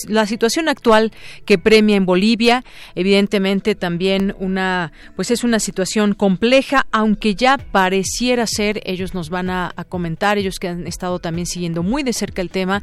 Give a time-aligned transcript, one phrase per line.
[0.07, 1.11] la situación actual
[1.43, 2.63] que premia en Bolivia.
[2.95, 9.49] Evidentemente también una pues es una situación compleja, aunque ya pareciera ser, ellos nos van
[9.49, 12.81] a, a comentar, ellos que han estado también siguiendo muy de cerca el tema,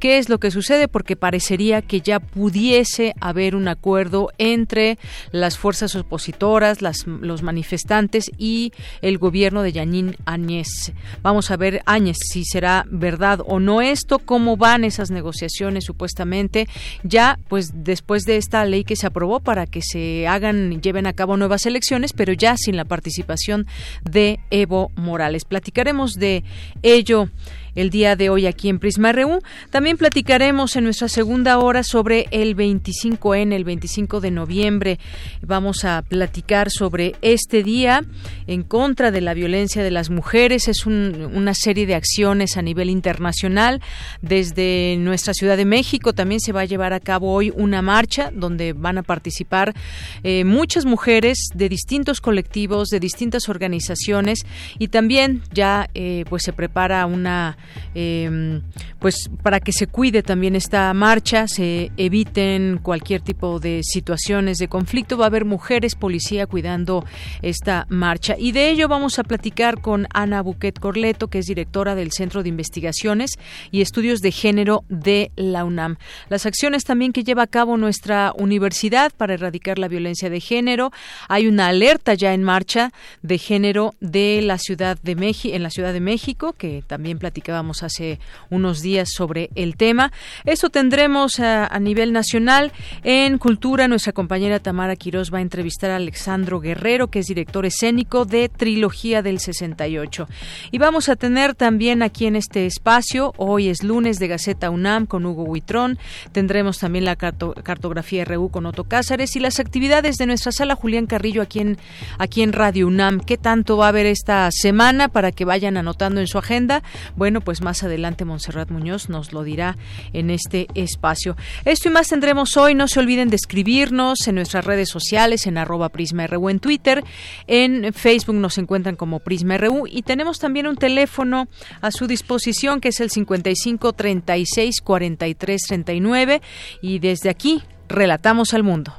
[0.00, 4.98] qué es lo que sucede, porque parecería que ya pudiese haber un acuerdo entre
[5.30, 8.72] las fuerzas opositoras, las, los manifestantes y
[9.02, 10.94] el gobierno de Yanín Áñez.
[11.22, 16.66] Vamos a ver, Áñez, si será verdad o no esto, cómo van esas negociaciones supuestamente,
[17.02, 21.12] ya pues después de esta ley que se aprobó para que se hagan, lleven a
[21.12, 23.66] cabo nuevas elecciones, pero ya sin la participación
[24.08, 25.44] de Evo Morales.
[25.44, 26.44] Platicaremos de
[26.82, 27.28] ello
[27.74, 29.40] el día de hoy aquí en Prisma RU.
[29.70, 34.98] También platicaremos en nuestra segunda hora sobre el 25N, el 25 de noviembre.
[35.40, 38.04] Vamos a platicar sobre este día
[38.46, 40.68] en contra de la violencia de las mujeres.
[40.68, 43.80] Es una serie de acciones a nivel internacional.
[44.20, 48.30] Desde nuestra Ciudad de México también se va a llevar a cabo hoy una marcha
[48.32, 49.74] donde van a participar
[50.22, 54.44] eh, muchas mujeres de distintos colectivos, de distintas organizaciones
[54.78, 57.56] y también ya eh, pues se prepara una
[57.94, 58.60] eh,
[58.98, 64.68] pues para que se cuide también esta marcha, se eviten cualquier tipo de situaciones de
[64.68, 65.18] conflicto.
[65.18, 67.04] Va a haber mujeres policía cuidando
[67.42, 68.36] esta marcha.
[68.38, 72.42] Y de ello vamos a platicar con Ana Buquet Corleto, que es directora del Centro
[72.42, 73.32] de Investigaciones
[73.70, 75.96] y Estudios de Género de la UNAM.
[76.28, 80.92] Las acciones también que lleva a cabo nuestra universidad para erradicar la violencia de género.
[81.28, 85.70] Hay una alerta ya en marcha de género de la Ciudad de México, en la
[85.70, 87.18] Ciudad de México, que también
[87.52, 88.18] platicábamos hace
[88.50, 90.10] unos días sobre el tema.
[90.44, 92.72] Eso tendremos a, a nivel nacional.
[93.04, 97.66] En Cultura, nuestra compañera Tamara Quirós va a entrevistar a Alexandro Guerrero, que es director
[97.66, 100.28] escénico de Trilogía del 68.
[100.70, 105.06] Y vamos a tener también aquí en este espacio, hoy es lunes de Gaceta UNAM
[105.06, 105.98] con Hugo Huitrón,
[106.32, 111.06] tendremos también la cartografía RU con Otto Cázares y las actividades de nuestra sala Julián
[111.06, 111.78] Carrillo aquí en,
[112.18, 113.20] aquí en Radio UNAM.
[113.20, 116.82] ¿Qué tanto va a haber esta semana para que vayan anotando en su agenda?
[117.16, 119.76] Bueno, pues más adelante Montserrat Muñoz nos lo dirá
[120.12, 121.36] en este espacio.
[121.64, 122.74] Esto y más tendremos hoy.
[122.74, 127.04] No se olviden de escribirnos en nuestras redes sociales, en arroba Prisma RU en Twitter,
[127.46, 131.48] en Facebook nos encuentran como Prisma RU y tenemos también un teléfono
[131.80, 136.42] a su disposición que es el 55 36 43 39
[136.80, 138.94] y desde aquí relatamos al mundo.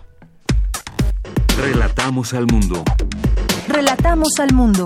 [1.58, 2.84] Relatamos al mundo.
[3.68, 4.86] Relatamos al mundo.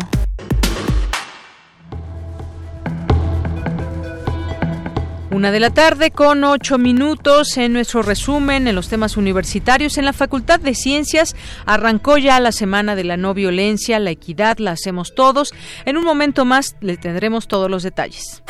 [5.29, 9.97] Una de la tarde con ocho minutos en nuestro resumen en los temas universitarios.
[9.97, 11.35] En la Facultad de Ciencias
[11.65, 15.53] arrancó ya la semana de la no violencia, la equidad, la hacemos todos.
[15.85, 18.41] En un momento más le tendremos todos los detalles.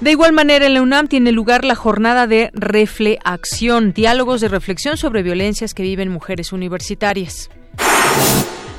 [0.00, 4.96] De igual manera, en la UNAM tiene lugar la jornada de Refleacción, diálogos de reflexión
[4.96, 7.50] sobre violencias que viven mujeres universitarias.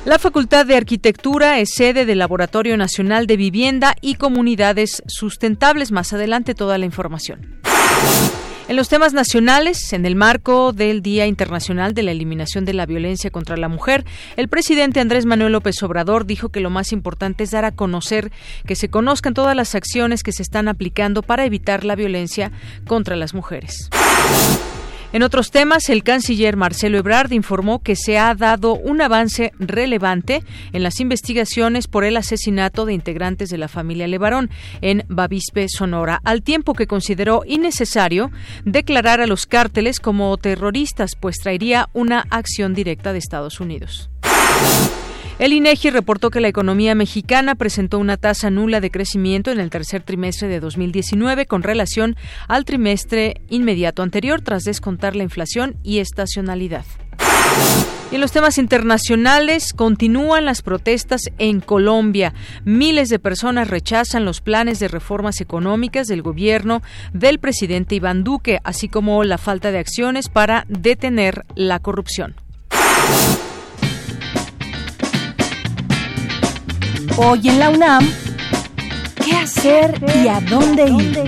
[0.06, 5.92] La Facultad de Arquitectura es sede del Laboratorio Nacional de Vivienda y Comunidades Sustentables.
[5.92, 7.60] Más adelante toda la información.
[8.66, 12.86] En los temas nacionales, en el marco del Día Internacional de la Eliminación de la
[12.86, 14.06] Violencia contra la Mujer,
[14.36, 18.32] el presidente Andrés Manuel López Obrador dijo que lo más importante es dar a conocer
[18.64, 22.52] que se conozcan todas las acciones que se están aplicando para evitar la violencia
[22.86, 23.90] contra las mujeres.
[25.12, 30.44] En otros temas, el canciller Marcelo Ebrard informó que se ha dado un avance relevante
[30.72, 34.50] en las investigaciones por el asesinato de integrantes de la familia Levarón
[34.82, 38.30] en Bavispe, Sonora, al tiempo que consideró innecesario
[38.64, 44.10] declarar a los cárteles como terroristas, pues traería una acción directa de Estados Unidos.
[45.40, 49.70] El INEGI reportó que la economía mexicana presentó una tasa nula de crecimiento en el
[49.70, 52.14] tercer trimestre de 2019 con relación
[52.46, 56.84] al trimestre inmediato anterior tras descontar la inflación y estacionalidad.
[58.10, 62.34] Y en los temas internacionales continúan las protestas en Colombia.
[62.66, 66.82] Miles de personas rechazan los planes de reformas económicas del gobierno
[67.14, 72.34] del presidente Iván Duque, así como la falta de acciones para detener la corrupción.
[77.22, 78.10] Hoy en la UNAM,
[79.22, 79.94] ¿qué hacer
[80.24, 81.22] y a dónde ir?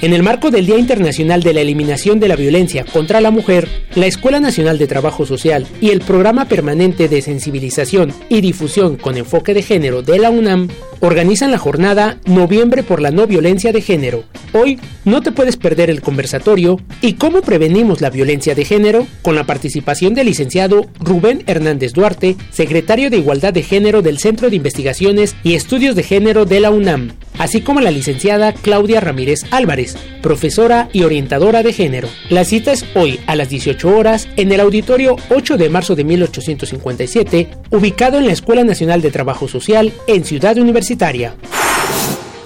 [0.00, 3.68] En el marco del Día Internacional de la Eliminación de la Violencia contra la Mujer,
[3.94, 9.18] la Escuela Nacional de Trabajo Social y el Programa Permanente de Sensibilización y Difusión con
[9.18, 10.68] Enfoque de Género de la UNAM
[11.00, 14.24] organizan la jornada Noviembre por la No Violencia de Género.
[14.54, 19.34] Hoy no te puedes perder el conversatorio y cómo prevenimos la violencia de género con
[19.34, 24.56] la participación del licenciado Rubén Hernández Duarte, secretario de Igualdad de Género del Centro de
[24.56, 29.96] Investigaciones y Estudios de Género de la UNAM, así como la licenciada Claudia Ramírez Álvarez
[30.20, 32.08] profesora y orientadora de género.
[32.28, 36.04] La cita es hoy a las 18 horas en el auditorio 8 de marzo de
[36.04, 41.34] 1857, ubicado en la Escuela Nacional de Trabajo Social en Ciudad Universitaria.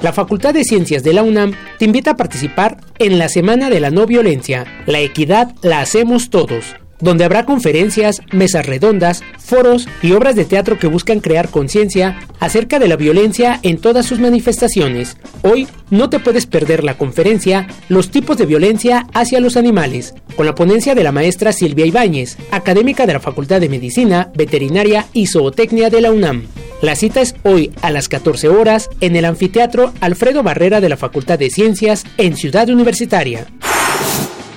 [0.04, 3.80] La Facultad de Ciencias de la UNAM te invita a participar en la Semana de
[3.80, 4.66] la No Violencia.
[4.84, 10.78] La equidad la hacemos todos donde habrá conferencias, mesas redondas, foros y obras de teatro
[10.78, 15.16] que buscan crear conciencia acerca de la violencia en todas sus manifestaciones.
[15.42, 20.46] Hoy no te puedes perder la conferencia Los tipos de violencia hacia los animales, con
[20.46, 25.26] la ponencia de la maestra Silvia Ibáñez, académica de la Facultad de Medicina, Veterinaria y
[25.26, 26.46] Zootecnia de la UNAM.
[26.84, 30.98] La cita es hoy a las 14 horas en el anfiteatro Alfredo Barrera de la
[30.98, 33.46] Facultad de Ciencias en Ciudad Universitaria.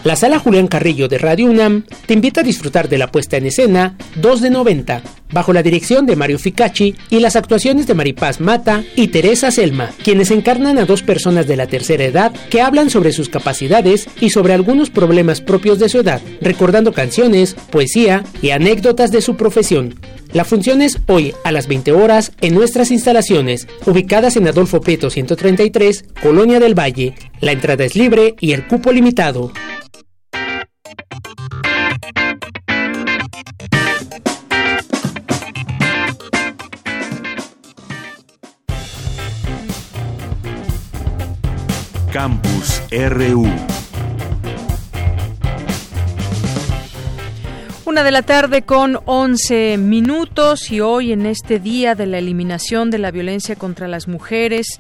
[0.04, 3.46] La sala Julián Carrillo de Radio UNAM te invita a disfrutar de la puesta en
[3.46, 5.02] escena 2 de 90,
[5.32, 9.92] bajo la dirección de Mario Ficacci y las actuaciones de Maripaz Mata y Teresa Selma,
[10.04, 14.32] quienes encarnan a dos personas de la tercera edad que hablan sobre sus capacidades y
[14.32, 19.96] sobre algunos problemas propios de su edad, recordando canciones, poesía y anécdotas de su profesión.
[20.34, 25.10] La función es hoy a las 20 horas en nuestras instalaciones, ubicadas en Adolfo Peto
[25.10, 27.16] 133, Colonia del Valle.
[27.40, 29.52] La entrada es libre y el cupo limitado.
[42.12, 43.48] Campus RU.
[47.98, 53.00] De la tarde con 11 minutos y hoy en este día de la eliminación de
[53.00, 54.80] la violencia contra las mujeres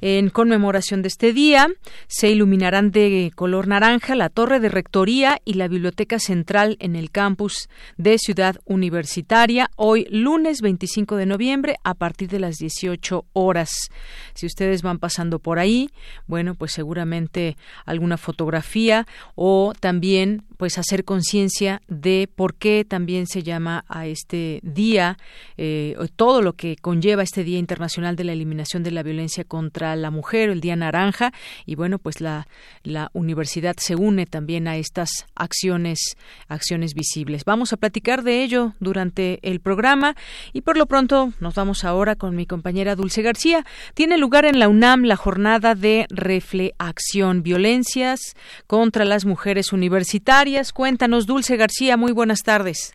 [0.00, 1.68] en conmemoración de este día,
[2.06, 7.10] se iluminarán de color naranja la torre de rectoría y la biblioteca central en el
[7.10, 13.88] campus de Ciudad Universitaria, hoy lunes 25 de noviembre a partir de las 18 horas.
[14.34, 15.90] Si ustedes van pasando por ahí,
[16.26, 23.42] bueno, pues seguramente alguna fotografía o también pues hacer conciencia de por qué también se
[23.42, 25.18] llama a este día
[25.56, 29.96] eh, todo lo que conlleva este Día Internacional de la Eliminación de la Violencia contra
[29.96, 31.32] la Mujer, el Día Naranja,
[31.64, 32.46] y bueno, pues la,
[32.82, 36.16] la universidad se une también a estas acciones,
[36.48, 37.44] acciones visibles.
[37.44, 40.16] Vamos a platicar de ello durante el programa
[40.52, 43.64] y por lo pronto nos vamos ahora con mi compañera Dulce García.
[43.94, 48.20] Tiene lugar en la UNAM la jornada de refleacción, violencias
[48.66, 50.45] contra las mujeres universitarias.
[50.72, 52.92] Cuéntanos, Dulce García, muy buenas tardes.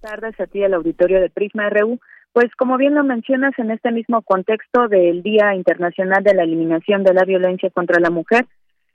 [0.00, 1.98] Buenas tardes a ti, el auditorio de Prisma RU.
[2.32, 7.02] Pues como bien lo mencionas, en este mismo contexto del Día Internacional de la Eliminación
[7.02, 8.46] de la Violencia contra la Mujer,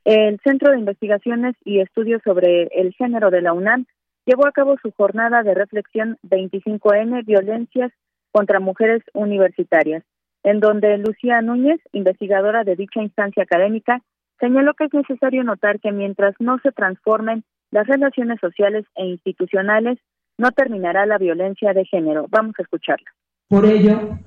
[0.05, 3.85] el Centro de Investigaciones y Estudios sobre el Género de la UNAM
[4.25, 7.91] llevó a cabo su jornada de reflexión 25N Violencias
[8.31, 10.03] contra Mujeres Universitarias,
[10.43, 14.01] en donde Lucía Núñez, investigadora de dicha instancia académica,
[14.39, 19.99] señaló que es necesario notar que mientras no se transformen las relaciones sociales e institucionales,
[20.37, 22.25] no terminará la violencia de género.
[22.29, 23.09] Vamos a escucharla.
[23.49, 24.17] Por ello,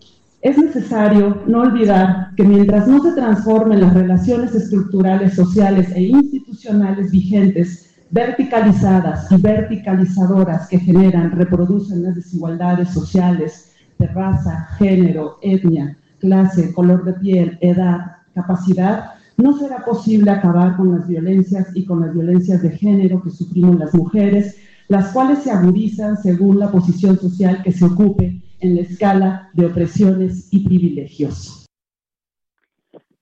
[0.43, 7.11] es necesario no olvidar que mientras no se transformen las relaciones estructurales, sociales e institucionales
[7.11, 16.75] vigentes, verticalizadas y verticalizadoras que generan, reproducen las desigualdades sociales de raza, género, etnia, clase,
[16.75, 19.13] color de piel, edad, capacidad,
[19.43, 23.77] no será posible acabar con las violencias y con las violencias de género que sufrimos
[23.77, 24.57] las mujeres,
[24.89, 29.67] las cuales se agudizan según la posición social que se ocupe en la escala de
[29.67, 31.67] opresiones y privilegios.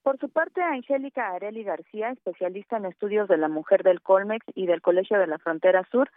[0.02, 4.66] Por su parte, Angélica Areli García, especialista en estudios de la mujer del Colmex y
[4.66, 6.10] del Colegio de la Frontera Sur,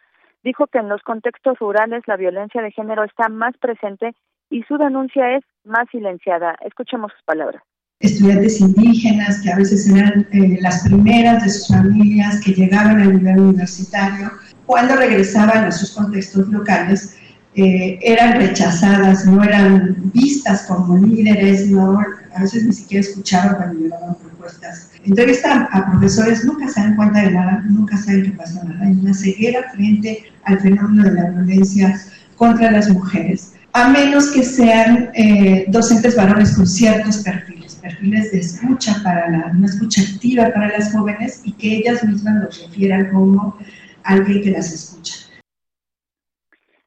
[0.44, 4.16] dijo que en los contextos rurales la violencia de género está más presente
[4.50, 6.58] y su denuncia es más silenciada.
[6.62, 7.64] Escuchemos sus palabras
[8.04, 13.14] estudiantes indígenas que a veces eran eh, las primeras de sus familias que llegaban al
[13.14, 14.32] nivel universitario,
[14.66, 17.16] cuando regresaban a sus contextos locales,
[17.56, 21.98] eh, eran rechazadas, no eran vistas como líderes, no,
[22.36, 24.90] a veces ni siquiera escuchaban cuando llegaban propuestas.
[25.06, 28.86] Entrevistan a profesores, nunca se dan cuenta de nada, nunca saben qué pasa nada.
[28.86, 32.02] Hay una ceguera frente al fenómeno de la violencia
[32.36, 37.53] contra las mujeres, a menos que sean eh, docentes varones con ciertos perfiles
[37.84, 42.44] perfiles de escucha para la, una escucha activa para las jóvenes y que ellas mismas
[42.44, 43.58] los refieran como
[44.04, 45.24] alguien que las escucha.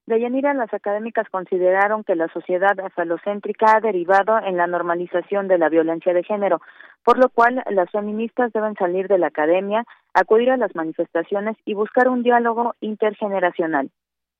[0.06, 5.68] Deyanira, las académicas consideraron que la sociedad falocéntrica ha derivado en la normalización de la
[5.68, 6.60] violencia de género,
[7.04, 9.84] por lo cual las feministas deben salir de la academia,
[10.14, 13.90] acudir a las manifestaciones y buscar un diálogo intergeneracional.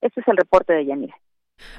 [0.01, 1.17] Este es el reporte de Yanira.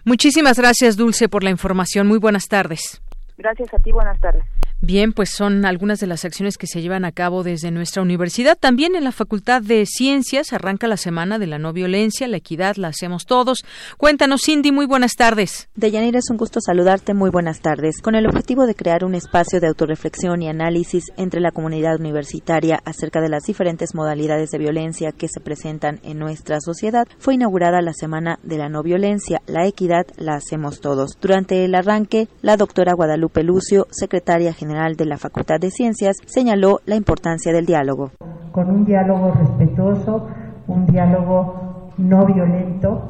[0.03, 2.07] Muchísimas gracias, Dulce, por la información.
[2.07, 3.01] Muy buenas tardes.
[3.38, 4.44] Gracias a ti, buenas tardes.
[4.79, 8.55] Bien, pues son algunas de las acciones que se llevan a cabo desde nuestra universidad.
[8.55, 12.75] También en la Facultad de Ciencias arranca la semana de la no violencia, la equidad,
[12.75, 13.65] la hacemos todos.
[13.98, 15.67] Cuéntanos, Cindy, muy buenas tardes.
[15.74, 18.03] Deyanira, es un gusto saludarte, muy buenas tardes.
[18.03, 22.79] Con el objetivo de crear un espacio de autorreflexión y análisis entre la comunidad universitaria
[22.86, 27.81] acerca de las diferentes modalidades de violencia que se presentan en nuestra sociedad, fue inaugurada
[27.81, 31.17] la semana de la no violencia, la equidad, la hacemos todos.
[31.19, 36.79] Durante el arranque, la doctora Guadalupe Lucio, secretaria general de la Facultad de Ciencias, señaló
[36.86, 38.12] la importancia del diálogo.
[38.51, 40.27] Con un diálogo respetuoso,
[40.67, 43.01] un diálogo no violento,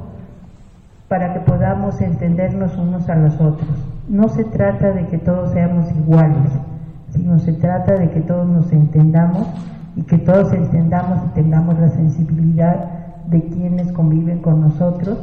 [1.07, 3.69] para que podamos entendernos unos a los otros.
[4.07, 6.51] No se trata de que todos seamos iguales,
[7.09, 9.47] sino se trata de que todos nos entendamos
[9.95, 12.75] y que todos entendamos y tengamos la sensibilidad
[13.25, 15.17] de quienes conviven con nosotros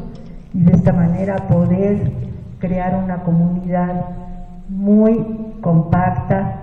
[0.53, 2.11] y de esta manera poder
[2.59, 4.25] crear una comunidad
[4.69, 6.61] muy compacta,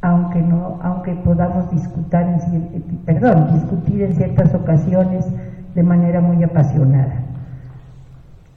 [0.00, 5.26] aunque no, aunque podamos discutir en, perdón, discutir en ciertas ocasiones
[5.74, 7.14] de manera muy apasionada.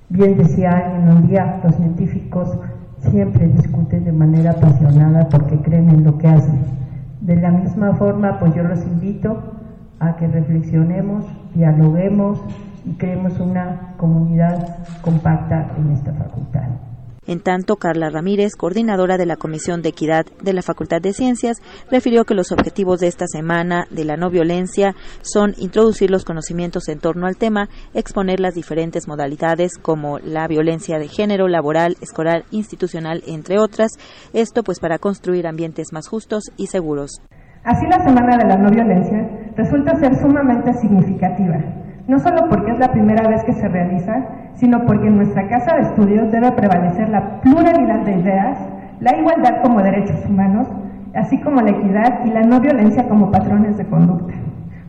[0.09, 2.57] Bien decía alguien un día, los científicos
[2.99, 6.59] siempre discuten de manera apasionada porque creen en lo que hacen.
[7.21, 9.37] De la misma forma, pues yo los invito
[9.99, 12.41] a que reflexionemos, dialoguemos
[12.85, 16.88] y creemos una comunidad compacta en esta facultad.
[17.29, 21.57] En tanto, Carla Ramírez, coordinadora de la Comisión de Equidad de la Facultad de Ciencias,
[21.91, 26.89] refirió que los objetivos de esta semana de la no violencia son introducir los conocimientos
[26.89, 32.45] en torno al tema, exponer las diferentes modalidades como la violencia de género, laboral, escolar,
[32.49, 33.91] institucional, entre otras,
[34.33, 37.21] esto pues para construir ambientes más justos y seguros.
[37.63, 42.79] Así la Semana de la No Violencia resulta ser sumamente significativa no solo porque es
[42.79, 44.25] la primera vez que se realiza,
[44.55, 48.57] sino porque en nuestra casa de estudios debe prevalecer la pluralidad de ideas,
[48.99, 50.67] la igualdad como derechos humanos,
[51.13, 54.33] así como la equidad y la no violencia como patrones de conducta,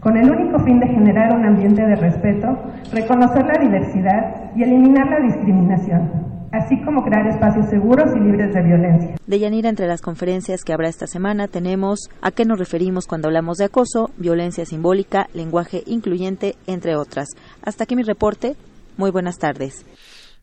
[0.00, 2.56] con el único fin de generar un ambiente de respeto,
[2.90, 6.08] reconocer la diversidad y eliminar la discriminación
[6.52, 9.16] así como crear espacios seguros y libres de violencia.
[9.26, 13.28] De Yanira, entre las conferencias que habrá esta semana tenemos a qué nos referimos cuando
[13.28, 17.28] hablamos de acoso, violencia simbólica, lenguaje incluyente, entre otras.
[17.62, 18.56] Hasta aquí mi reporte.
[18.96, 19.84] Muy buenas tardes.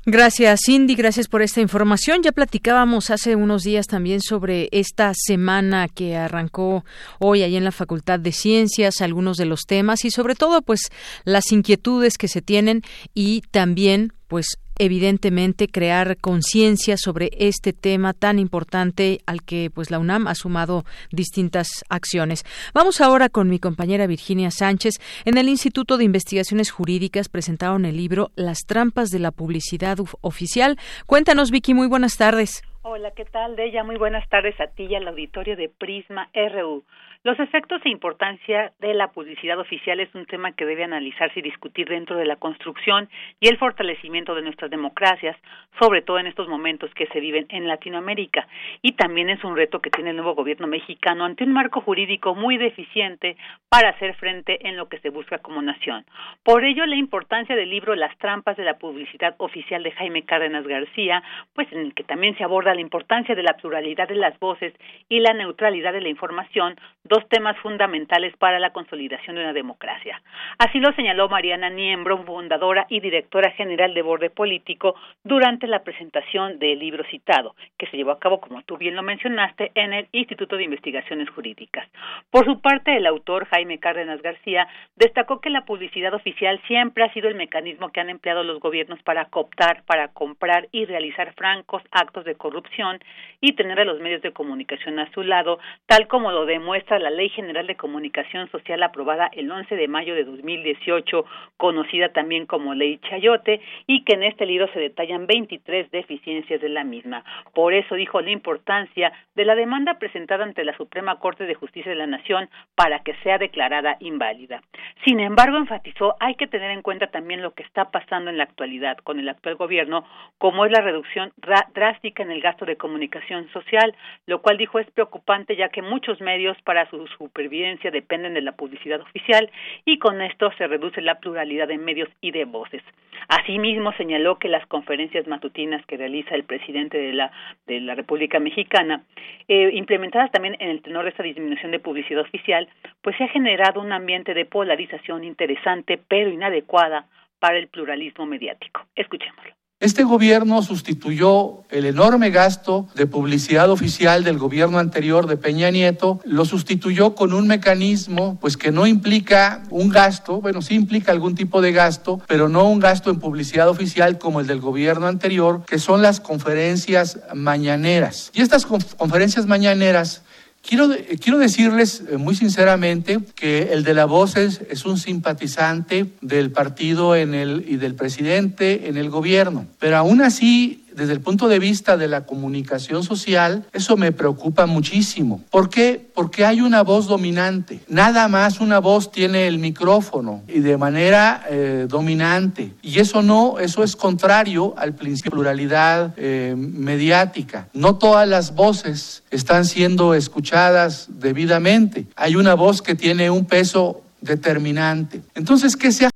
[0.10, 0.96] Gracias, Cindy.
[0.96, 2.24] Gracias por esta información.
[2.24, 6.86] Ya platicábamos hace unos días también sobre esta semana que arrancó
[7.20, 10.80] hoy ahí en la Facultad de Ciencias, algunos de los temas y sobre todo, pues,
[11.26, 12.84] las inquietudes que se tienen
[13.14, 20.00] y también, pues, evidentemente crear conciencia sobre este tema tan importante al que pues la
[20.00, 22.43] UNAM ha sumado distintas acciones.
[22.74, 24.96] Vamos ahora con mi compañera Virginia Sánchez.
[25.25, 30.77] En el Instituto de Investigaciones Jurídicas presentaron el libro Las trampas de la publicidad oficial.
[31.05, 32.63] Cuéntanos Vicky, muy buenas tardes.
[32.89, 33.84] Hola, ¿qué tal, Deya?
[33.84, 36.86] Muy buenas tardes a ti y al auditorio de Prisma RU.
[37.24, 41.44] Los efectos e importancia de la publicidad oficial es un tema que debe analizarse y
[41.44, 43.10] discutir dentro de la construcción
[43.40, 45.36] y el fortalecimiento de nuestras democracias,
[45.80, 48.48] sobre todo en estos momentos que se viven en Latinoamérica.
[48.82, 52.36] Y también es un reto que tiene el nuevo gobierno mexicano ante un marco jurídico
[52.36, 53.36] muy deficiente
[53.70, 56.06] para hacer frente en lo que se busca como nación.
[56.44, 60.66] Por ello, la importancia del libro Las trampas de la publicidad oficial de Jaime Cárdenas
[60.68, 64.38] García, pues en el que también se aborda la importancia de la pluralidad de las
[64.40, 64.74] voces
[65.10, 66.76] y la neutralidad de la información,
[67.08, 70.22] dos temas fundamentales para la consolidación de una democracia.
[70.58, 76.60] Así lo señaló Mariana Niembro, fundadora y directora general de Borde Político, durante la presentación
[76.60, 80.08] del libro citado, que se llevó a cabo, como tú bien lo mencionaste, en el
[80.12, 81.88] Instituto de Investigaciones Jurídicas.
[82.32, 87.14] Por su parte, el autor Jaime Cárdenas García destacó que la publicidad oficial siempre ha
[87.14, 91.84] sido el mecanismo que han empleado los gobiernos para cooptar, para comprar y realizar francos
[91.92, 93.00] actos de corrupción
[93.42, 97.10] y tener a los medios de comunicación a su lado, tal como lo demuestra la
[97.10, 101.25] Ley General de Comunicación Social aprobada el 11 de mayo de 2018,
[101.58, 106.70] conocida también como Ley Chayote, y que en este libro se detallan 23 deficiencias de
[106.70, 107.24] la misma.
[107.54, 111.92] Por eso dijo la importancia de la demanda presentada ante la Suprema Corte de Justicia
[111.92, 114.62] de la Nación para que sea declarada inválida.
[115.06, 118.44] Sin embargo, enfatizó hay que tener en cuenta también lo que está pasando en la
[118.44, 120.06] actualidad con el actual gobierno,
[120.38, 121.32] como es la reducción
[121.74, 126.22] drástica en el gasto de comunicación social, lo cual dijo es preocupante ya que muchos
[126.22, 129.50] medios para su supervivencia dependen de la publicidad oficial
[129.86, 132.84] y con esto se reduce la pluralidad de medios y de voces.
[133.29, 137.32] Asimismo, señaló que las conferencias matutinas que realiza el presidente de la,
[137.65, 139.03] de la República Mexicana,
[139.48, 142.67] eh, implementadas también en el tenor de esta disminución de publicidad oficial,
[143.01, 147.08] pues se ha generado un ambiente de polarización interesante pero inadecuada
[147.39, 148.86] para el pluralismo mediático.
[148.96, 149.53] Escuchémoslo.
[149.79, 156.19] Este gobierno sustituyó el enorme gasto de publicidad oficial del gobierno anterior de Peña Nieto,
[156.25, 161.36] lo sustituyó con un mecanismo pues que no implica un gasto, bueno, sí implica algún
[161.36, 165.63] tipo de gasto, pero no un gasto en publicidad oficial como el del gobierno anterior,
[165.67, 168.31] que son las conferencias mañaneras.
[168.34, 170.24] Y estas conferencias mañaneras
[170.68, 170.90] Quiero,
[171.22, 177.16] quiero, decirles eh, muy sinceramente que el de la voz es, un simpatizante del partido
[177.16, 181.60] en el, y del presidente en el gobierno, pero aún así desde el punto de
[181.60, 185.44] vista de la comunicación social, eso me preocupa muchísimo.
[185.51, 186.10] ¿Por qué?
[186.16, 187.81] Porque hay una voz dominante.
[187.88, 192.74] Nada más una voz tiene el micrófono y de manera eh, dominante.
[192.81, 197.68] Y eso no, eso es contrario al principio de pluralidad eh, mediática.
[197.74, 202.07] No todas las voces están siendo escuchadas debidamente.
[202.16, 205.22] Hay una voz que tiene un peso determinante.
[205.36, 206.07] Entonces, ¿qué se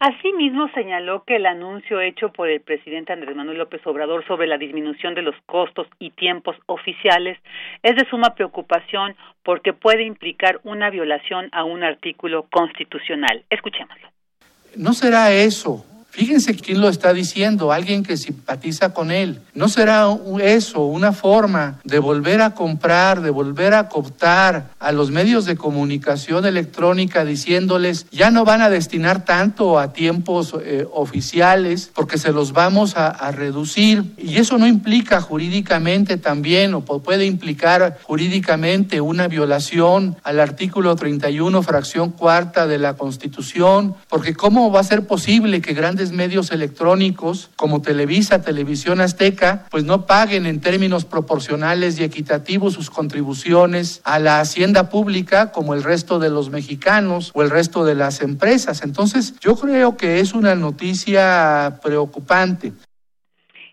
[0.00, 4.56] Asimismo, señaló que el anuncio hecho por el presidente Andrés Manuel López Obrador sobre la
[4.56, 7.36] disminución de los costos y tiempos oficiales
[7.82, 13.44] es de suma preocupación porque puede implicar una violación a un artículo constitucional.
[13.50, 14.08] Escuchémoslo.
[14.76, 19.40] No será eso Fíjense quién lo está diciendo, alguien que simpatiza con él.
[19.54, 20.06] ¿No será
[20.42, 25.56] eso una forma de volver a comprar, de volver a cooptar a los medios de
[25.56, 32.32] comunicación electrónica diciéndoles ya no van a destinar tanto a tiempos eh, oficiales porque se
[32.32, 34.14] los vamos a, a reducir?
[34.16, 41.62] Y eso no implica jurídicamente también o puede implicar jurídicamente una violación al artículo 31,
[41.62, 47.50] fracción cuarta de la Constitución, porque ¿cómo va a ser posible que grandes medios electrónicos
[47.56, 54.18] como Televisa, Televisión Azteca, pues no paguen en términos proporcionales y equitativos sus contribuciones a
[54.18, 58.82] la hacienda pública como el resto de los mexicanos o el resto de las empresas.
[58.82, 62.72] Entonces, yo creo que es una noticia preocupante.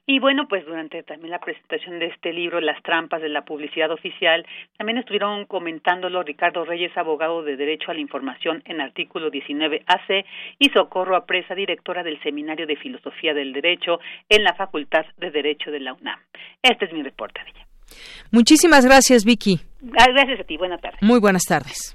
[0.08, 3.90] Y bueno, pues durante también la presentación de este libro, Las trampas de la publicidad
[3.92, 4.46] oficial,
[4.78, 10.26] también estuvieron comentándolo Ricardo Reyes, abogado de Derecho a la Información en artículo 19 AC,
[10.60, 15.72] y Socorro Apresa, directora del Seminario de Filosofía del Derecho en la Facultad de Derecho
[15.72, 16.20] de la UNAM.
[16.62, 17.66] Este es mi reporte, ella.
[18.32, 19.60] Muchísimas gracias, Vicky.
[19.98, 20.58] Ah, gracias a ti.
[20.58, 21.02] Buenas tardes.
[21.02, 21.95] Muy buenas tardes.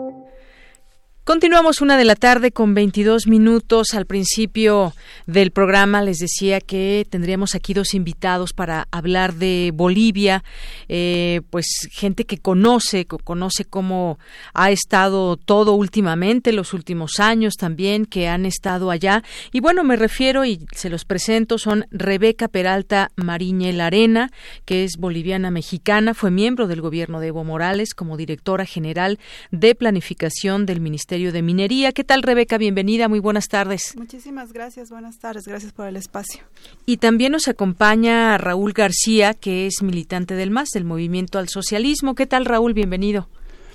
[1.23, 3.93] Continuamos una de la tarde con 22 minutos.
[3.93, 4.95] Al principio
[5.27, 10.43] del programa les decía que tendríamos aquí dos invitados para hablar de Bolivia,
[10.89, 14.17] eh, pues gente que conoce, conoce cómo
[14.55, 19.23] ha estado todo últimamente, los últimos años también, que han estado allá.
[19.51, 24.31] Y bueno, me refiero y se los presento, son Rebeca Peralta Mariñel Arena,
[24.65, 29.19] que es boliviana mexicana, fue miembro del gobierno de Evo Morales como directora general
[29.51, 31.91] de planificación del Ministerio de Minería.
[31.91, 32.57] ¿Qué tal, Rebeca?
[32.57, 33.95] Bienvenida, muy buenas tardes.
[33.97, 36.43] Muchísimas gracias, buenas tardes, gracias por el espacio.
[36.85, 42.15] Y también nos acompaña Raúl García, que es militante del MAS, del Movimiento al Socialismo.
[42.15, 42.73] ¿Qué tal, Raúl?
[42.73, 43.27] Bienvenido.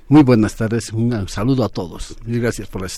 [0.09, 2.89] Muy buenas tardes, un saludo a todos y gracias por la,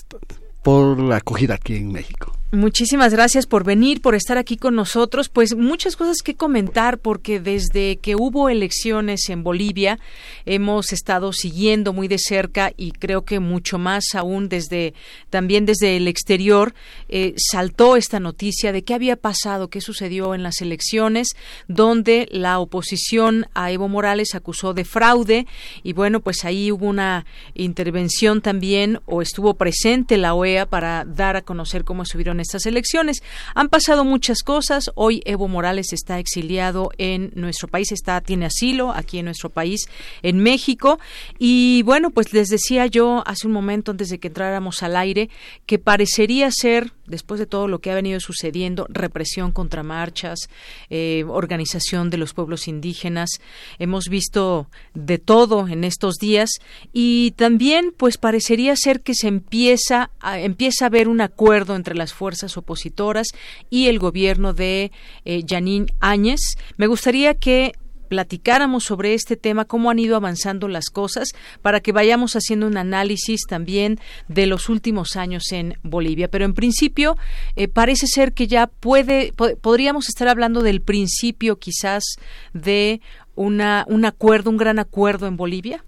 [0.63, 2.38] por la acogida aquí en México.
[2.51, 5.29] Muchísimas gracias por venir, por estar aquí con nosotros.
[5.29, 9.99] Pues muchas cosas que comentar porque desde que hubo elecciones en Bolivia
[10.47, 14.95] hemos estado siguiendo muy de cerca y creo que mucho más aún desde
[15.29, 16.73] también desde el exterior
[17.07, 21.35] eh, saltó esta noticia de qué había pasado, qué sucedió en las elecciones,
[21.67, 25.45] donde la oposición a Evo Morales acusó de fraude
[25.83, 31.35] y bueno pues ahí hubo una intervención también o estuvo presente la OEA para dar
[31.35, 32.05] a conocer cómo
[32.39, 33.21] estas elecciones.
[33.55, 34.91] Han pasado muchas cosas.
[34.95, 39.87] Hoy Evo Morales está exiliado en nuestro país, está tiene asilo aquí en nuestro país,
[40.21, 40.99] en México.
[41.37, 45.29] Y bueno, pues les decía yo hace un momento antes de que entráramos al aire
[45.65, 50.49] que parecería ser después de todo lo que ha venido sucediendo, represión contra marchas,
[50.89, 53.29] eh, organización de los pueblos indígenas,
[53.79, 56.49] hemos visto de todo en estos días
[56.93, 61.95] y también pues parecería ser que se empieza a, empieza a haber un acuerdo entre
[61.95, 63.27] las fuerzas opositoras
[63.69, 64.91] y el gobierno de
[65.25, 65.43] eh,
[65.99, 66.39] Áñez.
[66.77, 67.73] Me gustaría que
[68.09, 71.29] platicáramos sobre este tema, cómo han ido avanzando las cosas,
[71.61, 76.27] para que vayamos haciendo un análisis también de los últimos años en Bolivia.
[76.27, 77.15] Pero en principio,
[77.55, 82.03] eh, parece ser que ya puede, podríamos estar hablando del principio quizás
[82.53, 82.99] de
[83.35, 85.85] una, un acuerdo, un gran acuerdo en Bolivia.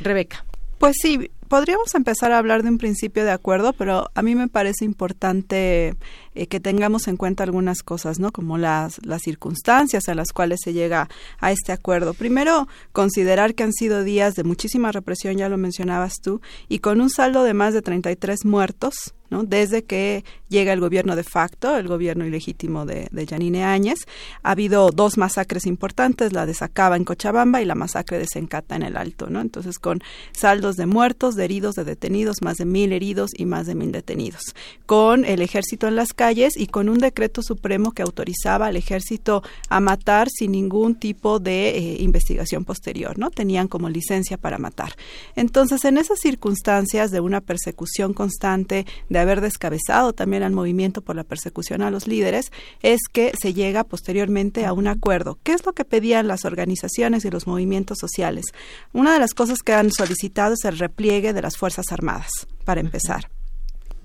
[0.00, 0.44] Rebeca.
[0.78, 4.48] Pues sí, podríamos empezar a hablar de un principio de acuerdo, pero a mí me
[4.48, 5.94] parece importante
[6.38, 8.30] eh, que tengamos en cuenta algunas cosas, ¿no?
[8.30, 11.08] Como las, las circunstancias a las cuales se llega
[11.40, 12.14] a este acuerdo.
[12.14, 17.00] Primero, considerar que han sido días de muchísima represión, ya lo mencionabas tú, y con
[17.00, 19.42] un saldo de más de 33 muertos, ¿no?
[19.42, 24.06] Desde que llega el gobierno de facto, el gobierno ilegítimo de, de Yanine Áñez,
[24.42, 28.76] ha habido dos masacres importantes, la de Sacaba en Cochabamba y la masacre de Sencata
[28.76, 29.40] en el Alto, ¿no?
[29.40, 30.00] Entonces, con
[30.32, 33.92] saldos de muertos, de heridos, de detenidos, más de mil heridos y más de mil
[33.92, 34.54] detenidos.
[34.86, 39.42] Con el ejército en las calles y con un decreto supremo que autorizaba al ejército
[39.70, 43.30] a matar sin ningún tipo de eh, investigación posterior, ¿no?
[43.30, 44.94] Tenían como licencia para matar.
[45.36, 51.16] Entonces, en esas circunstancias de una persecución constante, de haber descabezado también al movimiento por
[51.16, 55.38] la persecución a los líderes, es que se llega posteriormente a un acuerdo.
[55.42, 58.46] ¿Qué es lo que pedían las organizaciones y los movimientos sociales?
[58.92, 62.80] Una de las cosas que han solicitado es el repliegue de las Fuerzas Armadas, para
[62.80, 63.30] empezar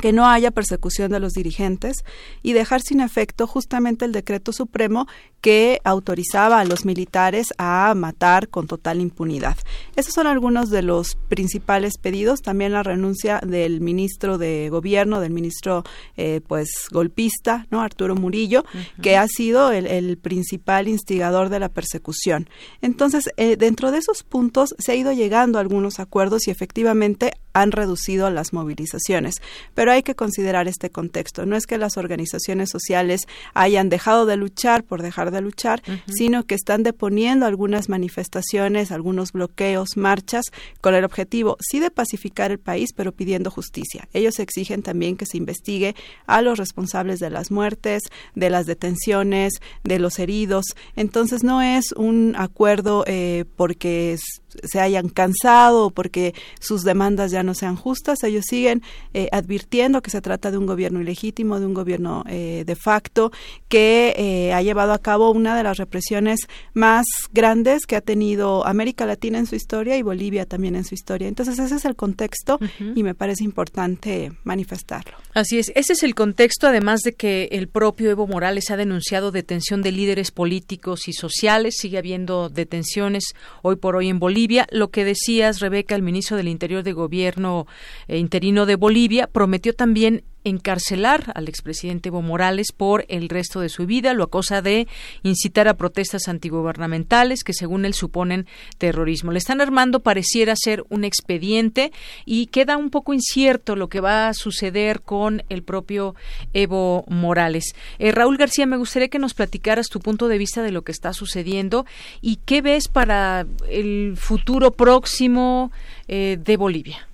[0.04, 2.04] que no haya persecución de los dirigentes
[2.42, 5.08] y dejar sin efecto justamente el decreto supremo
[5.40, 9.56] que autorizaba a los militares a matar con total impunidad.
[9.96, 12.42] Esos son algunos de los principales pedidos.
[12.42, 15.86] También la renuncia del ministro de Gobierno, del ministro
[16.18, 18.66] eh, pues golpista, no Arturo Murillo,
[19.02, 22.50] que ha sido el, principal instigador de la persecución.
[22.82, 27.32] Entonces, eh, dentro de esos puntos se ha ido llegando a algunos acuerdos y efectivamente
[27.54, 29.36] han reducido las movilizaciones.
[29.74, 31.46] Pero hay que considerar este contexto.
[31.46, 33.22] No es que las organizaciones sociales
[33.54, 39.32] hayan dejado de luchar por dejar de luchar, sino que están deponiendo algunas manifestaciones, algunos
[39.32, 40.46] bloqueos, marchas,
[40.82, 44.08] con el objetivo sí de pacificar el país, pero pidiendo justicia.
[44.14, 48.02] Ellos exigen también que se investigue a los responsables de las muertes,
[48.36, 50.66] de las detenciones, de los heridos.
[50.96, 54.18] Entonces no es un acuerdo eh, porque
[54.64, 58.24] se hayan cansado o porque sus demandas ya no sean justas.
[58.24, 58.82] Ellos siguen
[59.14, 63.32] eh, advirtiendo que se trata de un gobierno ilegítimo, de un gobierno eh, de facto
[63.68, 68.66] que eh, ha llevado a cabo una de las represiones más grandes que ha tenido
[68.66, 71.28] América Latina en su historia y Bolivia también en su historia.
[71.28, 72.60] Entonces ese es el contexto
[72.96, 75.18] y me parece importante manifestarlo.
[75.34, 79.32] Así es, ese es el contexto, además de que el propio Evo Morales ha denunciado
[79.32, 84.43] detención de líderes políticos y sociales, sigue habiendo detenciones hoy por hoy en Bolivia.
[84.72, 87.68] Lo que decías, Rebeca, el ministro del Interior de Gobierno
[88.08, 93.70] eh, interino de Bolivia, prometió también encarcelar al expresidente Evo Morales por el resto de
[93.70, 94.14] su vida.
[94.14, 94.88] Lo acusa de
[95.24, 99.32] incitar a protestas antigubernamentales que, según él, suponen terrorismo.
[99.32, 101.92] Le están armando, pareciera ser un expediente
[102.26, 106.16] y queda un poco incierto lo que va a suceder con el propio
[106.54, 107.74] Evo Morales.
[108.00, 110.92] Eh, Raúl García, me gustaría que nos platicaras tu punto de vista de lo que
[110.92, 111.86] está sucediendo
[112.22, 115.72] y qué ves para el futuro próximo
[116.08, 117.08] eh, de Bolivia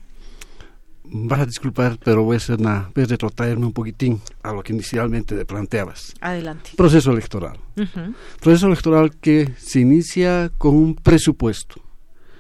[1.11, 4.63] vas a disculpar, pero voy a, hacer una, voy a retrotraerme un poquitín a lo
[4.63, 6.13] que inicialmente planteabas.
[6.21, 6.71] Adelante.
[6.75, 7.59] Proceso electoral.
[8.39, 11.81] Proceso electoral que se inicia con un presupuesto.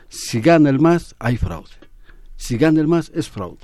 [0.07, 1.69] Si gana el más, hay fraude.
[2.35, 3.59] Si gana el más, es fraude.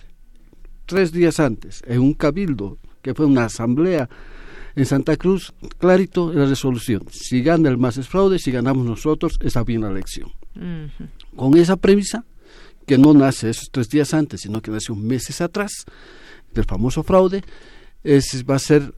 [0.85, 4.09] Tres días antes, en un cabildo, que fue una asamblea
[4.75, 7.03] en Santa Cruz, clarito la resolución.
[7.09, 10.31] Si gana el más es fraude, si ganamos nosotros, está bien la elección.
[11.35, 12.25] Con esa premisa,
[12.85, 15.85] que no nace esos tres días antes, sino que nace un meses atrás,
[16.53, 17.43] del famoso fraude,
[18.03, 18.93] es, va a ser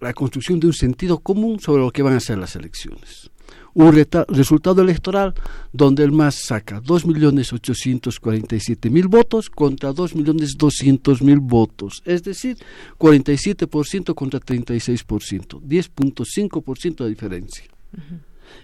[0.00, 3.30] la construcción de un sentido común sobre lo que van a ser las elecciones.
[3.72, 5.32] Un resultado electoral
[5.72, 12.58] donde el MAS saca 2.847.000 votos contra 2.200.000 votos, es decir,
[12.98, 17.64] 47% contra 36%, 10.5% de diferencia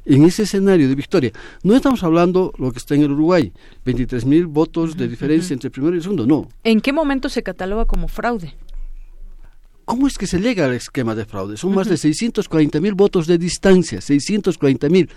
[0.05, 1.33] en ese escenario de victoria.
[1.62, 3.53] No estamos hablando lo que está en el Uruguay,
[3.85, 6.49] 23 mil votos de diferencia entre primero y segundo, no.
[6.64, 8.55] ¿En qué momento se cataloga como fraude?
[9.85, 11.57] ¿Cómo es que se llega al esquema de fraude?
[11.57, 15.09] Son más de 640 mil votos de distancia, 640 mil.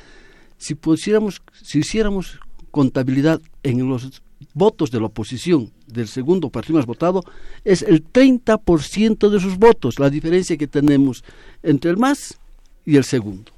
[0.57, 4.21] Si pusiéramos, si hiciéramos contabilidad en los
[4.53, 7.23] votos de la oposición del segundo partido más votado,
[7.63, 11.23] es el 30% de sus votos, la diferencia que tenemos
[11.63, 12.37] entre el más
[12.85, 13.51] y el segundo.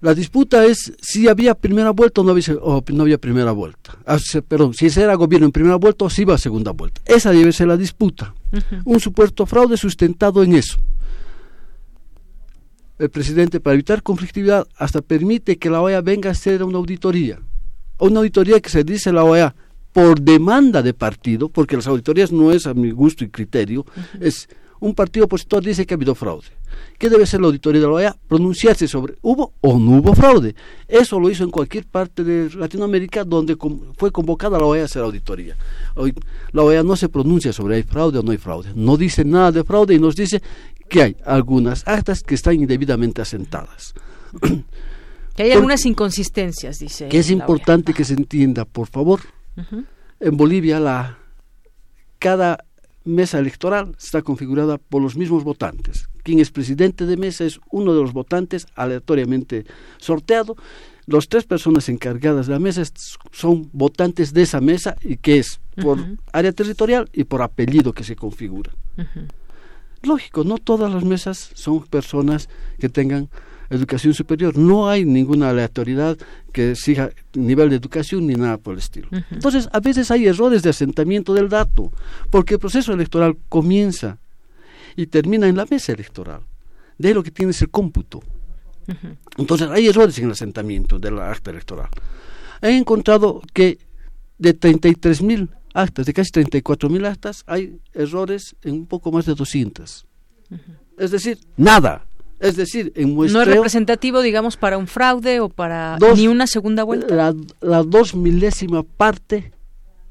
[0.00, 2.30] La disputa es si había primera vuelta o no
[3.02, 3.98] había, primera vuelta.
[4.06, 7.00] Ah, perdón, si ese era gobierno en primera vuelta o si iba a segunda vuelta.
[7.04, 8.32] Esa debe ser la disputa.
[8.84, 10.78] Un supuesto fraude sustentado en eso.
[12.98, 17.40] El presidente, para evitar conflictividad, hasta permite que la OEA venga a hacer una auditoría.
[17.98, 19.54] Una auditoría que se dice la OEA
[19.92, 23.84] por demanda de partido, porque las auditorías no es a mi gusto y criterio,
[24.20, 24.48] es
[24.80, 26.46] un partido opositor dice que ha habido fraude.
[26.98, 28.16] ¿Qué debe ser la auditoría de la OEA?
[28.28, 30.54] Pronunciarse sobre hubo o no hubo fraude.
[30.86, 33.56] Eso lo hizo en cualquier parte de Latinoamérica donde
[33.96, 35.56] fue convocada la OEA a hacer auditoría.
[35.94, 36.14] Hoy,
[36.52, 38.72] la OEA no se pronuncia sobre hay fraude o no hay fraude.
[38.74, 40.42] No dice nada de fraude y nos dice
[40.88, 43.94] que hay algunas actas que están indebidamente asentadas.
[45.34, 47.08] Que hay algunas inconsistencias, dice.
[47.08, 49.20] Que es importante que se entienda, por favor.
[50.18, 51.16] En Bolivia la
[52.18, 52.64] cada
[53.08, 56.08] mesa electoral está configurada por los mismos votantes.
[56.22, 59.64] Quien es presidente de mesa es uno de los votantes aleatoriamente
[59.96, 60.56] sorteado.
[61.06, 62.82] Las tres personas encargadas de la mesa
[63.32, 65.98] son votantes de esa mesa y que es por
[66.32, 68.72] área territorial y por apellido que se configura.
[70.02, 73.30] Lógico, no todas las mesas son personas que tengan
[73.70, 74.56] educación superior.
[74.56, 76.16] No hay ninguna aleatoriedad
[76.52, 79.08] que siga nivel de educación ni nada por el estilo.
[79.30, 81.92] Entonces, a veces hay errores de asentamiento del dato,
[82.30, 84.18] porque el proceso electoral comienza
[84.96, 86.40] y termina en la mesa electoral.
[86.96, 88.22] De lo que tiene es el cómputo.
[89.36, 91.88] Entonces, hay errores en el asentamiento del acta electoral.
[92.60, 93.78] He encontrado que
[94.38, 99.26] de 33 mil actas, de casi 34 mil actas, hay errores en un poco más
[99.26, 100.06] de 200.
[100.98, 102.04] Es decir, nada.
[102.40, 103.44] Es decir, en muestreo...
[103.44, 107.14] No es representativo, digamos, para un fraude o para ni una segunda vuelta.
[107.14, 109.52] La, la, dos milésima parte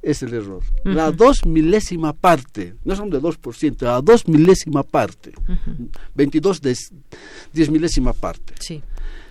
[0.01, 0.63] es el error.
[0.83, 5.33] La dos milésima parte, no son de 2%, la dos milésima parte.
[6.15, 6.77] 22 de
[7.53, 8.53] 10 milésima parte.
[8.59, 8.81] Sí.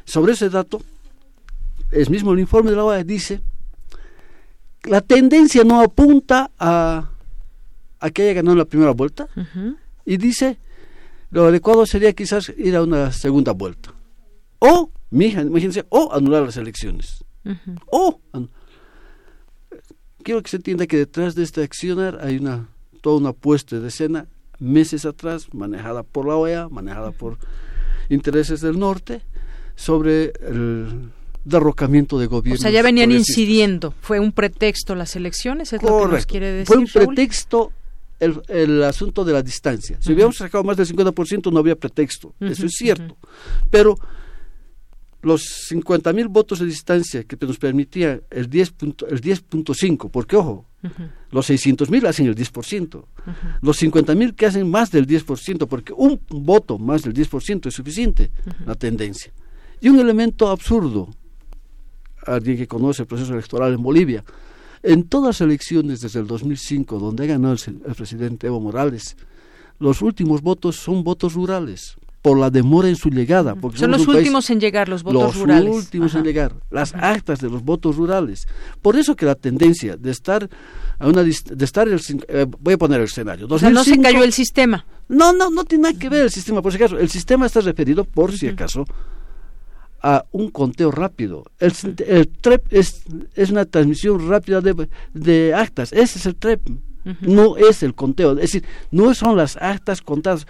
[0.04, 0.82] Sobre ese dato,
[1.90, 3.40] es mismo el informe de la OEA dice,
[4.84, 7.10] la tendencia no apunta a,
[8.00, 9.28] a que haya ganado la primera vuelta
[10.04, 10.58] y dice
[11.30, 13.92] lo adecuado sería quizás ir a una segunda vuelta.
[14.58, 17.24] O, imagínense, o anular las elecciones.
[17.90, 18.20] O,
[20.22, 22.68] quiero que se entienda que detrás de este accionar hay una
[23.00, 24.26] toda una puesta de escena
[24.58, 27.38] meses atrás, manejada por la OEA, manejada por
[28.08, 29.22] intereses del norte,
[29.76, 31.10] sobre el
[31.44, 32.58] derrocamiento de gobierno.
[32.58, 33.94] O sea, ya venían incidiendo.
[34.00, 36.66] Fue un pretexto las elecciones, es lo que nos quiere decir.
[36.66, 37.72] Fue un pretexto
[38.20, 39.98] el, el, asunto de la distancia.
[40.00, 43.16] Si hubiéramos sacado más del 50% no había pretexto, eso es cierto.
[43.70, 43.96] Pero
[45.26, 49.44] los 50 mil votos de distancia que nos permitía el 10.5, el 10
[50.12, 50.66] porque ojo,
[51.32, 53.04] los 600 mil hacen el 10%,
[53.60, 57.74] los 50 mil que hacen más del 10%, porque un voto más del 10% es
[57.74, 58.30] suficiente,
[58.64, 59.32] la tendencia.
[59.80, 61.10] Y un elemento absurdo,
[62.24, 64.24] alguien que conoce el proceso electoral en Bolivia,
[64.86, 69.16] En todas las elecciones desde el 2005, donde ganó el, el presidente Evo Morales,
[69.78, 71.96] los últimos votos son votos rurales
[72.26, 73.54] por la demora en su llegada.
[73.54, 75.66] Porque Son los últimos en llegar los votos rurales.
[75.66, 78.48] Los últimos en llegar, las actas de los votos rurales.
[78.82, 80.50] Por eso que la tendencia de estar
[80.98, 83.46] a una de estar el, eh, voy a poner el escenario.
[83.46, 84.84] 2005, o sea, no se cayó el sistema.
[85.08, 86.98] No, no, no tiene nada que ver el sistema, por si acaso.
[86.98, 88.84] El sistema está referido, por si acaso,
[90.06, 91.44] a un conteo rápido.
[91.58, 91.72] El,
[92.06, 93.02] el TREP es,
[93.34, 95.92] es una transmisión rápida de, de actas.
[95.92, 96.60] Ese es el TREP.
[97.20, 98.32] No es el conteo.
[98.32, 100.46] Es decir, no son las actas contadas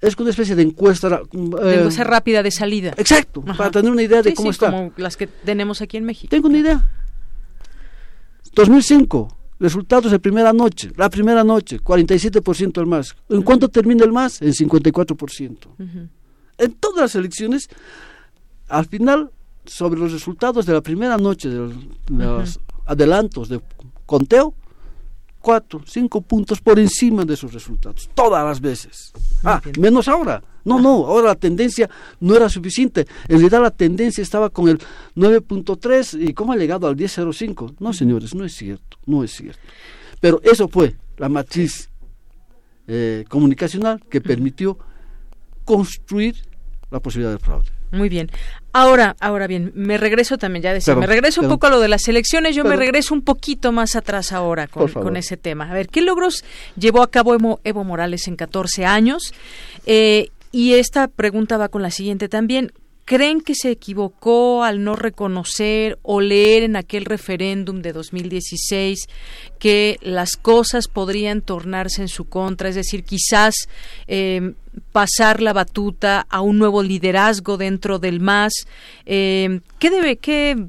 [0.00, 1.20] es una especie de encuesta.
[1.62, 2.94] Eh, rápida de salida.
[2.96, 4.70] Exacto, para tener una idea de cómo está.
[4.70, 6.30] Como las que tenemos aquí en México.
[6.30, 6.90] Tengo una idea.
[8.52, 10.90] 2005, resultados de primera noche.
[10.96, 13.16] La primera noche, 47% el más.
[13.28, 14.40] ¿En cuánto termina el más?
[14.42, 15.56] En 54%.
[16.58, 17.68] En todas las elecciones,
[18.68, 19.30] al final,
[19.64, 21.74] sobre los resultados de la primera noche de
[22.08, 23.60] los adelantos de
[24.06, 24.54] conteo,
[25.40, 29.12] cuatro, cinco puntos por encima de sus resultados, todas las veces.
[29.44, 30.42] Ah, menos ahora.
[30.64, 31.88] No, no, ahora la tendencia
[32.18, 33.06] no era suficiente.
[33.28, 34.78] En realidad la tendencia estaba con el
[35.14, 37.76] 9.3 y cómo ha llegado al 10.05.
[37.78, 39.60] No, señores, no es cierto, no es cierto.
[40.20, 41.88] Pero eso fue la matriz
[42.88, 44.76] eh, comunicacional que permitió
[45.66, 46.36] construir
[46.90, 47.66] la posibilidad de fraude.
[47.92, 48.30] Muy bien.
[48.72, 51.88] Ahora, ahora bien, me regreso también, ya decía, me regreso un poco a lo de
[51.88, 55.70] las elecciones, yo me regreso un poquito más atrás ahora con, ese tema.
[55.70, 56.44] A ver, ¿qué logros
[56.76, 59.32] llevó a cabo Evo, Morales en 14 años?
[59.86, 62.72] Eh, y esta pregunta va con la siguiente también.
[63.06, 69.06] ¿Creen que se equivocó al no reconocer o leer en aquel referéndum de 2016
[69.60, 72.68] que las cosas podrían tornarse en su contra?
[72.68, 73.54] Es decir, quizás
[74.08, 74.54] eh,
[74.90, 78.52] pasar la batuta a un nuevo liderazgo dentro del MAS.
[79.06, 80.66] Eh, ¿Qué debe, qué,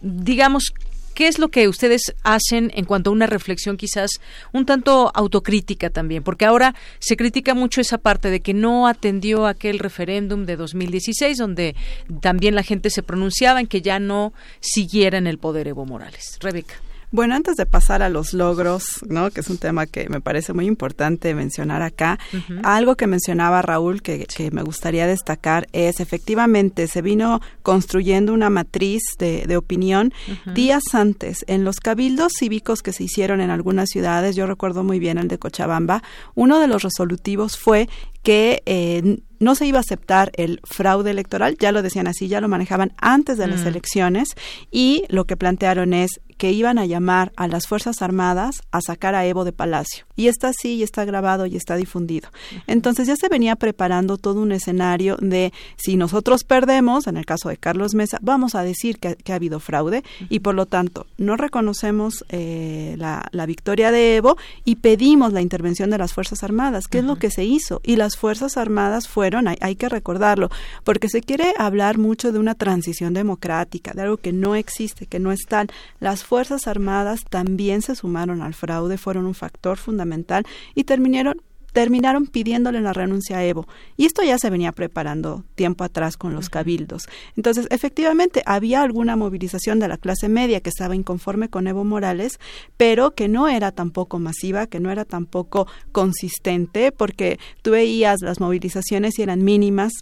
[0.00, 0.72] digamos,
[1.14, 4.10] ¿Qué es lo que ustedes hacen en cuanto a una reflexión quizás
[4.52, 6.22] un tanto autocrítica también?
[6.22, 11.38] Porque ahora se critica mucho esa parte de que no atendió aquel referéndum de 2016
[11.38, 11.76] donde
[12.20, 16.38] también la gente se pronunciaba en que ya no siguiera en el poder Evo Morales.
[16.40, 16.74] Rebeca.
[17.14, 19.30] Bueno, antes de pasar a los logros, ¿no?
[19.30, 22.18] que es un tema que me parece muy importante mencionar acá,
[22.64, 29.02] algo que mencionaba Raúl que, me gustaría destacar es efectivamente se vino construyendo una matriz
[29.20, 30.12] de, opinión
[30.54, 31.44] días antes.
[31.46, 35.28] En los cabildos cívicos que se hicieron en algunas ciudades, yo recuerdo muy bien el
[35.28, 36.02] de Cochabamba,
[36.34, 37.88] uno de los resolutivos fue
[38.24, 42.40] que eh, no se iba a aceptar el fraude electoral, ya lo decían así, ya
[42.40, 43.68] lo manejaban antes de las mm.
[43.68, 44.30] elecciones
[44.72, 49.14] y lo que plantearon es que iban a llamar a las Fuerzas Armadas a sacar
[49.14, 50.04] a Evo de Palacio.
[50.16, 52.28] Y está así, y está grabado, y está difundido.
[52.66, 57.48] Entonces ya se venía preparando todo un escenario de si nosotros perdemos, en el caso
[57.48, 61.36] de Carlos Mesa, vamos a decir que, ha habido fraude y por lo tanto no
[61.36, 66.98] reconocemos eh, la, victoria de Evo y pedimos la intervención de las Fuerzas Armadas, que
[66.98, 67.80] es lo que se hizo.
[67.84, 70.50] Y las Fuerzas Armadas fueron, hay, hay que recordarlo,
[70.84, 75.18] porque se quiere hablar mucho de una transición democrática, de algo que no existe, que
[75.18, 75.68] no es tal.
[76.00, 81.40] Las Fuerzas Armadas también se sumaron al fraude, fueron un factor fundamental y terminaron
[81.74, 83.66] terminaron pidiéndole la renuncia a Evo.
[83.96, 87.08] Y esto ya se venía preparando tiempo atrás con los cabildos.
[87.36, 92.38] Entonces, efectivamente, había alguna movilización de la clase media que estaba inconforme con Evo Morales,
[92.76, 98.38] pero que no era tampoco masiva, que no era tampoco consistente, porque tú veías las
[98.38, 99.92] movilizaciones y eran mínimas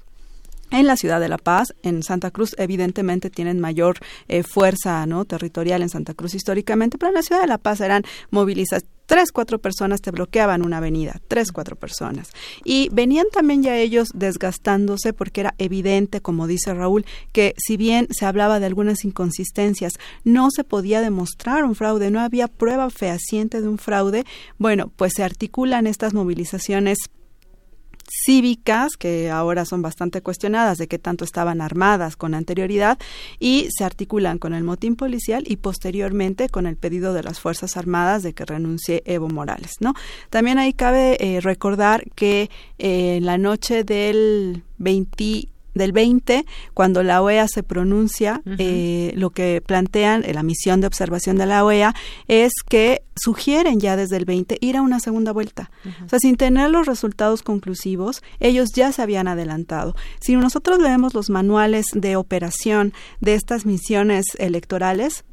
[0.73, 5.25] en la ciudad de La Paz, en Santa Cruz, evidentemente tienen mayor eh, fuerza no
[5.25, 9.31] territorial en Santa Cruz históricamente, pero en la ciudad de La Paz eran movilizadas tres,
[9.31, 12.31] cuatro personas te bloqueaban una avenida, tres, cuatro personas.
[12.65, 18.09] Y venían también ya ellos desgastándose porque era evidente, como dice Raúl, que si bien
[18.11, 19.93] se hablaba de algunas inconsistencias,
[20.25, 24.25] no se podía demostrar un fraude, no había prueba fehaciente de un fraude.
[24.57, 26.97] Bueno, pues se articulan estas movilizaciones
[28.25, 32.99] cívicas, que ahora son bastante cuestionadas de qué tanto estaban armadas con anterioridad,
[33.39, 37.77] y se articulan con el motín policial y posteriormente con el pedido de las Fuerzas
[37.77, 39.73] Armadas de que renuncie Evo Morales.
[39.81, 39.95] ¿no?
[40.31, 47.03] También ahí cabe eh, recordar que eh, en la noche del 20 del 20, cuando
[47.03, 51.95] la OEA se pronuncia, eh, lo que plantean, la misión de observación de la OEA,
[52.29, 55.71] es que sugieren ya desde el 20 ir a una segunda vuelta.
[56.05, 59.95] O sea, sin tener los resultados conclusivos, ellos ya se habían adelantado.
[60.21, 65.25] Si nosotros leemos los manuales de operación de estas misiones electorales,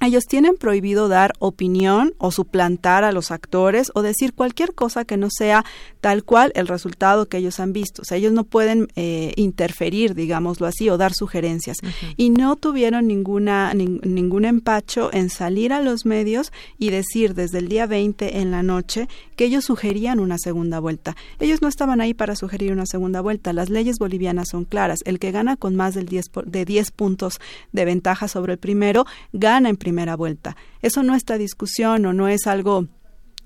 [0.00, 5.16] ellos tienen prohibido dar opinión o suplantar a los actores o decir cualquier cosa que
[5.16, 5.64] no sea
[6.00, 8.02] tal cual el resultado que ellos han visto.
[8.02, 11.78] O sea, ellos no pueden eh, interferir, digámoslo así, o dar sugerencias.
[12.16, 17.68] Y no tuvieron ninguna, ningún empacho en salir a los medios y decir desde el
[17.68, 21.16] día 20 en la noche que ellos sugerían una segunda vuelta.
[21.40, 23.52] Ellos no estaban ahí para sugerir una segunda vuelta.
[23.52, 25.00] Las leyes bolivianas son claras.
[25.04, 27.40] El que gana con más del 10 de 10 puntos
[27.72, 30.56] de ventaja sobre el primero, gana en primera vuelta.
[30.80, 32.88] Eso no está discusión o no es algo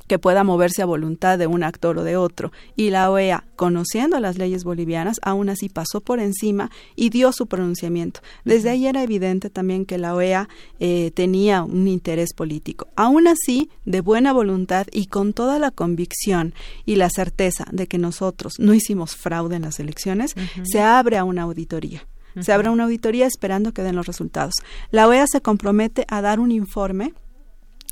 [0.07, 2.53] que pueda moverse a voluntad de un actor o de otro.
[2.76, 7.49] Y la OEA, conociendo las leyes bolivianas, aún así pasó por encima y dio su
[7.49, 8.20] pronunciamiento.
[8.45, 12.86] Desde ahí era evidente también que la OEA eh, tenía un interés político.
[12.95, 16.55] Aún así, de buena voluntad y con toda la convicción
[16.86, 21.24] y la certeza de que nosotros no hicimos fraude en las elecciones, se abre a
[21.24, 22.07] una auditoría.
[22.41, 24.55] Se abre una auditoría esperando que den los resultados.
[24.91, 27.14] La OEA se compromete a dar un informe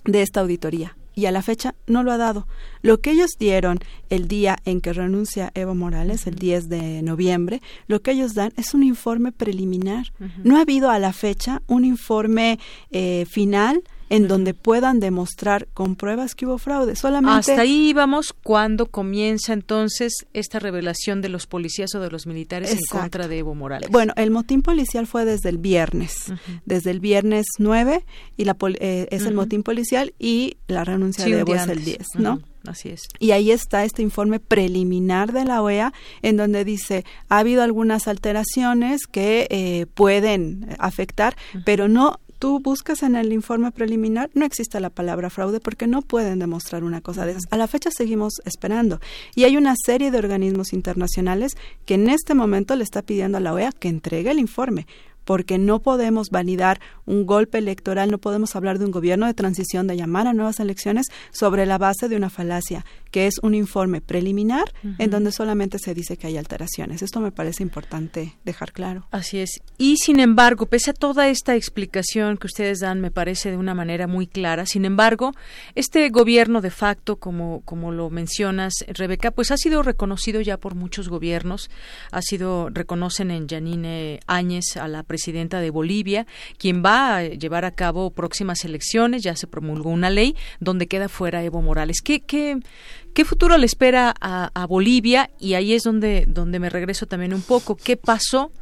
[0.05, 2.47] de esta auditoría y a la fecha no lo ha dado.
[2.83, 3.81] Lo que ellos dieron
[4.11, 8.53] el día en que renuncia Evo Morales, el 10 de noviembre, lo que ellos dan
[8.57, 10.13] es un informe preliminar.
[10.45, 12.59] No ha habido a la fecha un informe
[12.91, 16.97] eh, final en donde puedan demostrar con pruebas que hubo fraude.
[16.97, 22.27] Solamente hasta ahí íbamos cuando comienza entonces esta revelación de los policías o de los
[22.27, 23.91] militares en contra de Evo Morales.
[23.91, 26.33] Bueno, el motín policial fue desde el viernes,
[26.65, 28.05] desde el viernes 9
[28.37, 32.07] y la eh, es el motín policial y la renuncia de Evo es el 10,
[32.17, 32.41] ¿no?
[32.67, 33.03] Así es.
[33.21, 35.93] Y ahí está este informe preliminar de la OEA
[36.23, 43.03] en donde dice ha habido algunas alteraciones que eh, pueden afectar, pero no tú buscas
[43.03, 47.27] en el informe preliminar, no existe la palabra fraude porque no pueden demostrar una cosa
[47.27, 47.43] de esas.
[47.51, 49.01] A la fecha seguimos esperando.
[49.35, 53.41] Y hay una serie de organismos internacionales que en este momento le está pidiendo a
[53.41, 54.87] la OEA que entregue el informe
[55.25, 59.89] porque no podemos validar un golpe electoral, no podemos hablar de un gobierno de transición,
[59.89, 62.87] de llamar a nuevas elecciones sobre la base de una falacia,
[63.17, 67.01] que es un informe preliminar en donde solamente se dice que hay alteraciones.
[67.01, 69.09] Esto me parece importante dejar claro.
[69.11, 69.63] Así es.
[69.79, 73.73] Y sin embargo, pese a toda esta explicación que ustedes dan, me parece de una
[73.73, 75.33] manera muy clara, sin embargo,
[75.75, 80.75] este gobierno de facto, como, como lo mencionas, Rebeca, pues ha sido reconocido ya por
[80.75, 81.71] muchos gobiernos,
[82.11, 86.27] ha sido, reconocen en Janine Áñez a la presidenta de Bolivia,
[86.59, 89.23] quien va a llevar a cabo próximas elecciones.
[89.23, 92.03] Ya se promulgó una ley donde queda fuera Evo Morales.
[92.03, 92.59] ¿Qué, qué,
[93.17, 95.31] qué futuro le espera a, Bolivia?
[95.41, 97.75] Y ahí es donde, donde me regreso también un poco.
[97.75, 98.53] ¿Qué pasó?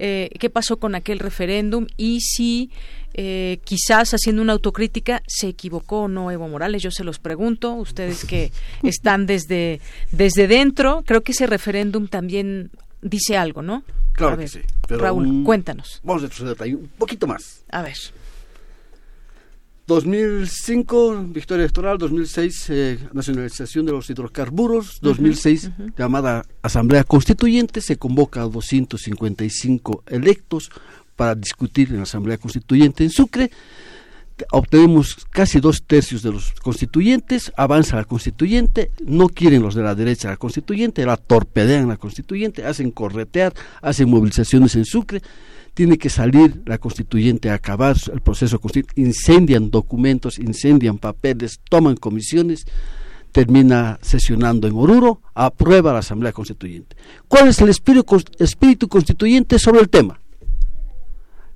[0.00, 2.70] Eh, qué pasó con aquel referéndum y si
[3.14, 6.82] eh, quizás haciendo una autocrítica se equivocó o no Evo Morales.
[6.82, 8.50] Yo se los pregunto, ustedes que
[8.82, 9.80] están desde,
[10.10, 12.70] desde dentro, creo que ese referéndum también
[13.02, 13.84] dice algo, ¿no?
[14.12, 14.60] Claro que sí.
[14.88, 16.00] Raúl, cuéntanos.
[16.02, 17.62] Vamos a retroceder un poquito más.
[17.70, 17.96] A ver.
[19.90, 28.42] 2005, victoria electoral, 2006, eh, nacionalización de los hidrocarburos, 2006, llamada Asamblea Constituyente, se convoca
[28.42, 30.70] a 255 electos
[31.16, 33.50] para discutir en la Asamblea Constituyente en Sucre,
[34.52, 39.96] obtenemos casi dos tercios de los constituyentes, avanza la constituyente, no quieren los de la
[39.96, 45.20] derecha la constituyente, la torpedean la constituyente, hacen corretear, hacen movilizaciones en Sucre,
[45.80, 51.96] tiene que salir la constituyente a acabar el proceso constituyente, incendian documentos, incendian papeles, toman
[51.96, 52.66] comisiones,
[53.32, 56.98] termina sesionando en Oruro, aprueba la Asamblea Constituyente.
[57.28, 60.20] ¿Cuál es el espíritu, espíritu constituyente sobre el tema?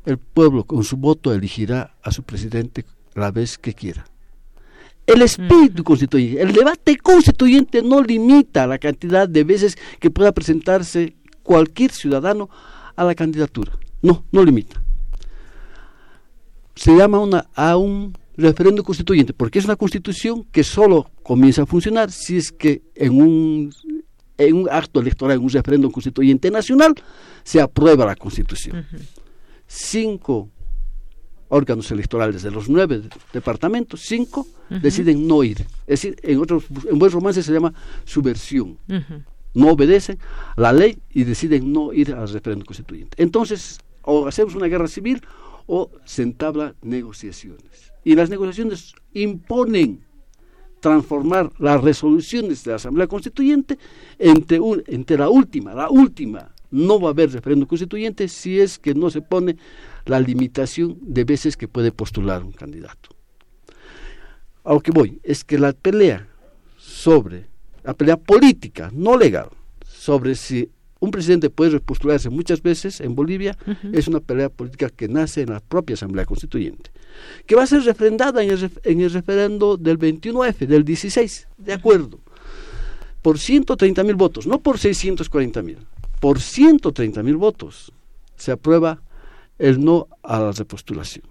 [0.06, 4.06] el pueblo con su voto elegirá a su presidente la vez que quiera.
[5.06, 11.14] El espíritu constituyente, el debate constituyente no limita la cantidad de veces que pueda presentarse
[11.42, 12.48] cualquier ciudadano
[12.96, 13.72] a la candidatura.
[14.04, 14.80] No, no limita.
[16.74, 21.66] Se llama una, a un referéndum constituyente, porque es una constitución que solo comienza a
[21.66, 23.74] funcionar si es que en un,
[24.36, 26.94] en un acto electoral, en un referéndum constituyente nacional,
[27.42, 28.84] se aprueba la constitución
[29.66, 30.50] cinco
[31.48, 33.02] órganos electorales de los nueve
[33.32, 35.60] departamentos, cinco deciden no ir.
[35.86, 37.72] Es decir, en otros, en buen romance se llama
[38.04, 38.78] subversión.
[39.54, 40.18] No obedecen
[40.56, 43.22] la ley y deciden no ir al referéndum constituyente.
[43.22, 45.22] Entonces, o hacemos una guerra civil
[45.66, 47.92] o se entabla negociaciones.
[48.04, 50.04] Y las negociaciones imponen
[50.80, 53.78] transformar las resoluciones de la Asamblea Constituyente
[54.18, 58.94] entre, entre la última, la última no va a haber referéndum constituyente si es que
[58.94, 59.56] no se pone
[60.06, 63.10] la limitación de veces que puede postular un candidato.
[64.64, 66.26] A lo que voy es que la pelea
[66.76, 67.46] sobre,
[67.84, 69.50] la pelea política, no legal,
[69.86, 70.68] sobre si
[71.04, 73.56] un presidente puede repostularse muchas veces en Bolivia,
[73.92, 76.90] es una pelea política que nace en la propia Asamblea Constituyente,
[77.46, 81.72] que va a ser refrendada en el, en el referendo del 29, del 16, de
[81.72, 82.20] acuerdo,
[83.22, 85.78] por 130 mil votos, no por 640 mil,
[86.20, 87.92] por 130 mil votos
[88.36, 89.02] se aprueba
[89.58, 91.24] el no a la repostulación.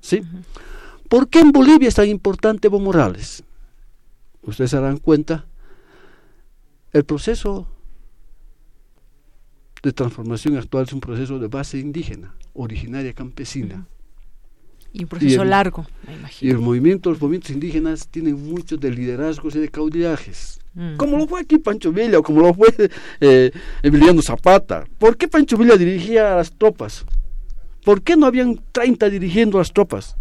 [0.00, 0.22] ¿Sí?
[1.08, 3.42] ¿Por qué en Bolivia es tan importante Evo Morales?
[4.42, 5.46] Ustedes se darán cuenta,
[6.92, 7.68] el proceso
[9.82, 13.86] de transformación actual es un proceso de base indígena, originaria campesina.
[14.92, 16.48] Y un proceso largo, me imagino.
[16.48, 20.60] Y el movimiento, los movimientos indígenas tienen muchos de liderazgos y de caudillajes.
[20.74, 20.96] Mm.
[20.96, 22.68] Como lo fue aquí Pancho Villa o como lo fue
[23.20, 23.50] eh,
[23.82, 24.84] Emiliano Zapata.
[24.98, 27.04] ¿Por qué Pancho Villa dirigía a las tropas?
[27.84, 30.16] ¿Por qué no habían 30 dirigiendo las tropas?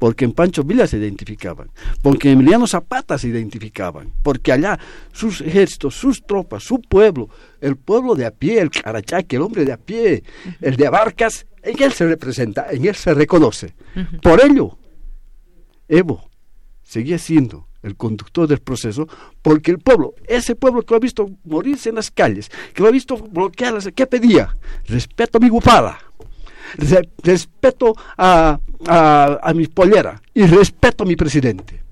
[0.00, 1.70] Porque en Pancho Villa se identificaban,
[2.00, 4.80] porque en Emiliano Zapata se identificaban, porque allá
[5.12, 7.28] sus ejércitos, sus tropas, su pueblo,
[7.60, 10.24] el pueblo de a pie, el carachaque, el hombre de a pie,
[10.62, 13.74] el de Abarcas, en él se representa, en él se reconoce.
[14.22, 14.78] Por ello,
[15.86, 16.30] Evo
[16.82, 19.06] seguía siendo el conductor del proceso,
[19.42, 22.88] porque el pueblo, ese pueblo que lo ha visto morirse en las calles, que lo
[22.88, 24.56] ha visto bloquearlas, ¿qué pedía?
[24.86, 25.98] Respeto a mi bufada
[26.76, 31.82] respeto a, a, mi pollera y respeto a mi presidente.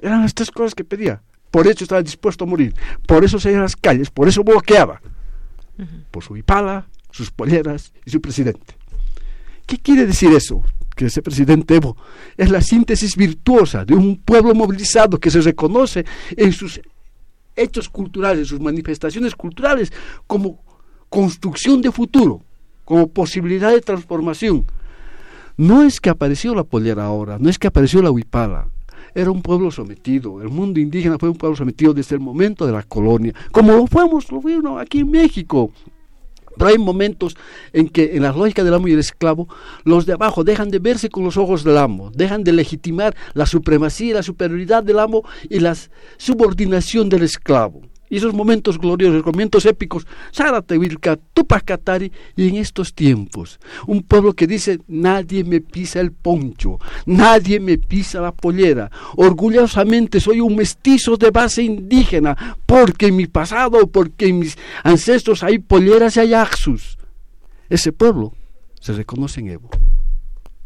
[0.00, 1.22] Eran las tres cosas que pedía.
[1.50, 2.74] Por eso estaba dispuesto a morir.
[3.06, 4.10] Por eso se iba a las calles.
[4.10, 5.00] Por eso bloqueaba.
[6.10, 8.76] Por su bipala, sus polleras y su presidente.
[9.66, 10.62] ¿Qué quiere decir eso?
[10.94, 11.96] Que ese presidente Evo
[12.36, 16.04] es la síntesis virtuosa de un pueblo movilizado que se reconoce
[16.36, 16.80] en sus
[17.54, 19.92] hechos culturales, en sus manifestaciones culturales
[20.26, 20.62] como
[21.08, 22.42] construcción de futuro
[22.86, 24.64] como posibilidad de transformación.
[25.58, 28.68] No es que apareció la polera ahora, no es que apareció la huipala,
[29.14, 32.72] era un pueblo sometido, el mundo indígena fue un pueblo sometido desde el momento de
[32.72, 35.70] la colonia, como lo fuimos, lo aquí en México.
[36.58, 37.36] Pero hay momentos
[37.74, 39.46] en que en la lógica del amo y del esclavo,
[39.84, 43.44] los de abajo dejan de verse con los ojos del amo, dejan de legitimar la
[43.44, 45.76] supremacía y la superioridad del amo y la
[46.16, 50.06] subordinación del esclavo y esos momentos gloriosos, momentos épicos,
[50.68, 56.12] Vilca, Tupac Katari, y en estos tiempos, un pueblo que dice, nadie me pisa el
[56.12, 63.16] poncho, nadie me pisa la pollera, orgullosamente soy un mestizo de base indígena, porque en
[63.16, 66.98] mi pasado, porque en mis ancestros hay polleras y hay axus.
[67.68, 68.32] Ese pueblo
[68.80, 69.70] se reconoce en Evo.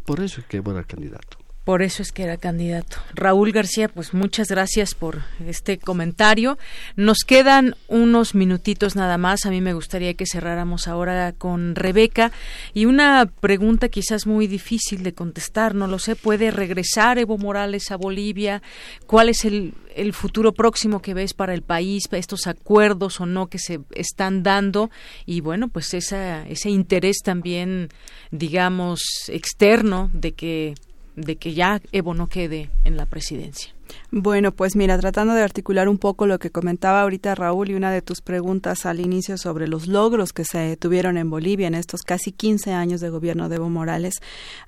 [0.05, 1.40] Por eso es que Evo era el candidato.
[1.71, 2.97] Por eso es que era candidato.
[3.15, 6.59] Raúl García, pues muchas gracias por este comentario.
[6.97, 9.47] Nos quedan unos minutitos nada más.
[9.47, 12.33] A mí me gustaría que cerráramos ahora con Rebeca.
[12.75, 16.17] Y una pregunta quizás muy difícil de contestar, no lo sé.
[16.17, 18.63] ¿Puede regresar Evo Morales a Bolivia?
[19.07, 23.47] ¿Cuál es el, el futuro próximo que ves para el país, estos acuerdos o no
[23.47, 24.91] que se están dando?
[25.25, 27.91] Y bueno, pues esa, ese interés también,
[28.33, 30.75] digamos, externo de que
[31.21, 33.75] de que ya Evo no quede en la presidencia?
[34.11, 37.93] Bueno, pues mira, tratando de articular un poco lo que comentaba ahorita Raúl y una
[37.93, 42.03] de tus preguntas al inicio sobre los logros que se tuvieron en Bolivia en estos
[42.03, 44.15] casi 15 años de gobierno de Evo Morales,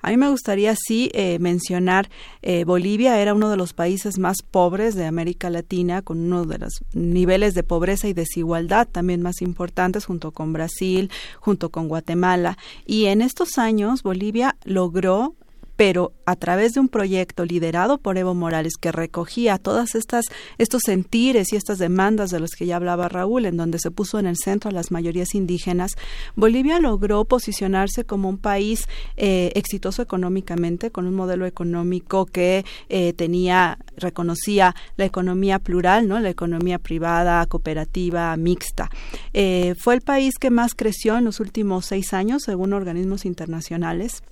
[0.01, 2.09] a mí me gustaría sí eh, mencionar,
[2.41, 6.59] eh, Bolivia era uno de los países más pobres de América Latina, con uno de
[6.59, 12.57] los niveles de pobreza y desigualdad también más importantes, junto con Brasil, junto con Guatemala,
[12.85, 15.35] y en estos años Bolivia logró
[15.75, 20.25] pero a través de un proyecto liderado por Evo Morales que recogía todas estas
[20.57, 24.19] estos sentires y estas demandas de los que ya hablaba Raúl, en donde se puso
[24.19, 25.93] en el centro a las mayorías indígenas,
[26.35, 33.13] Bolivia logró posicionarse como un país eh, exitoso económicamente, con un modelo económico que eh,
[33.13, 38.89] tenía reconocía la economía plural, no, la economía privada, cooperativa, mixta.
[39.33, 44.23] Eh, fue el país que más creció en los últimos seis años, según organismos internacionales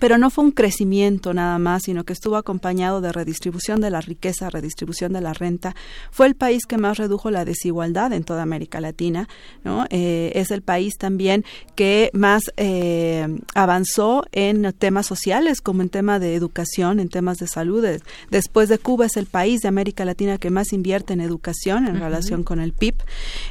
[0.00, 4.00] pero no fue un crecimiento nada más, sino que estuvo acompañado de redistribución de la
[4.00, 5.74] riqueza, redistribución de la renta.
[6.10, 9.28] Fue el país que más redujo la desigualdad en toda América Latina.
[9.64, 9.86] ¿no?
[9.90, 16.18] Eh, es el país también que más eh, avanzó en temas sociales, como en tema
[16.18, 17.84] de educación, en temas de salud.
[18.30, 22.00] Después de Cuba es el país de América Latina que más invierte en educación en
[22.00, 22.94] relación con el PIB.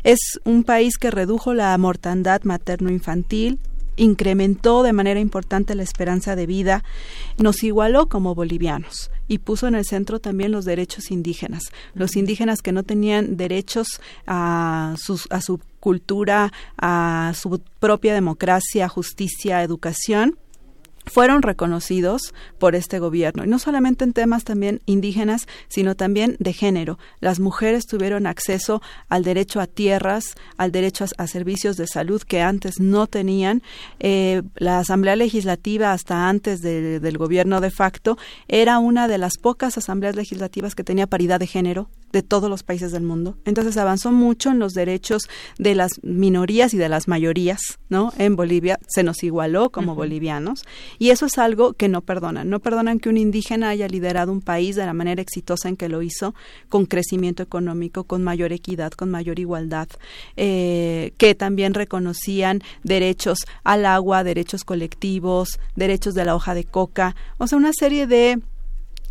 [0.04, 3.60] Es un país que redujo la mortandad materno-infantil,
[3.96, 6.84] incrementó de manera importante la esperanza de vida,
[7.38, 11.64] nos igualó como bolivianos y puso en el centro también los derechos indígenas,
[11.94, 14.96] los indígenas que no tenían derechos a,
[15.30, 20.38] a su cultura, a su propia democracia, justicia, educación
[21.06, 23.44] fueron reconocidos por este gobierno.
[23.44, 27.00] Y no solamente en temas también indígenas, sino también de género.
[27.20, 32.42] Las mujeres tuvieron acceso al derecho a tierras, al derecho a, servicios de salud que
[32.42, 33.62] antes no tenían.
[34.00, 39.78] Eh, la Asamblea Legislativa, hasta antes del gobierno de facto, era una de las pocas
[39.78, 43.38] asambleas legislativas que tenía paridad de género de todos los países del mundo.
[43.46, 45.24] Entonces avanzó mucho en los derechos
[45.58, 48.14] de las minorías y de las mayorías, ¿no?
[48.18, 50.64] En Bolivia se nos igualó como bolivianos
[51.00, 52.50] y eso es algo que no perdonan.
[52.50, 55.90] No perdonan que un indígena haya liderado un país de la manera exitosa en que
[55.90, 56.34] lo hizo,
[56.70, 59.88] con crecimiento económico, con mayor equidad, con mayor igualdad,
[60.38, 67.16] eh, que también reconocían derechos al agua, derechos colectivos, derechos de la hoja de coca,
[67.38, 68.40] o sea, una serie de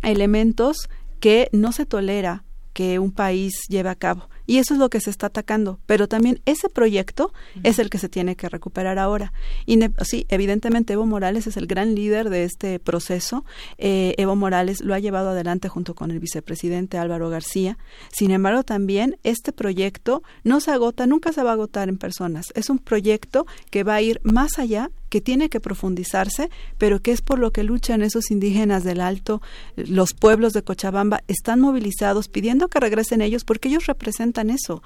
[0.01, 0.89] elementos
[1.19, 2.43] que no se tolera
[2.73, 4.29] que un país lleve a cabo.
[4.45, 5.79] Y eso es lo que se está atacando.
[5.85, 7.33] Pero también ese proyecto
[7.63, 9.33] es el que se tiene que recuperar ahora.
[9.65, 13.45] Y sí, evidentemente Evo Morales es el gran líder de este proceso.
[13.77, 17.77] Eh, Evo Morales lo ha llevado adelante junto con el vicepresidente Álvaro García.
[18.11, 22.47] Sin embargo, también este proyecto no se agota, nunca se va a agotar en personas.
[22.55, 27.11] Es un proyecto que va a ir más allá que tiene que profundizarse, pero que
[27.11, 29.41] es por lo que luchan esos indígenas del Alto,
[29.75, 34.81] los pueblos de Cochabamba están movilizados pidiendo que regresen ellos porque ellos representan eso.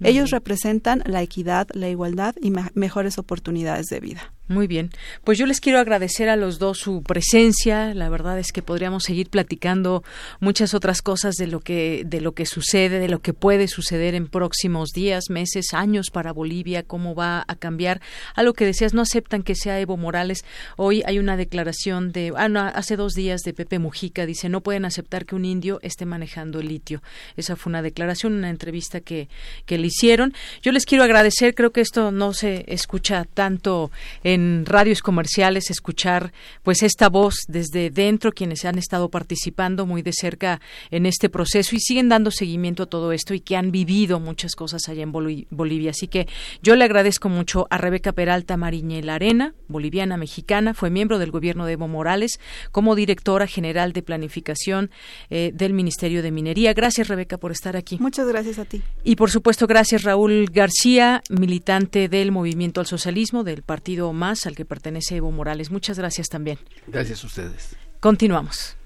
[0.00, 4.32] Ellos representan la equidad, la igualdad y mejores oportunidades de vida.
[4.48, 4.90] Muy bien.
[5.24, 7.92] Pues yo les quiero agradecer a los dos su presencia.
[7.92, 10.02] La verdad es que podríamos seguir platicando
[10.40, 14.14] muchas otras cosas de lo que de lo que sucede, de lo que puede suceder
[14.14, 18.00] en próximos días, meses, años para Bolivia, cómo va a cambiar.
[18.34, 20.46] A lo que decías, no aceptan que sea Evo Morales.
[20.76, 24.62] Hoy hay una declaración de ah, no, hace dos días de Pepe Mujica dice, "No
[24.62, 27.02] pueden aceptar que un indio esté manejando el litio."
[27.36, 29.28] Esa fue una declaración, una entrevista que
[29.66, 30.32] que le hicieron.
[30.62, 33.90] Yo les quiero agradecer, creo que esto no se escucha tanto
[34.24, 36.32] en radios comerciales, escuchar
[36.62, 40.60] pues esta voz desde dentro, quienes han estado participando muy de cerca
[40.90, 44.54] en este proceso y siguen dando seguimiento a todo esto y que han vivido muchas
[44.54, 45.90] cosas allá en Bolivia.
[45.90, 46.26] Así que
[46.62, 51.66] yo le agradezco mucho a Rebeca Peralta Mariñel Arena, boliviana mexicana, fue miembro del gobierno
[51.66, 52.40] de Evo Morales
[52.72, 54.90] como directora general de planificación
[55.30, 56.72] eh, del Ministerio de Minería.
[56.72, 57.98] Gracias Rebeca por estar aquí.
[58.00, 58.82] Muchas gracias a ti.
[59.04, 64.54] Y por supuesto Gracias Raúl García, militante del Movimiento al Socialismo, del Partido Más, al
[64.54, 65.70] que pertenece Evo Morales.
[65.70, 66.58] Muchas gracias también.
[66.86, 67.76] Gracias a ustedes.
[68.00, 68.76] Continuamos.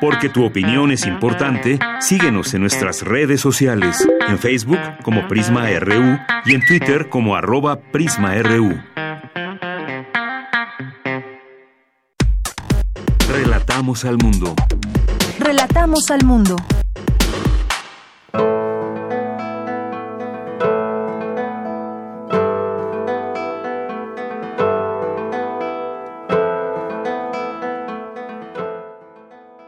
[0.00, 6.18] Porque tu opinión es importante, síguenos en nuestras redes sociales, en Facebook como Prisma RU
[6.44, 8.78] y en Twitter como arroba PrismaRU.
[13.28, 14.54] Relatamos al mundo.
[15.38, 16.56] Relatamos al mundo.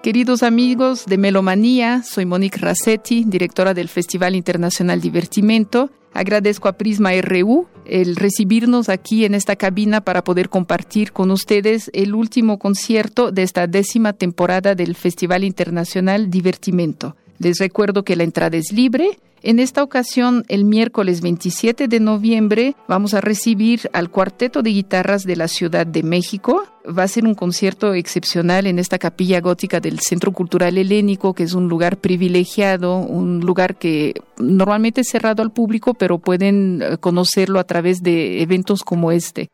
[0.07, 5.91] Queridos amigos de Melomanía, soy Monique Rassetti, directora del Festival Internacional Divertimento.
[6.13, 11.91] Agradezco a Prisma RU el recibirnos aquí en esta cabina para poder compartir con ustedes
[11.93, 17.17] el último concierto de esta décima temporada del Festival Internacional Divertimento.
[17.39, 22.75] Les recuerdo que la entrada es libre en esta ocasión, el miércoles 27 de noviembre,
[22.89, 26.65] vamos a recibir al Cuarteto de Guitarras de la Ciudad de México.
[26.87, 31.45] Va a ser un concierto excepcional en esta capilla gótica del Centro Cultural Helénico, que
[31.45, 36.99] es un lugar privilegiado, un lugar que normalmente es cerrado al público, pero pueden eh,
[36.99, 39.49] conocerlo a través de eventos como este.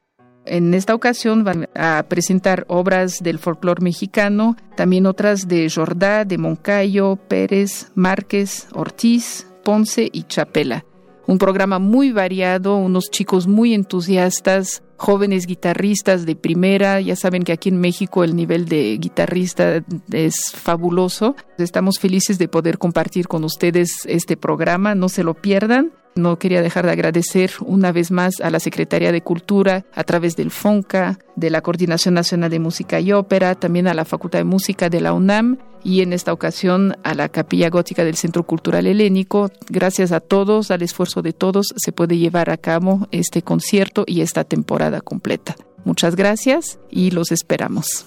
[0.44, 6.38] En esta ocasión van a presentar obras del folclore mexicano, también otras de Jordá, de
[6.38, 10.84] Moncayo, Pérez, Márquez, Ortiz, Ponce y Chapela.
[11.26, 17.00] Un programa muy variado, unos chicos muy entusiastas, jóvenes guitarristas de primera.
[17.00, 21.36] Ya saben que aquí en México el nivel de guitarrista es fabuloso.
[21.58, 24.96] Estamos felices de poder compartir con ustedes este programa.
[24.96, 25.92] No se lo pierdan.
[26.14, 30.36] No quería dejar de agradecer una vez más a la Secretaría de Cultura a través
[30.36, 34.44] del FONCA, de la Coordinación Nacional de Música y Ópera, también a la Facultad de
[34.44, 38.86] Música de la UNAM y en esta ocasión a la Capilla Gótica del Centro Cultural
[38.86, 39.50] Helénico.
[39.68, 44.20] Gracias a todos, al esfuerzo de todos, se puede llevar a cabo este concierto y
[44.20, 45.56] esta temporada completa.
[45.84, 48.06] Muchas gracias y los esperamos.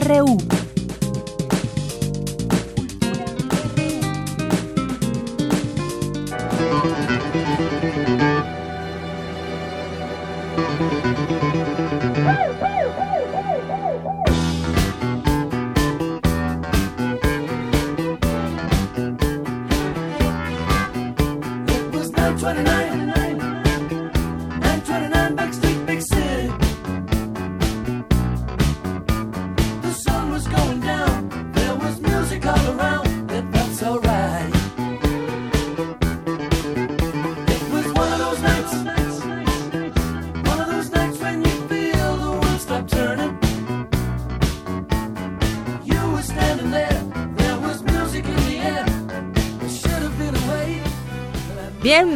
[0.00, 0.59] RU.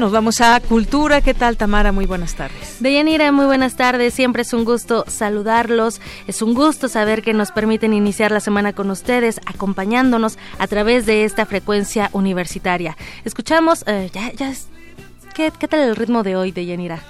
[0.04, 1.22] Nos vamos a Cultura.
[1.22, 1.90] ¿Qué tal, Tamara?
[1.90, 2.76] Muy buenas tardes.
[2.80, 4.12] Deyanira, muy buenas tardes.
[4.12, 5.98] Siempre es un gusto saludarlos.
[6.26, 11.06] Es un gusto saber que nos permiten iniciar la semana con ustedes, acompañándonos a través
[11.06, 12.98] de esta frecuencia universitaria.
[13.24, 14.52] Escuchamos, eh, ya, ya,
[15.32, 17.02] ¿qué, ¿qué, tal el ritmo de hoy, Deyanira?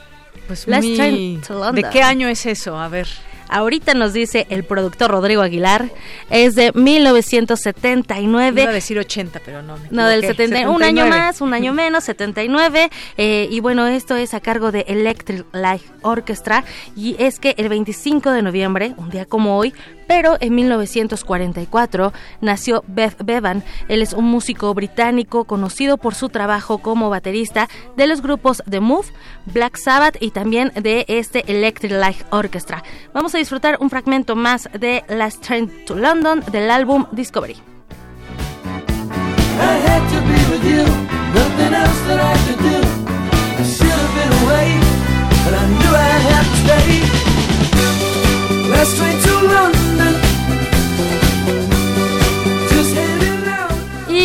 [0.47, 1.40] Pues muy...
[1.72, 2.78] ¿De qué año es eso?
[2.78, 3.09] A ver.
[3.49, 5.90] Ahorita nos dice el productor Rodrigo Aguilar,
[6.30, 8.62] es de 1979.
[8.62, 9.76] Iba a decir 80, pero no.
[9.90, 12.90] no, del 70, un año más, un año menos, 79.
[13.16, 16.64] Eh, y bueno, esto es a cargo de Electric Light Orchestra.
[16.97, 19.72] Y es que el 25 de noviembre, un día como hoy,
[20.07, 23.64] pero en 1944 nació Beth Bevan.
[23.88, 28.80] Él es un músico británico conocido por su trabajo como baterista de los grupos The
[28.80, 29.07] Move,
[29.47, 32.82] Black Sabbath y también de este Electric Light Orchestra.
[33.12, 37.57] Vamos a disfrutar un fragmento más de Last Train to London del álbum Discovery.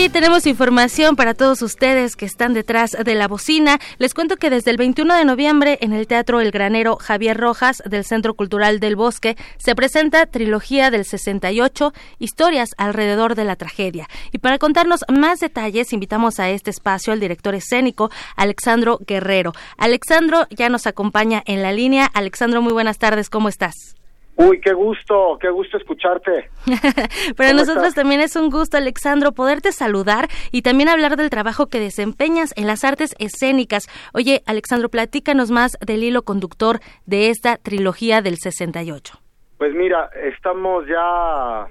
[0.08, 3.80] Tenemos información para todos ustedes que están detrás de la bocina.
[3.98, 7.84] Les cuento que desde el 21 de noviembre en el Teatro El Granero Javier Rojas
[7.86, 14.08] del Centro Cultural del Bosque se presenta Trilogía del 68, historias alrededor de la tragedia.
[14.32, 19.54] Y para contarnos más detalles invitamos a este espacio al director escénico Alexandro Guerrero.
[19.78, 22.06] Alexandro ya nos acompaña en la línea.
[22.14, 23.96] Alexandro, muy buenas tardes, ¿cómo estás?
[24.42, 26.50] Uy, qué gusto, qué gusto escucharte.
[27.36, 31.82] Para nosotros también es un gusto, Alexandro, poderte saludar y también hablar del trabajo que
[31.82, 33.88] desempeñas en las artes escénicas.
[34.14, 39.20] Oye, Alexandro, platícanos más del hilo conductor de esta trilogía del 68.
[39.58, 41.68] Pues mira, estamos ya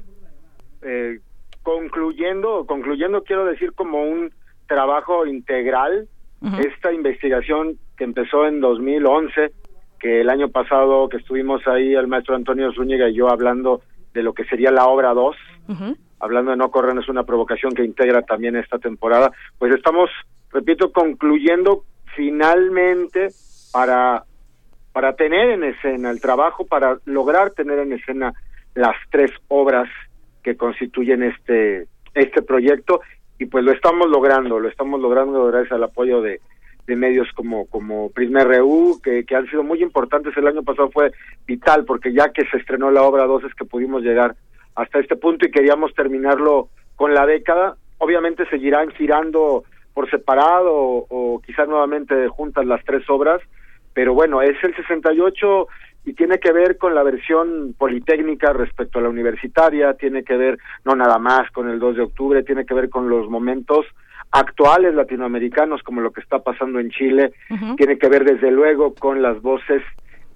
[0.82, 1.20] eh,
[1.62, 4.30] concluyendo, concluyendo quiero decir como un
[4.66, 6.06] trabajo integral,
[6.60, 9.52] esta investigación que empezó en 2011
[9.98, 13.82] que el año pasado que estuvimos ahí el maestro Antonio Zúñiga y yo hablando
[14.14, 15.36] de lo que sería la obra 2,
[16.20, 20.10] hablando de No Corrernos una provocación que integra también esta temporada, pues estamos,
[20.50, 21.84] repito, concluyendo
[22.16, 23.28] finalmente
[23.72, 24.24] para,
[24.92, 28.32] para tener en escena el trabajo, para lograr tener en escena
[28.74, 29.88] las tres obras
[30.42, 33.00] que constituyen este, este proyecto
[33.38, 36.40] y pues lo estamos logrando, lo estamos logrando gracias al apoyo de,
[36.88, 40.36] de medios como, como Prisma RU, que, que han sido muy importantes.
[40.36, 41.12] El año pasado fue
[41.46, 44.34] vital, porque ya que se estrenó la obra 2 es que pudimos llegar
[44.74, 47.76] hasta este punto y queríamos terminarlo con la década.
[47.98, 53.42] Obviamente seguirán girando por separado o, o quizás nuevamente juntas las tres obras,
[53.92, 55.66] pero bueno, es el 68
[56.06, 60.58] y tiene que ver con la versión politécnica respecto a la universitaria, tiene que ver
[60.86, 63.84] no nada más con el 2 de octubre, tiene que ver con los momentos
[64.30, 67.32] actuales latinoamericanos como lo que está pasando en Chile,
[67.76, 69.82] tiene que ver desde luego con las voces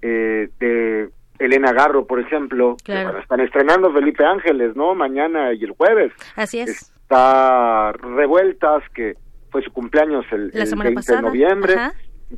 [0.00, 4.94] eh, de Elena Garro, por ejemplo, están estrenando Felipe Ángeles, ¿no?
[4.94, 6.12] Mañana y el jueves.
[6.36, 6.92] Así es.
[7.02, 9.16] Está Revueltas, que
[9.50, 11.74] fue su cumpleaños el, el 20 de noviembre.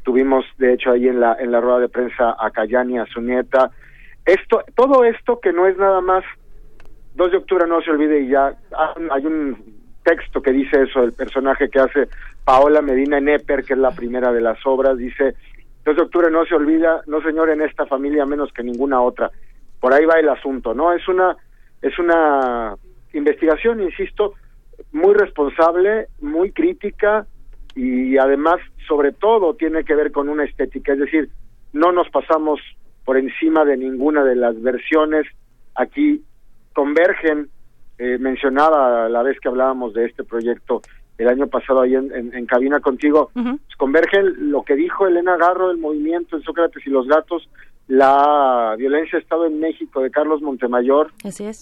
[0.03, 3.21] Tuvimos, de hecho, ahí en la, en la rueda de prensa a Cayani, a su
[3.21, 3.71] nieta.
[4.25, 6.25] Esto, todo esto que no es nada más
[7.15, 8.57] 2 de octubre no se olvide y ya
[9.11, 12.09] hay un texto que dice eso, el personaje que hace
[12.45, 15.35] Paola Medina Neper, que es la primera de las obras, dice,
[15.85, 19.31] 2 de octubre no se olvida, no señor, en esta familia menos que ninguna otra.
[19.81, 20.93] Por ahí va el asunto, ¿no?
[20.93, 21.37] Es una,
[21.83, 22.77] es una
[23.13, 24.35] investigación, insisto,
[24.93, 27.27] muy responsable, muy crítica
[27.75, 31.29] y además, sobre todo, tiene que ver con una estética, es decir,
[31.73, 32.61] no nos pasamos
[33.05, 35.27] por encima de ninguna de las versiones,
[35.75, 36.23] aquí
[36.73, 37.49] convergen
[37.99, 40.83] eh, mencionaba la vez que hablábamos de este proyecto
[41.17, 45.79] el año pasado ahí en, cabina contigo, pues converge lo que dijo Elena Garro del
[45.79, 47.49] movimiento en Sócrates y los gatos,
[47.87, 51.13] la violencia ha estado en México de Carlos Montemayor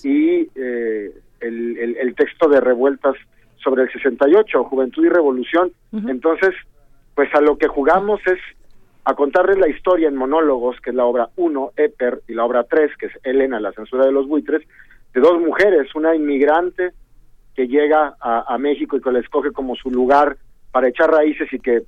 [0.05, 3.15] y eh, el, texto de revueltas
[3.63, 5.73] sobre el 68, Juventud y Revolución.
[5.93, 6.55] Entonces,
[7.15, 8.39] pues a lo que jugamos es
[9.05, 12.65] a contarles la historia en monólogos, que es la obra 1, Eper, y la obra
[12.65, 14.63] 3, que es Elena, la censura de los buitres,
[15.15, 16.93] de dos mujeres, una inmigrante
[17.55, 20.37] que llega a, México y que la escoge como su lugar
[20.71, 21.83] para echar raíces y que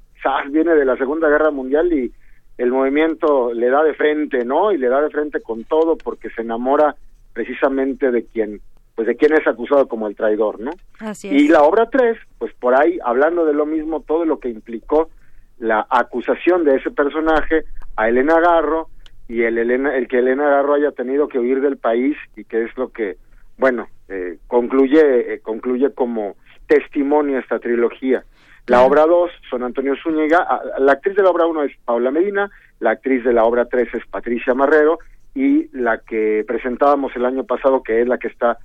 [0.50, 2.12] viene de la Segunda Guerra Mundial y
[2.58, 4.72] el movimiento le da de frente, ¿no?
[4.72, 6.94] Y le da de frente con todo porque se enamora
[7.32, 8.60] precisamente de quien
[8.94, 10.70] pues de quien es acusado como el traidor, ¿no?
[11.00, 14.48] Así Y la obra 3, pues por ahí hablando de lo mismo, todo lo que
[14.48, 15.10] implicó
[15.58, 17.64] la acusación de ese personaje
[17.96, 18.88] a Elena Garro
[19.28, 22.64] y el Elena el que Elena Garro haya tenido que huir del país y que
[22.64, 23.16] es lo que
[23.56, 28.24] bueno, eh, concluye eh, concluye como testimonio esta trilogía.
[28.66, 30.46] La obra 2 son Antonio Zúñiga,
[30.78, 32.50] la actriz de la obra 1 es Paula Medina,
[32.80, 34.98] la actriz de la obra 3 es Patricia Marrero
[35.34, 38.58] y la que presentábamos el año pasado, que es la que está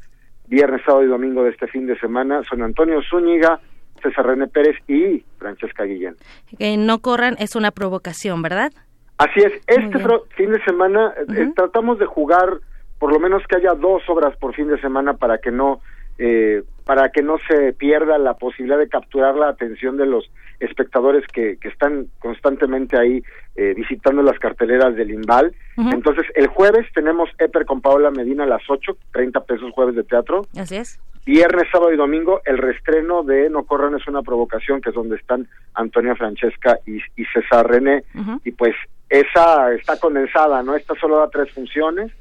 [0.48, 3.60] viernes, sábado y domingo de este fin de semana, son Antonio Zúñiga,
[4.02, 6.16] César René Pérez y Francesca Guillén.
[6.58, 8.72] Que no corran es una provocación, ¿verdad?
[9.20, 10.00] Así es, este
[10.38, 12.60] fin de semana eh, tratamos de jugar
[13.00, 15.82] por lo menos que haya dos obras por fin de semana para que no
[16.18, 21.24] eh, para que no se pierda la posibilidad de capturar la atención de los espectadores
[21.32, 23.22] que, que están constantemente ahí
[23.56, 25.54] eh, visitando las carteleras del Imbal.
[25.78, 30.04] Entonces, el jueves tenemos Eper con Paola Medina a las 8, 30 pesos jueves de
[30.04, 30.48] teatro.
[30.58, 31.00] Así es.
[31.28, 35.18] Viernes, sábado y domingo, el restreno de No Corran es una provocación, que es donde
[35.18, 38.04] están Antonia Francesca y, y César René.
[38.44, 38.74] Y pues
[39.10, 40.76] esa está condensada, ¿no?
[40.76, 42.12] Esta solo da tres funciones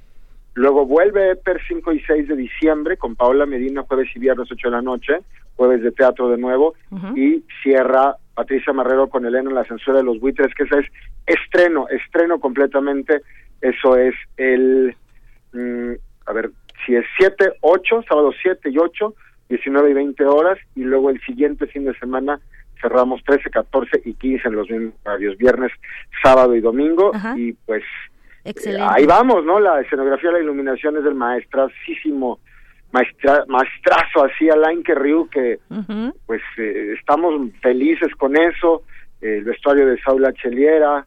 [0.59, 4.67] Luego vuelve EPER 5 y 6 de diciembre con Paola Medina, jueves y viernes 8
[4.67, 5.19] de la noche,
[5.55, 6.75] jueves de teatro de nuevo,
[7.15, 10.87] y cierra Patricia Marrero con Elena en la censura de los buitres, que ese es
[11.27, 13.21] estreno, estreno completamente,
[13.61, 14.97] eso es el,
[15.53, 15.93] mm,
[16.27, 16.51] a ver,
[16.85, 19.15] si es 7, 8, sábado 7 y 8,
[19.51, 22.41] 19 y 20 horas, y luego el siguiente fin de semana
[22.83, 25.71] cerramos 13, 14 y 15 en los mismos horarios, viernes,
[26.21, 27.85] sábado y domingo, y pues
[28.91, 29.61] Ahí vamos, ¿no?
[29.61, 32.41] La escenografía, la iluminación es del maestrasísimo
[32.93, 35.59] maestra, maestrazo así Alain Ryu que
[36.27, 38.83] pues eh, estamos felices con eso.
[39.21, 41.07] El vestuario de Saula Cheliera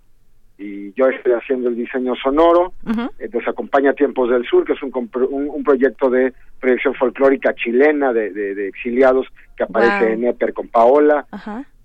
[0.57, 2.73] y yo estoy haciendo el diseño sonoro.
[3.19, 8.13] Eh, nos acompaña Tiempos del Sur que es un, un, proyecto de proyección folclórica chilena
[8.13, 11.25] de, de, exiliados que aparece en EPER con Paola.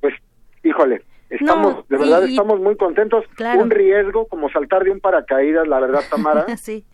[0.01, 0.15] Pues
[0.63, 3.25] híjole Estamos, de verdad, estamos muy contentos.
[3.59, 6.45] Un riesgo como saltar de un paracaídas, la verdad, Tamara.
[6.57, 6.85] sí.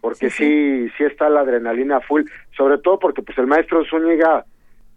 [0.00, 2.22] Porque sí, sí, está la adrenalina full,
[2.56, 4.44] sobre todo porque pues el maestro Zúñiga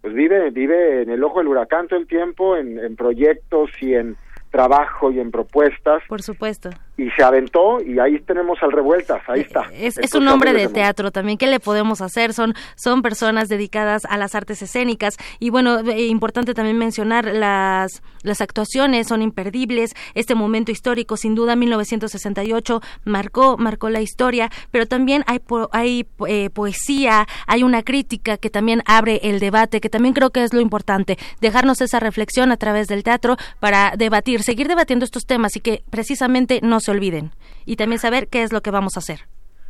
[0.00, 3.94] pues vive vive en el ojo del huracán todo el tiempo en, en proyectos y
[3.94, 4.16] en
[4.52, 6.02] trabajo y en propuestas.
[6.08, 6.70] Por supuesto.
[6.96, 9.62] Y se aventó y ahí tenemos al revueltas, ahí está.
[9.72, 12.34] Eh, es, un hombre de teatro también, ¿qué le podemos hacer?
[12.34, 15.16] Son, son personas dedicadas a las artes escénicas.
[15.38, 21.34] Y bueno, eh, importante también mencionar las, las actuaciones, son imperdibles, este momento histórico, sin
[21.34, 25.40] duda 1968 marcó, marcó la historia, pero también hay,
[25.72, 30.44] hay eh, poesía, hay una crítica que también abre el debate, que también creo que
[30.44, 35.26] es lo importante, dejarnos esa reflexión a través del teatro para debatir seguir debatiendo estos
[35.26, 37.30] temas y que precisamente no se olviden
[37.64, 39.20] y también saber qué es lo que vamos a hacer.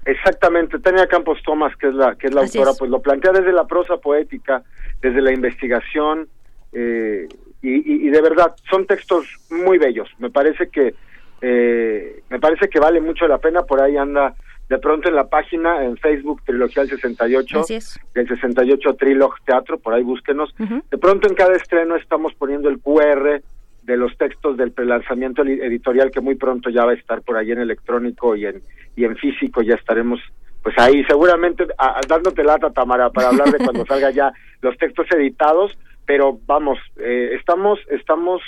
[0.05, 3.53] Exactamente, Tania Campos Tomás, que es la que es la autora, pues lo plantea desde
[3.53, 4.63] la prosa poética,
[5.01, 6.29] desde la investigación
[6.73, 7.29] eh,
[7.63, 10.09] y, de verdad son textos muy bellos.
[10.19, 10.95] Me parece que
[11.41, 13.63] eh, me parece que vale mucho la pena.
[13.63, 14.35] Por ahí anda
[14.69, 18.01] de pronto en la página en Facebook Trilogía del 68, Así es.
[18.15, 20.53] del 68 Trilog Teatro, por ahí búsquenos.
[20.59, 23.43] De pronto en cada estreno estamos poniendo el QR
[23.83, 27.51] de los textos del prelanzamiento editorial que muy pronto ya va a estar por ahí
[27.53, 28.63] en electrónico y en
[28.97, 30.21] y en físico ya estaremos
[30.63, 31.67] pues ahí seguramente
[32.09, 35.77] dándote lata Tamara para hablar de cuando salga ya los textos editados
[36.07, 38.41] pero vamos eh, estamos estamos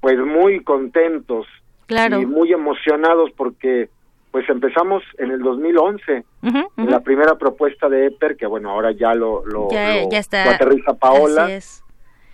[0.00, 1.46] pues muy contentos
[1.86, 2.20] claro.
[2.20, 3.88] y muy emocionados porque
[4.30, 9.14] pues empezamos en el 2011 en la primera propuesta de Eper que bueno ahora ya
[9.14, 10.50] lo lo, ya, está.
[10.50, 11.48] aterriza Paola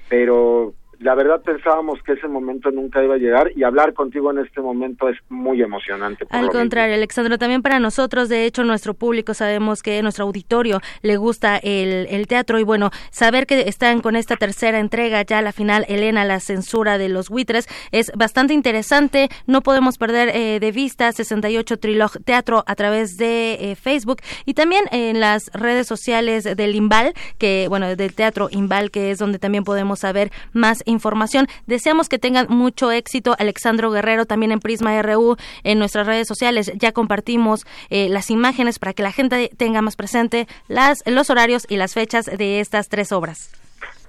[0.09, 4.39] pero la verdad pensábamos que ese momento nunca iba a llegar y hablar contigo en
[4.39, 6.27] este momento es muy emocionante.
[6.31, 11.17] Al contrario, Alexandro, también para nosotros, de hecho, nuestro público sabemos que nuestro auditorio le
[11.17, 15.53] gusta el, el teatro y bueno, saber que están con esta tercera entrega, ya la
[15.53, 19.29] final, Elena, la censura de los buitres, es bastante interesante.
[19.47, 24.55] No podemos perder eh, de vista 68 Trilog Teatro a través de eh, Facebook y
[24.55, 29.39] también en las redes sociales del Imbal, que bueno, del Teatro Imbal, que es donde
[29.39, 31.47] también podemos saber más información.
[31.67, 33.35] Deseamos que tengan mucho éxito.
[33.39, 36.73] Alexandro Guerrero también en Prisma RU en nuestras redes sociales.
[36.77, 41.67] Ya compartimos eh, las imágenes para que la gente tenga más presente las, los horarios
[41.69, 43.51] y las fechas de estas tres obras.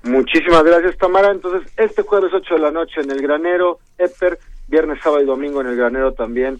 [0.04, 1.32] Muchísimas gracias, Tamara.
[1.32, 4.38] Entonces, este jueves 8 de la noche en el Granero, Eper,
[4.68, 6.58] viernes, sábado y domingo en el granero también.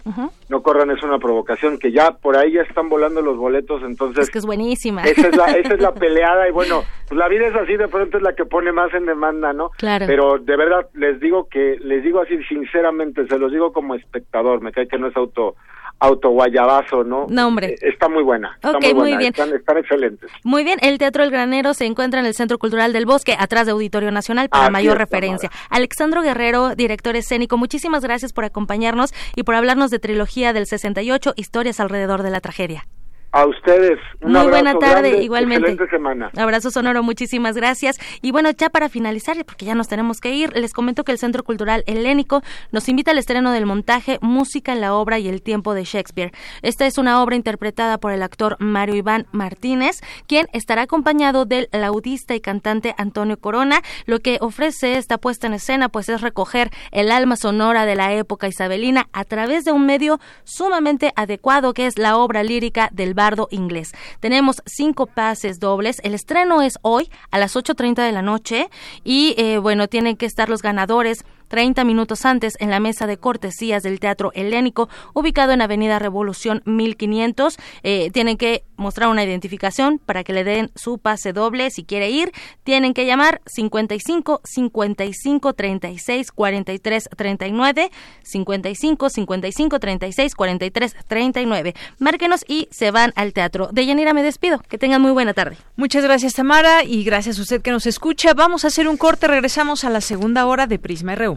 [0.48, 4.24] No corran, es una provocación que ya por ahí ya están volando los boletos, entonces...
[4.24, 5.02] Es que es buenísima.
[5.02, 7.88] Esa es la, esa es la peleada y bueno, pues la vida es así, de
[7.88, 9.70] pronto es la que pone más en demanda, ¿no?
[9.70, 10.06] Claro.
[10.06, 14.60] Pero de verdad, les digo que, les digo así sinceramente, se los digo como espectador,
[14.60, 15.56] me cae que no es auto
[15.98, 17.26] autoguayabazo, ¿no?
[17.28, 17.74] No, hombre.
[17.74, 18.52] Eh, Está muy buena.
[18.56, 19.32] Está Ok, muy, muy buena, bien.
[19.32, 20.30] Están, están excelentes.
[20.44, 23.66] Muy bien, el Teatro El Granero se encuentra en el Centro Cultural del Bosque, atrás
[23.66, 25.50] de Auditorio Nacional, para Así mayor referencia.
[25.70, 31.32] Alexandro Guerrero, director escénico, muchísimas gracias por acompañarnos y por hablarnos de trilogía del 68,
[31.36, 32.86] historias alrededor de la tragedia.
[33.32, 35.70] A ustedes, un Muy buena tarde, grande, igualmente.
[35.70, 36.30] Excelente semana.
[36.38, 37.98] Abrazo sonoro, muchísimas gracias.
[38.22, 41.18] Y bueno, ya para finalizar, porque ya nos tenemos que ir, les comento que el
[41.18, 45.42] Centro Cultural Helénico nos invita al estreno del montaje Música en la obra y el
[45.42, 46.32] tiempo de Shakespeare.
[46.62, 51.68] Esta es una obra interpretada por el actor Mario Iván Martínez, quien estará acompañado del
[51.72, 53.80] laudista y cantante Antonio Corona.
[54.06, 58.14] Lo que ofrece esta puesta en escena, pues es recoger el alma sonora de la
[58.14, 63.14] época isabelina a través de un medio sumamente adecuado, que es la obra lírica del
[63.50, 63.92] inglés.
[64.20, 66.00] Tenemos cinco pases dobles.
[66.04, 68.68] El estreno es hoy a las 8.30 de la noche
[69.04, 73.16] y eh, bueno, tienen que estar los ganadores 30 minutos antes en la mesa de
[73.16, 77.56] cortesías del Teatro Helénico, ubicado en Avenida Revolución 1500.
[77.82, 81.70] Eh, tienen que mostrar una identificación para que le den su pase doble.
[81.70, 82.32] Si quiere ir,
[82.64, 87.90] tienen que llamar 55 55 36 43 39,
[88.22, 91.74] 55 55 36 43 39.
[91.98, 93.68] Márquenos y se van al teatro.
[93.72, 94.58] De Yanira me despido.
[94.68, 95.56] Que tengan muy buena tarde.
[95.76, 98.34] Muchas gracias Tamara y gracias a usted que nos escucha.
[98.34, 101.35] Vamos a hacer un corte, regresamos a la segunda hora de Prisma RU.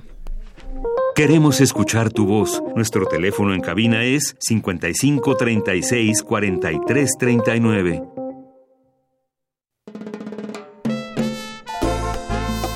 [1.16, 2.64] Queremos escuchar tu voz.
[2.76, 8.04] Nuestro teléfono en cabina es 55 36 43 39.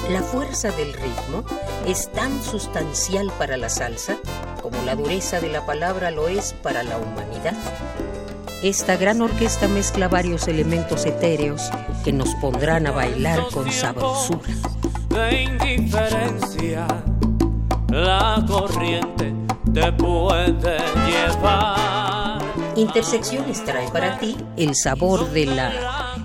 [0.09, 1.43] La fuerza del ritmo
[1.87, 4.17] es tan sustancial para la salsa
[4.63, 7.53] como la dureza de la palabra lo es para la humanidad.
[8.63, 11.69] Esta gran orquesta mezcla varios elementos etéreos
[12.05, 14.39] que nos pondrán a bailar con sabrosura.
[15.09, 16.87] de indiferencia,
[17.93, 19.33] la corriente
[19.71, 22.41] te puede llevar.
[22.75, 26.15] Intersecciones trae para ti el sabor de la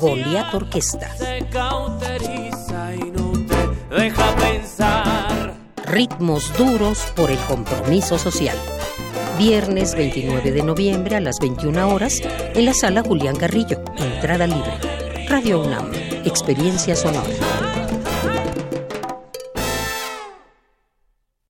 [0.00, 1.08] Goliath Orquesta.
[1.16, 5.54] Te cauteriza y no te deja pensar.
[5.84, 8.56] Ritmos duros por el compromiso social.
[9.38, 12.20] Viernes 29 de noviembre a las 21 horas
[12.54, 13.80] en la sala Julián Carrillo.
[13.96, 14.72] Entrada libre.
[15.28, 15.92] Radio UNAM.
[16.24, 17.30] Experiencia sonora.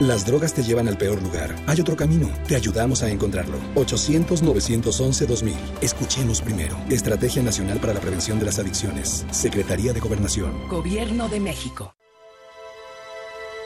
[0.00, 1.54] Las drogas te llevan al peor lugar.
[1.68, 2.28] Hay otro camino.
[2.48, 3.58] Te ayudamos a encontrarlo.
[3.76, 5.54] 800-911-2000.
[5.80, 6.76] Escuchemos primero.
[6.90, 9.24] Estrategia Nacional para la Prevención de las Adicciones.
[9.30, 10.68] Secretaría de Gobernación.
[10.68, 11.94] Gobierno de México.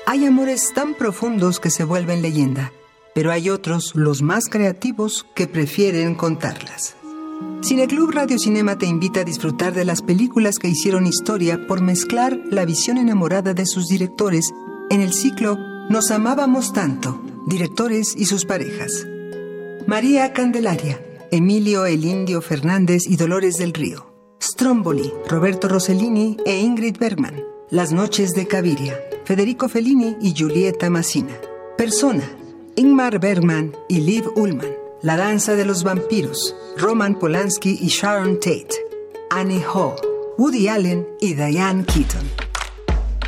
[0.06, 2.72] Hay amores tan profundos que se vuelven leyenda,
[3.14, 6.94] pero hay otros, los más creativos, que prefieren contarlas.
[7.62, 12.38] Cineclub Radio Cinema te invita a disfrutar de las películas que hicieron historia por mezclar
[12.50, 14.50] la visión enamorada de sus directores
[14.90, 15.58] en el ciclo
[15.88, 19.06] Nos amábamos tanto, directores y sus parejas.
[19.86, 24.12] María Candelaria, Emilio El Indio Fernández y Dolores del Río.
[24.38, 27.42] Stromboli, Roberto Rossellini e Ingrid Bergman.
[27.70, 31.40] Las noches de Caviria, Federico Fellini y Giulietta Massina.
[31.78, 32.36] Persona,
[32.76, 34.76] Ingmar Bergman y Liv Ullmann.
[35.00, 38.74] La danza de los vampiros, Roman Polanski y Sharon Tate.
[39.30, 39.94] Annie Hall,
[40.36, 42.47] Woody Allen y Diane Keaton.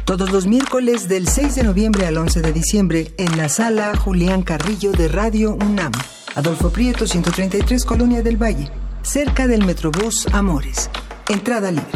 [0.05, 4.43] Todos los miércoles del 6 de noviembre al 11 de diciembre en la sala Julián
[4.43, 5.93] Carrillo de Radio UNAM.
[6.35, 8.71] Adolfo Prieto 133 Colonia del Valle,
[9.03, 10.91] cerca del Metrobús Amores.
[11.29, 11.87] Entrada libre.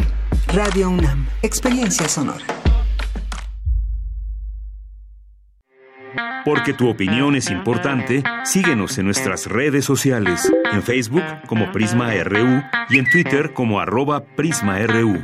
[0.47, 2.45] Radio UNAM, experiencia sonora.
[6.45, 12.61] Porque tu opinión es importante, síguenos en nuestras redes sociales, en Facebook como Prisma RU
[12.89, 15.23] y en Twitter como arroba PrismaRU.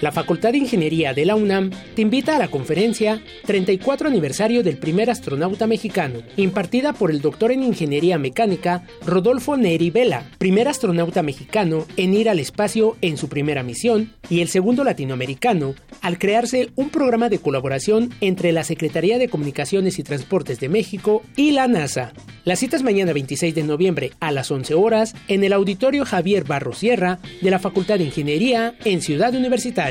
[0.00, 4.78] La Facultad de Ingeniería de la UNAM te invita a la conferencia 34 aniversario del
[4.78, 11.24] primer astronauta mexicano, impartida por el doctor en Ingeniería Mecánica Rodolfo Neri Vela, primer astronauta
[11.24, 16.70] mexicano en ir al espacio en su primera misión y el segundo latinoamericano al crearse
[16.76, 21.66] un programa de colaboración entre la Secretaría de Comunicaciones y Transportes de México y la
[21.66, 22.12] NASA.
[22.44, 26.44] La cita es mañana 26 de noviembre a las 11 horas en el Auditorio Javier
[26.44, 29.87] Barro Sierra de la Facultad de Ingeniería en Ciudad Universitaria.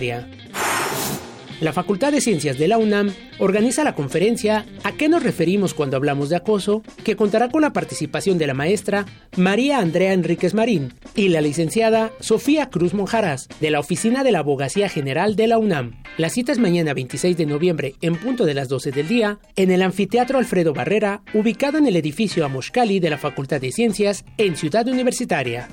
[1.60, 5.98] La Facultad de Ciencias de la UNAM organiza la conferencia ¿A qué nos referimos cuando
[5.98, 10.94] hablamos de acoso?, que contará con la participación de la maestra María Andrea Enríquez Marín
[11.16, 15.58] y la licenciada Sofía Cruz Monjaras, de la Oficina de la Abogacía General de la
[15.58, 15.96] UNAM.
[16.18, 19.72] La cita es mañana 26 de noviembre en punto de las 12 del día en
[19.72, 24.56] el Anfiteatro Alfredo Barrera, ubicado en el edificio Amoshkali de la Facultad de Ciencias en
[24.58, 25.68] Ciudad Universitaria.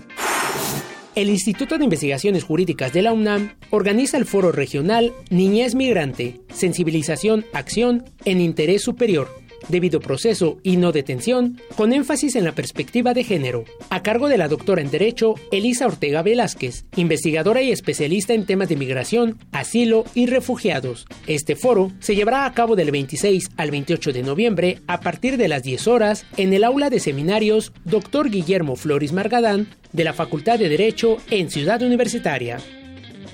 [1.15, 7.47] El Instituto de Investigaciones Jurídicas de la UNAM organiza el foro regional Niñez Migrante, Sensibilización,
[7.53, 9.29] Acción en Interés Superior,
[9.69, 14.39] debido proceso y no detención, con énfasis en la perspectiva de género, a cargo de
[14.39, 20.05] la doctora en Derecho Elisa Ortega Velázquez, investigadora y especialista en temas de migración, asilo
[20.15, 21.07] y refugiados.
[21.27, 25.49] Este foro se llevará a cabo del 26 al 28 de noviembre a partir de
[25.49, 28.31] las 10 horas en el aula de seminarios Dr.
[28.31, 32.59] Guillermo Flores Margadán de la Facultad de Derecho en Ciudad Universitaria.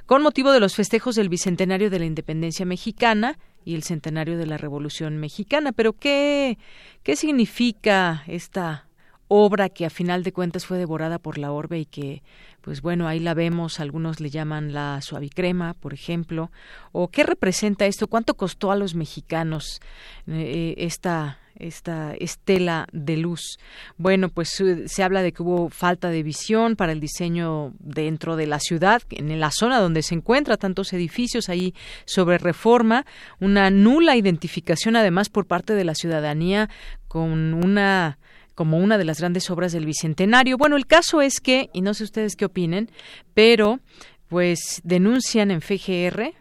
[0.06, 4.46] con motivo de los festejos del bicentenario de la independencia mexicana y el centenario de
[4.46, 5.72] la Revolución Mexicana.
[5.72, 6.58] Pero ¿qué,
[7.04, 8.85] qué significa esta
[9.28, 12.24] obra que a final de cuentas fue devorada por la orbe y que,
[12.62, 16.52] pues bueno, ahí la vemos, algunos le llaman la suavicrema, por ejemplo,
[16.92, 19.82] o qué representa esto, cuánto costó a los mexicanos
[20.28, 23.58] eh, esta esta estela de luz.
[23.98, 28.36] Bueno, pues eh, se habla de que hubo falta de visión para el diseño dentro
[28.36, 31.74] de la ciudad, en la zona donde se encuentra tantos edificios ahí
[32.06, 33.06] sobre reforma,
[33.40, 36.70] una nula identificación además por parte de la ciudadanía
[37.08, 38.18] con una
[38.56, 40.58] como una de las grandes obras del Bicentenario.
[40.58, 42.90] Bueno, el caso es que, y no sé ustedes qué opinen,
[43.34, 43.80] pero
[44.28, 46.34] pues denuncian en FGR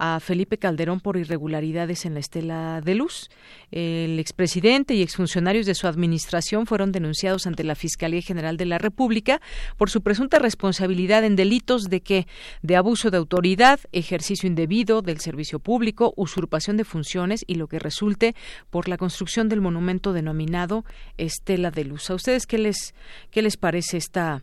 [0.00, 3.28] a Felipe Calderón por irregularidades en la estela de luz.
[3.70, 8.78] El expresidente y exfuncionarios de su administración fueron denunciados ante la Fiscalía General de la
[8.78, 9.42] República
[9.76, 12.26] por su presunta responsabilidad en delitos de que
[12.62, 17.78] de abuso de autoridad, ejercicio indebido del servicio público, usurpación de funciones y lo que
[17.78, 18.34] resulte
[18.70, 20.86] por la construcción del monumento denominado
[21.18, 22.08] Estela de Luz.
[22.08, 22.94] ¿A ustedes qué les
[23.30, 24.42] qué les parece esta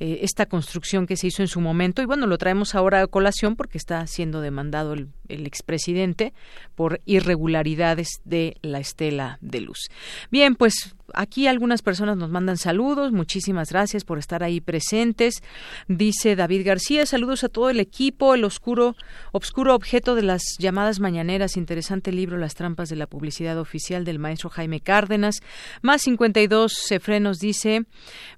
[0.00, 3.06] eh, esta construcción que se hizo en su momento y bueno, lo traemos ahora a
[3.06, 6.32] colación porque está siendo demandado el, el expresidente
[6.74, 9.88] por irregularidades de la estela de luz.
[10.30, 15.42] Bien, pues Aquí algunas personas nos mandan saludos, muchísimas gracias por estar ahí presentes.
[15.86, 18.96] Dice David García, saludos a todo el equipo, el oscuro,
[19.32, 24.18] obscuro objeto de las llamadas mañaneras, interesante libro Las trampas de la publicidad oficial del
[24.18, 25.40] maestro Jaime Cárdenas.
[25.82, 27.84] Más 52 Cefrenos dice,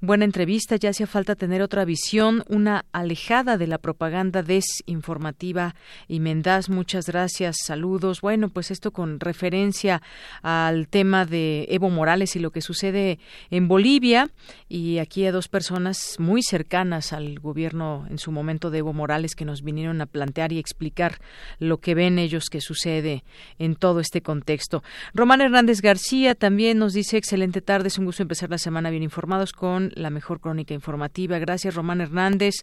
[0.01, 5.75] buena entrevista, ya hacía falta tener otra visión, una alejada de la propaganda desinformativa
[6.09, 8.21] y mendaz, muchas gracias, saludos.
[8.21, 10.03] Bueno, pues esto con referencia
[10.43, 13.19] al tema de Evo Morales y lo que sucede
[13.51, 14.31] en Bolivia
[14.67, 19.35] y aquí a dos personas muy cercanas al gobierno en su momento de Evo Morales
[19.35, 21.19] que nos vinieron a plantear y explicar
[21.59, 23.25] lo que ven ellos que sucede
[23.59, 24.83] en todo este contexto.
[25.13, 29.03] Román Hernández García también nos dice excelente tarde, es un gusto empezar la semana bien
[29.03, 31.39] informados con la mejor crónica informativa.
[31.39, 32.55] Gracias Román Hernández.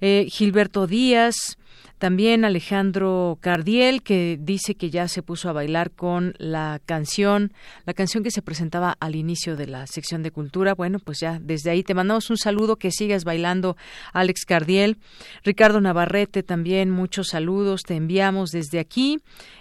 [0.00, 1.56] Eh, Gilberto Díaz,
[1.98, 7.52] también Alejandro Cardiel, que dice que ya se puso a bailar con la canción,
[7.86, 10.74] la canción que se presentaba al inicio de la sección de cultura.
[10.74, 13.78] Bueno, pues ya desde ahí te mandamos un saludo, que sigas bailando,
[14.12, 14.98] Alex Cardiel.
[15.42, 19.20] Ricardo Navarrete también, muchos saludos, te enviamos desde aquí.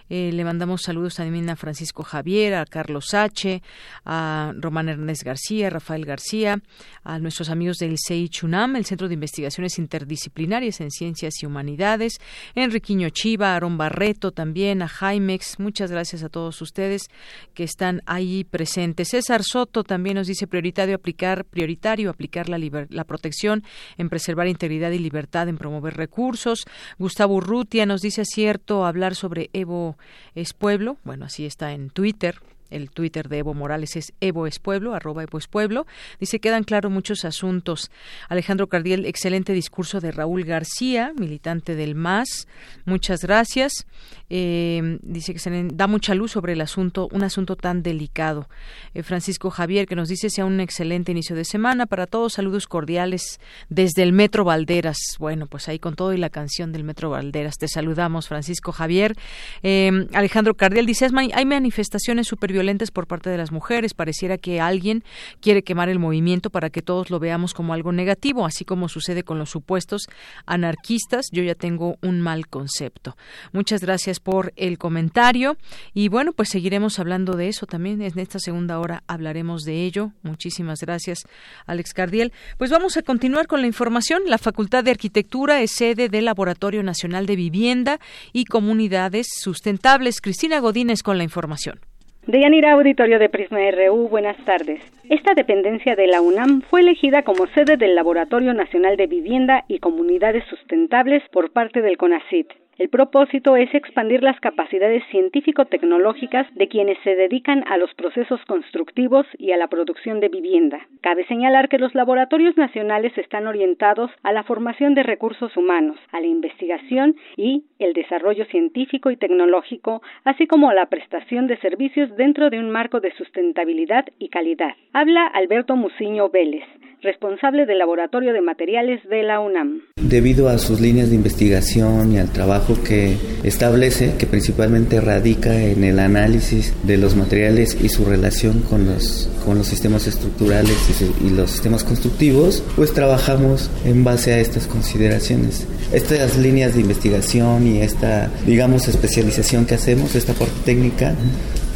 [0.09, 3.61] Eh, le mandamos saludos también a Francisco Javier, a Carlos H.,
[4.05, 6.61] a Román Ernest García, Rafael García,
[7.03, 12.19] a nuestros amigos del CEI Chunam, el Centro de Investigaciones Interdisciplinarias en Ciencias y Humanidades,
[12.53, 15.59] Enriquiño Chiva, Aaron Barreto también, a Jaimex.
[15.59, 17.09] Muchas gracias a todos ustedes
[17.53, 19.09] que están ahí presentes.
[19.09, 22.59] César Soto también nos dice prioritario aplicar, prioritario aplicar la,
[22.89, 23.63] la protección
[23.97, 26.65] en preservar integridad y libertad, en promover recursos.
[26.99, 29.94] Gustavo Urrutia nos dice acierto hablar sobre Evo
[30.35, 30.97] es Pueblo.
[31.03, 32.39] Bueno, así está en Twitter.
[32.69, 35.85] El Twitter de Evo Morales es Evo es Pueblo, arroba Evo es Pueblo.
[36.19, 37.91] Dice, quedan claros muchos asuntos.
[38.29, 42.47] Alejandro Cardiel, excelente discurso de Raúl García, militante del MAS.
[42.85, 43.85] Muchas gracias.
[44.29, 48.49] Eh, dice que se da mucha luz sobre el asunto, un asunto tan delicado.
[48.93, 51.85] Eh, Francisco Javier, que nos dice, sea un excelente inicio de semana.
[51.85, 53.39] Para todos, saludos cordiales
[53.69, 54.97] desde el Metro Valderas.
[55.19, 57.57] Bueno, pues ahí con todo y la canción del Metro Valderas.
[57.57, 59.15] Te saludamos, Francisco Javier.
[59.61, 63.93] Eh, Alejandro Cardiel dice, hay manifestaciones super violentas por parte de las mujeres.
[63.93, 65.03] Pareciera que alguien
[65.41, 69.23] quiere quemar el movimiento para que todos lo veamos como algo negativo, así como sucede
[69.23, 70.03] con los supuestos
[70.45, 71.25] anarquistas.
[71.33, 73.17] Yo ya tengo un mal concepto.
[73.51, 75.57] Muchas gracias por el comentario
[75.93, 78.01] y bueno, pues seguiremos hablando de eso también.
[78.01, 80.11] En esta segunda hora hablaremos de ello.
[80.23, 81.19] Muchísimas gracias,
[81.65, 82.31] Alex Cardiel.
[82.57, 84.23] Pues vamos a continuar con la información.
[84.27, 87.99] La Facultad de Arquitectura es sede del Laboratorio Nacional de Vivienda
[88.31, 90.21] y Comunidades Sustentables.
[90.21, 91.79] Cristina Godínez con la información.
[92.27, 94.81] Deyanira Auditorio de Prisma RU, buenas tardes.
[95.07, 99.77] Esta dependencia de la UNAM fue elegida como sede del Laboratorio Nacional de Vivienda y
[99.77, 102.47] Comunidades Sustentables por parte del CONACIT.
[102.77, 109.25] El propósito es expandir las capacidades científico-tecnológicas de quienes se dedican a los procesos constructivos
[109.37, 110.85] y a la producción de vivienda.
[110.99, 116.19] Cabe señalar que los laboratorios nacionales están orientados a la formación de recursos humanos, a
[116.19, 122.13] la investigación y el desarrollo científico y tecnológico, así como a la prestación de servicios
[122.17, 124.75] dentro de un marco de sustentabilidad y calidad.
[124.91, 126.65] Habla Alberto Muciño Vélez,
[127.01, 129.81] responsable del Laboratorio de Materiales de la UNAM.
[129.95, 135.83] Debido a sus líneas de investigación y al trabajo que establece, que principalmente radica en
[135.83, 140.77] el análisis de los materiales y su relación con los, con los sistemas estructurales
[141.21, 145.67] y, los sistemas constructivos, pues trabajamos en base a estas consideraciones.
[145.91, 151.15] Estas líneas de investigación y esta, digamos, especialización que hacemos, esta parte técnica,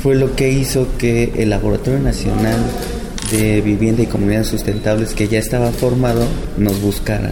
[0.01, 2.57] fue lo que hizo que el Laboratorio Nacional
[3.31, 6.25] de Vivienda y Comunidades Sustentables que ya estaba formado
[6.57, 7.31] nos buscara.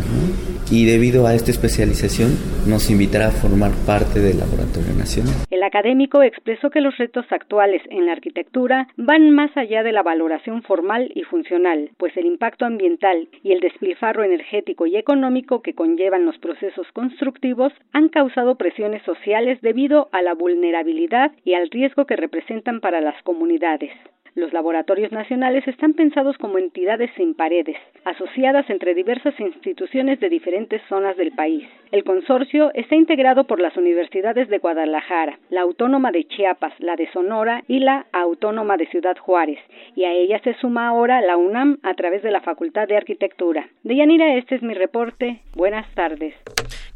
[0.69, 2.35] Y debido a esta especialización
[2.67, 5.33] nos invitará a formar parte del Laboratorio Nacional.
[5.49, 10.03] El académico expresó que los retos actuales en la arquitectura van más allá de la
[10.03, 15.73] valoración formal y funcional, pues el impacto ambiental y el despilfarro energético y económico que
[15.73, 22.05] conllevan los procesos constructivos han causado presiones sociales debido a la vulnerabilidad y al riesgo
[22.05, 23.91] que representan para las comunidades.
[24.37, 27.75] Los laboratorios nacionales están pensados como entidades sin paredes,
[28.05, 30.56] asociadas entre diversas instituciones de diferentes
[30.89, 31.63] zonas del país.
[31.91, 37.09] El consorcio está integrado por las universidades de Guadalajara, la Autónoma de Chiapas, la de
[37.11, 39.59] Sonora y la Autónoma de Ciudad Juárez,
[39.95, 43.69] y a ella se suma ahora la UNAM a través de la Facultad de Arquitectura.
[43.83, 45.39] Deyanira, este es mi reporte.
[45.55, 46.33] Buenas tardes.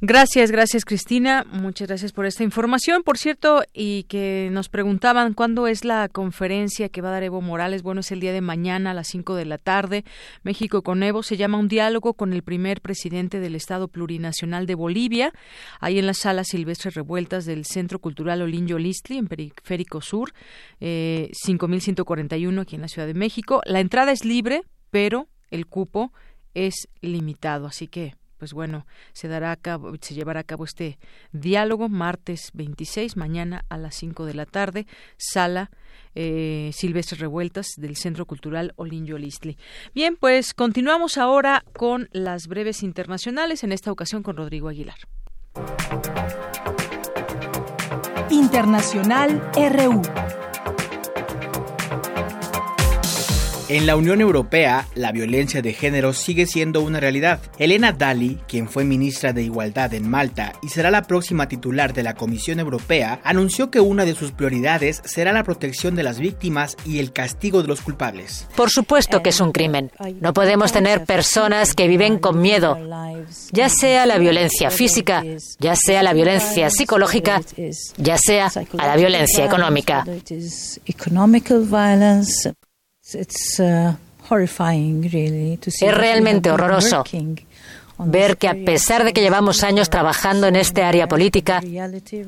[0.04, 1.46] Gracias, gracias Cristina.
[1.52, 3.04] Muchas gracias por esta información.
[3.04, 7.40] Por cierto, y que nos preguntaban cuándo es la conferencia que va a dar Evo
[7.40, 7.84] Morales.
[7.84, 10.04] Bueno, es el día de mañana a las 5 de la tarde.
[10.42, 14.76] México con Evo se llama un diálogo con el primer presidente del Estado Plurinacional de
[14.76, 15.34] Bolivia,
[15.80, 20.34] ahí en la sala Silvestre Revueltas del Centro Cultural Olinjo Listli, en Periférico Sur,
[20.80, 23.62] eh, 5141 aquí en la Ciudad de México.
[23.66, 26.12] La entrada es libre, pero el cupo
[26.54, 30.98] es limitado, así que pues bueno, se dará a cabo, se llevará a cabo este
[31.32, 35.70] diálogo martes 26, mañana a las 5 de la tarde, sala
[36.16, 39.60] eh, Silvestre Revueltas del Centro Cultural Olinjo Listli.
[39.94, 44.98] Bien, pues continuamos ahora con las breves internacionales, en esta ocasión con Rodrigo Aguilar.
[48.32, 50.02] Internacional RU.
[53.72, 57.40] En la Unión Europea, la violencia de género sigue siendo una realidad.
[57.58, 62.04] Elena Dali, quien fue ministra de Igualdad en Malta y será la próxima titular de
[62.04, 66.76] la Comisión Europea, anunció que una de sus prioridades será la protección de las víctimas
[66.86, 68.46] y el castigo de los culpables.
[68.58, 69.90] Por supuesto que es un crimen.
[70.20, 72.78] No podemos tener personas que viven con miedo,
[73.54, 75.24] ya sea la violencia física,
[75.60, 77.42] ya sea la violencia psicológica,
[77.96, 80.04] ya sea a la violencia económica.
[83.16, 83.96] Uh,
[85.66, 87.04] es realmente horroroso
[87.98, 91.62] ver que a pesar de que llevamos años trabajando en este área política,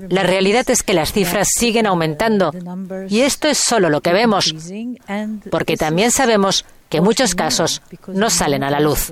[0.10, 2.52] la realidad es que las cifras siguen aumentando.
[3.10, 4.54] Y esto es solo lo que vemos,
[5.50, 9.12] porque también sabemos que muchos casos no salen a la luz.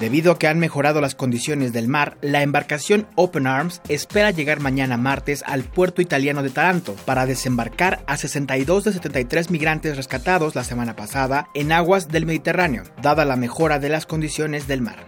[0.00, 4.58] Debido a que han mejorado las condiciones del mar, la embarcación Open Arms espera llegar
[4.58, 10.56] mañana martes al puerto italiano de Taranto para desembarcar a 62 de 73 migrantes rescatados
[10.56, 15.06] la semana pasada en aguas del Mediterráneo, dada la mejora de las condiciones del mar.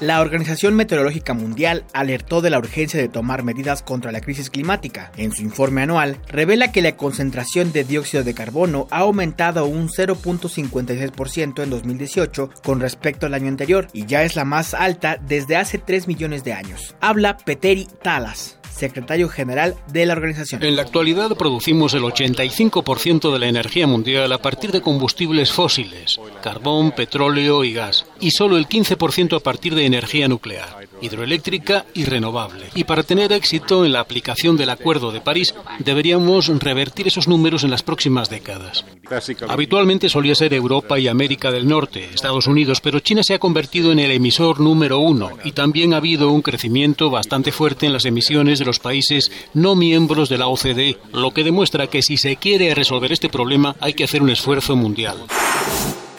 [0.00, 5.12] La Organización Meteorológica Mundial alertó de la urgencia de tomar medidas contra la crisis climática.
[5.16, 9.88] En su informe anual, revela que la concentración de dióxido de carbono ha aumentado un
[10.48, 15.56] 0.56% en 2018 con respecto al año anterior y ya es la más alta desde
[15.56, 16.94] hace 3 millones de años.
[17.00, 20.62] Habla Peteri Talas, secretario general de la organización.
[20.62, 26.18] En la actualidad producimos el 85% de la energía mundial a partir de combustibles fósiles,
[26.42, 32.04] carbón, petróleo y gas, y solo el 15% a partir de energía nuclear, hidroeléctrica y
[32.04, 32.66] renovable.
[32.74, 37.64] Y para tener éxito en la aplicación del Acuerdo de París, deberíamos revertir esos números
[37.64, 38.84] en las próximas décadas.
[39.48, 43.92] Habitualmente solía ser Europa y América del Norte, Estados Unidos, pero China se ha convertido
[43.92, 48.04] en el emisor número uno y también ha habido un crecimiento bastante fuerte en las
[48.04, 52.74] emisiones los países no miembros de la OCDE, lo que demuestra que si se quiere
[52.74, 55.16] resolver este problema hay que hacer un esfuerzo mundial.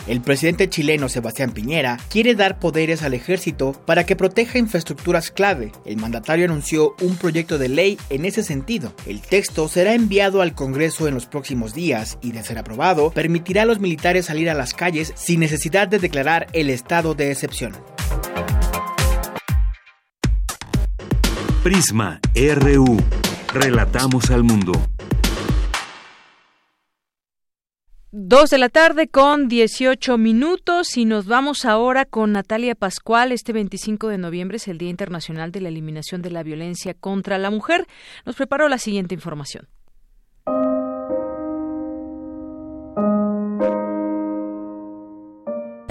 [0.08, 5.72] El presidente chileno Sebastián Piñera quiere dar poderes al ejército para que proteja infraestructuras clave.
[5.84, 8.94] El mandatario anunció un proyecto de ley en ese sentido.
[9.08, 13.64] El texto será enviado al Congreso en los próximos días y, de ser aprobado, permitirá
[13.64, 17.74] a los militares salir a las calles sin necesidad de declarar el estado de excepción.
[21.66, 22.96] Prisma RU.
[23.52, 24.72] Relatamos al mundo.
[28.12, 33.32] Dos de la tarde con 18 minutos y nos vamos ahora con Natalia Pascual.
[33.32, 37.40] Este 25 de noviembre es el Día Internacional de la Eliminación de la Violencia contra
[37.40, 37.88] la Mujer.
[38.28, 39.68] Nos preparó la siguiente información.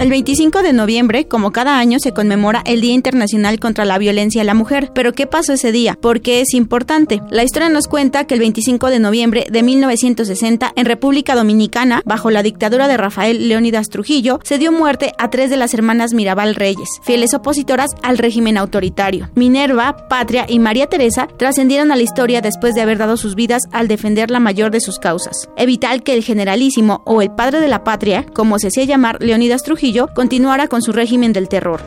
[0.05, 4.43] El 25 de noviembre, como cada año, se conmemora el Día Internacional contra la Violencia
[4.43, 4.91] a la Mujer.
[4.93, 5.97] Pero ¿qué pasó ese día?
[5.99, 7.23] ¿Por qué es importante?
[7.31, 12.29] La historia nos cuenta que el 25 de noviembre de 1960, en República Dominicana, bajo
[12.29, 16.53] la dictadura de Rafael Leónidas Trujillo, se dio muerte a tres de las hermanas Mirabal
[16.53, 19.31] Reyes, fieles opositoras al régimen autoritario.
[19.33, 23.63] Minerva, Patria y María Teresa trascendieron a la historia después de haber dado sus vidas
[23.71, 27.69] al defender la mayor de sus causas, evitar que el generalísimo o el padre de
[27.69, 31.81] la patria, como se hacía llamar Leónidas Trujillo, continuara con su régimen del terror.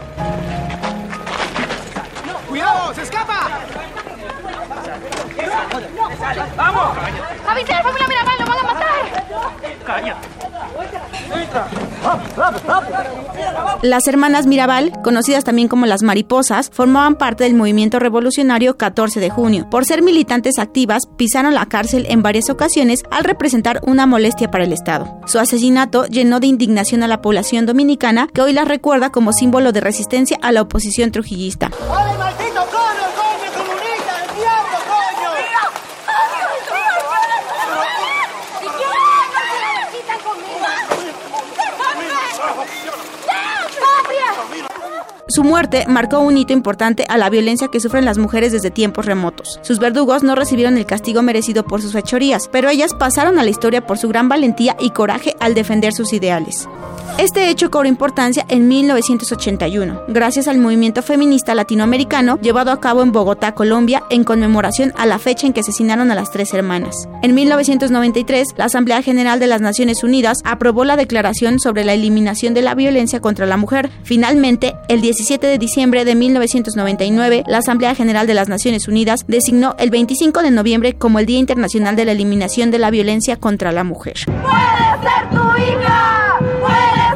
[2.49, 2.95] ¡Cuidado!
[2.95, 3.51] ¡Se escapa!
[6.57, 6.97] ¡Vamos!
[7.47, 8.35] ¡Avisa familia Mirabal!
[8.39, 9.27] ¡Lo van a matar!
[9.85, 10.17] ¡Calla!
[13.83, 19.31] Las hermanas Mirabal, conocidas también como las mariposas, formaban parte del movimiento revolucionario 14 de
[19.31, 19.69] junio.
[19.71, 24.65] Por ser militantes activas, pisaron la cárcel en varias ocasiones al representar una molestia para
[24.65, 25.21] el Estado.
[25.27, 29.73] Su asesinato llenó de indignación a la población dominicana, que hoy las recuerda como símbolo
[29.73, 31.71] de resistencia a la oposición trujillista.
[31.91, 32.78] ¡Ay,
[45.29, 49.05] Su muerte marcó un hito importante a la violencia que sufren las mujeres desde tiempos
[49.05, 49.61] remotos.
[49.63, 53.51] Sus verdugos no recibieron el castigo merecido por sus fechorías, pero ellas pasaron a la
[53.51, 56.67] historia por su gran valentía y coraje al defender sus ideales.
[57.19, 63.11] Este hecho cobró importancia en 1981, gracias al movimiento feminista latinoamericano llevado a cabo en
[63.11, 67.09] Bogotá, Colombia, en conmemoración a la fecha en que asesinaron a las tres hermanas.
[67.23, 72.55] En 1993, la Asamblea General de las Naciones Unidas aprobó la Declaración sobre la Eliminación
[72.55, 73.91] de la Violencia contra la Mujer.
[74.05, 79.75] Finalmente, el 17 de diciembre de 1999, la Asamblea General de las Naciones Unidas designó
[79.81, 83.73] el 25 de noviembre como el Día Internacional de la Eliminación de la Violencia contra
[83.73, 84.19] la Mujer.
[84.25, 86.39] ¡Puede ser tu hija!
[86.61, 87.08] ¡Puede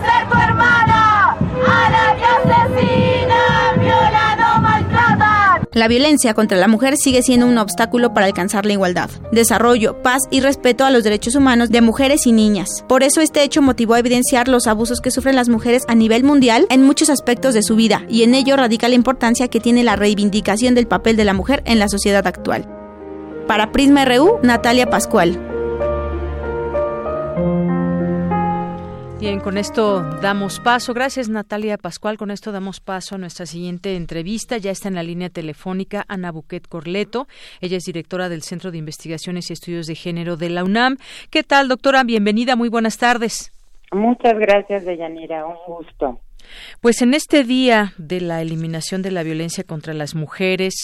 [5.75, 10.21] La violencia contra la mujer sigue siendo un obstáculo para alcanzar la igualdad, desarrollo, paz
[10.31, 12.85] y respeto a los derechos humanos de mujeres y niñas.
[12.87, 16.25] Por eso este hecho motivó a evidenciar los abusos que sufren las mujeres a nivel
[16.25, 19.83] mundial en muchos aspectos de su vida, y en ello radica la importancia que tiene
[19.83, 22.69] la reivindicación del papel de la mujer en la sociedad actual.
[23.47, 25.41] Para Prisma RU, Natalia Pascual.
[29.23, 30.95] Bien, con esto damos paso.
[30.95, 32.19] Gracias, Natalia Pascual.
[32.19, 34.59] Con esto damos paso a nuestra siguiente entrevista.
[34.59, 37.29] Ya está en la línea telefónica Ana Buquet Corleto.
[37.61, 40.97] Ella es directora del Centro de Investigaciones y Estudios de Género de la UNAM.
[41.31, 42.03] ¿Qué tal, doctora?
[42.03, 42.57] Bienvenida.
[42.57, 43.53] Muy buenas tardes.
[43.93, 45.47] Muchas gracias, Deyanira.
[45.47, 46.19] Un gusto.
[46.81, 50.75] Pues en este día de la eliminación de la violencia contra las mujeres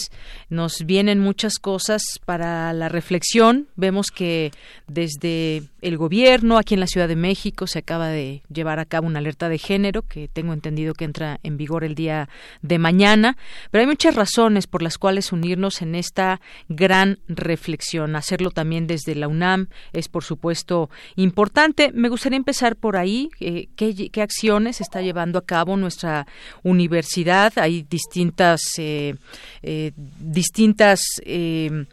[0.48, 3.68] nos vienen muchas cosas para la reflexión.
[3.76, 4.50] Vemos que
[4.86, 9.06] desde el gobierno aquí en la Ciudad de México se acaba de llevar a cabo
[9.06, 12.28] una alerta de género que tengo entendido que entra en vigor el día
[12.62, 13.36] de mañana,
[13.70, 18.16] pero hay muchas razones por las cuales unirnos en esta gran reflexión.
[18.16, 21.90] Hacerlo también desde la UNAM es por supuesto importante.
[21.92, 23.30] Me gustaría empezar por ahí.
[23.40, 26.26] Eh, ¿qué, ¿Qué acciones está llevando a cabo nuestra
[26.62, 27.52] universidad.
[27.56, 29.14] Hay distintas, eh,
[29.62, 31.86] eh, distintas eh,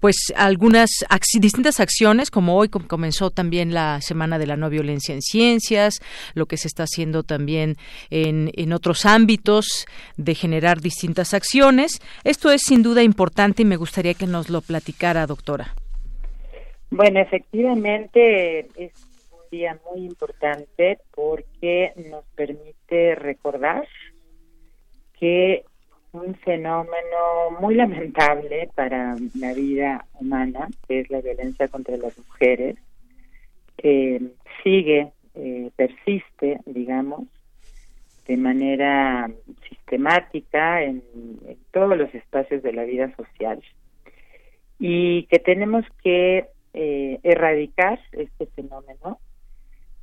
[0.00, 0.90] pues algunas
[1.40, 6.00] distintas acciones, como hoy comenzó también la Semana de la No Violencia en Ciencias,
[6.34, 7.76] lo que se está haciendo también
[8.10, 12.00] en, en, otros ámbitos de generar distintas acciones.
[12.24, 15.74] Esto es sin duda importante y me gustaría que nos lo platicara, doctora.
[16.90, 18.92] Bueno, efectivamente es
[19.50, 23.86] día muy importante porque nos permite recordar
[25.18, 25.64] que
[26.20, 32.76] un fenómeno muy lamentable para la vida humana, que es la violencia contra las mujeres,
[33.78, 34.20] eh,
[34.62, 37.24] sigue, eh, persiste, digamos,
[38.26, 39.30] de manera
[39.68, 41.02] sistemática en,
[41.72, 43.62] todos los espacios de la vida social
[44.78, 49.18] y que tenemos que eh, erradicar este fenómeno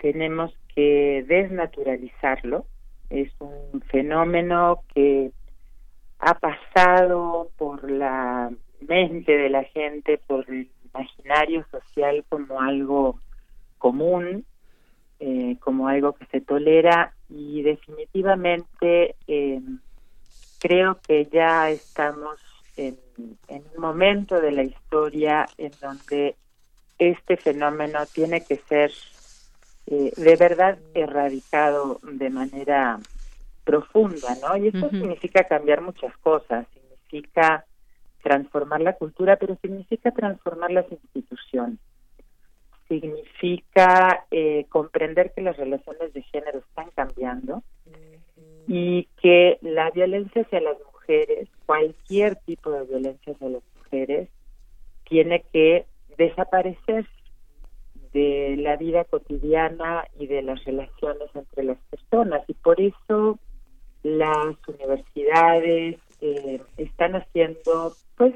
[0.06, 2.66] tenemos que desnaturalizarlo.
[3.10, 5.32] Es un fenómeno que
[6.26, 8.50] ha pasado por la
[8.82, 13.20] mente de la gente, por el imaginario social como algo
[13.78, 14.44] común,
[15.20, 19.62] eh, como algo que se tolera y definitivamente eh,
[20.60, 22.40] creo que ya estamos
[22.76, 22.98] en,
[23.48, 26.36] en un momento de la historia en donde
[26.98, 28.92] este fenómeno tiene que ser
[29.86, 33.00] eh, de verdad erradicado de manera
[33.66, 34.56] profunda, ¿no?
[34.56, 37.66] Y esto significa cambiar muchas cosas, significa
[38.24, 41.80] transformar la cultura, pero significa transformar las instituciones,
[42.88, 47.64] significa eh, comprender que las relaciones de género están cambiando
[48.68, 54.30] y que la violencia hacia las mujeres, cualquier tipo de violencia hacia las mujeres,
[55.08, 55.86] tiene que
[56.18, 57.06] desaparecer
[58.14, 62.44] de la vida cotidiana y de las relaciones entre las personas.
[62.48, 63.38] Y por eso
[64.06, 68.36] las universidades eh, están haciendo pues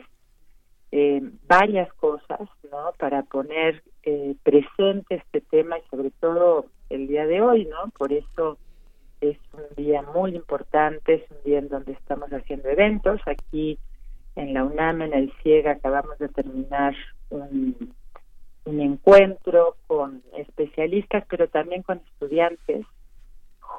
[0.92, 2.40] eh, varias cosas
[2.72, 7.92] no para poner eh, presente este tema y sobre todo el día de hoy no
[7.96, 8.58] por eso
[9.22, 13.22] es un día muy importante es un día en donde estamos haciendo eventos.
[13.28, 13.78] Aquí
[14.36, 16.96] en la UNAM en el CIEG acabamos de terminar
[17.30, 17.94] un
[18.66, 22.86] un encuentro con especialistas, pero también con estudiantes,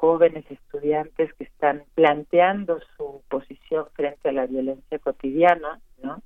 [0.01, 6.23] jóvenes estudiantes que están planteando su posición frente a la violencia cotidiana, ¿no?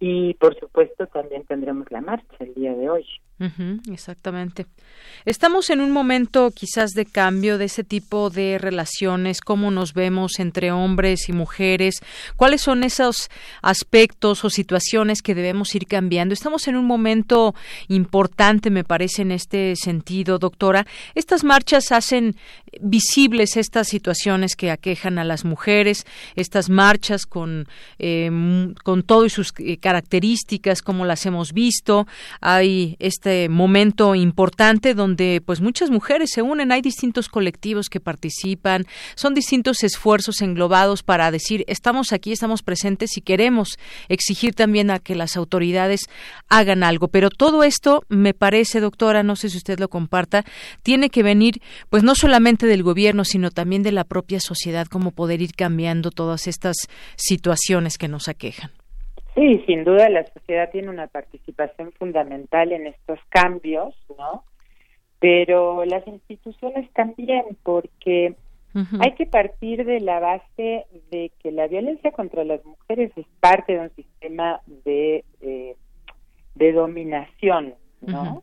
[0.00, 3.06] Y por supuesto también tendremos la marcha el día de hoy
[3.90, 4.66] exactamente.
[5.24, 10.38] Estamos en un momento quizás de cambio de ese tipo de relaciones, cómo nos vemos
[10.38, 12.00] entre hombres y mujeres,
[12.36, 13.30] cuáles son esos
[13.62, 16.34] aspectos o situaciones que debemos ir cambiando.
[16.34, 17.54] Estamos en un momento
[17.88, 20.86] importante, me parece, en este sentido, doctora.
[21.14, 22.36] Estas marchas hacen
[22.80, 26.06] visibles estas situaciones que aquejan a las mujeres,
[26.36, 27.66] estas marchas con,
[27.98, 28.30] eh,
[28.84, 32.06] con todo y sus eh, características, como las hemos visto.
[32.40, 38.86] Hay este momento importante donde pues muchas mujeres se unen, hay distintos colectivos que participan,
[39.16, 45.00] son distintos esfuerzos englobados para decir estamos aquí, estamos presentes y queremos exigir también a
[45.00, 46.02] que las autoridades
[46.48, 47.08] hagan algo.
[47.08, 50.44] Pero todo esto me parece, doctora, no sé si usted lo comparta,
[50.84, 55.10] tiene que venir pues no solamente del gobierno, sino también de la propia sociedad, como
[55.10, 56.76] poder ir cambiando todas estas
[57.16, 58.70] situaciones que nos aquejan.
[59.40, 64.44] Sí, sin duda la sociedad tiene una participación fundamental en estos cambios, ¿no?
[65.18, 68.34] Pero las instituciones también, porque
[69.00, 73.72] hay que partir de la base de que la violencia contra las mujeres es parte
[73.72, 75.74] de un sistema de, eh,
[76.54, 78.42] de dominación, ¿no?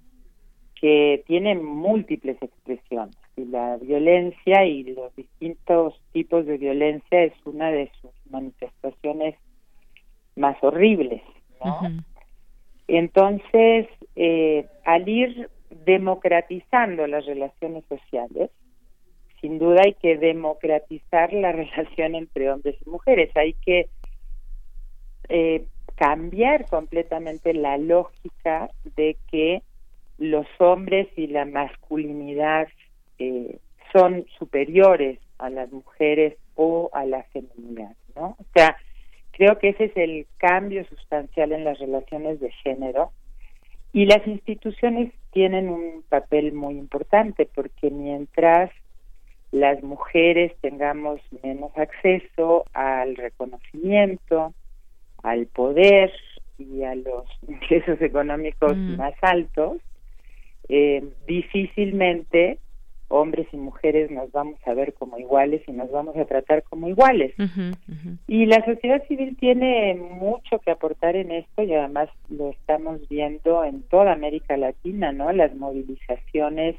[0.82, 3.16] Que tiene múltiples expresiones.
[3.36, 9.36] Y la violencia y los distintos tipos de violencia es una de sus manifestaciones
[10.38, 11.22] más horribles,
[11.64, 11.82] ¿no?
[12.88, 15.50] Entonces, eh, al ir
[15.86, 18.50] democratizando las relaciones sociales,
[19.42, 23.90] sin duda hay que democratizar la relación entre hombres y mujeres, hay que
[25.30, 25.66] eh,
[25.96, 29.64] cambiar completamente la lógica de que
[30.18, 32.68] los hombres y la masculinidad
[33.20, 33.60] eh,
[33.92, 38.36] son superiores a las mujeres o a la feminidad, ¿no?
[38.40, 38.78] O sea,
[39.38, 43.12] creo que ese es el cambio sustancial en las relaciones de género
[43.94, 48.72] y las instituciones tienen un papel muy importante porque mientras
[49.52, 54.56] las mujeres tengamos menos acceso al reconocimiento,
[55.22, 56.12] al poder
[56.58, 58.96] y a los ingresos económicos Mm.
[58.98, 59.78] más altos,
[60.68, 62.58] eh, difícilmente
[63.10, 66.90] hombres y mujeres nos vamos a ver como iguales y nos vamos a tratar como
[66.90, 67.34] iguales.
[68.28, 73.64] Y la sociedad civil tiene mucho que aportar en esto y además lo estamos viendo
[73.64, 75.32] en toda América Latina, ¿no?
[75.32, 76.76] Las movilizaciones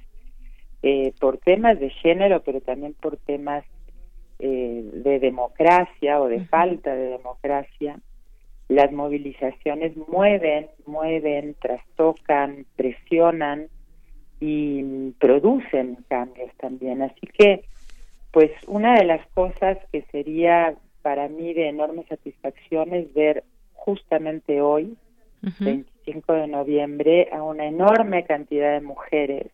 [0.82, 3.64] eh, por temas de género, pero también por temas
[4.38, 7.98] eh, de democracia o de falta de democracia.
[8.68, 13.68] Las movilizaciones mueven, mueven, trastocan, presionan
[14.40, 17.02] y producen cambios también.
[17.02, 17.64] Así que,
[18.32, 23.44] pues una de las cosas que sería para mí de enorme satisfacción es ver
[23.74, 24.96] justamente hoy,
[25.60, 29.46] 25 de noviembre, a una enorme cantidad de mujeres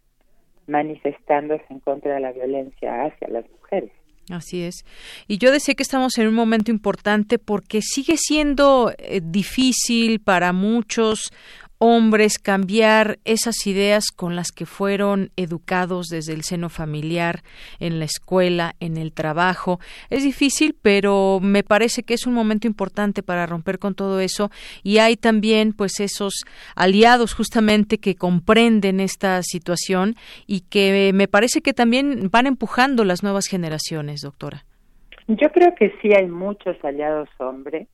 [0.66, 3.92] manifestándose en contra de la violencia hacia las mujeres.
[4.30, 4.84] Así es.
[5.28, 10.52] Y yo decía que estamos en un momento importante porque sigue siendo eh, difícil para
[10.52, 11.30] muchos
[11.78, 17.42] hombres cambiar esas ideas con las que fueron educados desde el seno familiar,
[17.80, 19.80] en la escuela, en el trabajo.
[20.10, 24.50] Es difícil, pero me parece que es un momento importante para romper con todo eso
[24.82, 26.44] y hay también pues esos
[26.76, 30.14] aliados justamente que comprenden esta situación
[30.46, 34.64] y que me parece que también van empujando las nuevas generaciones, doctora.
[35.26, 37.88] Yo creo que sí hay muchos aliados hombres.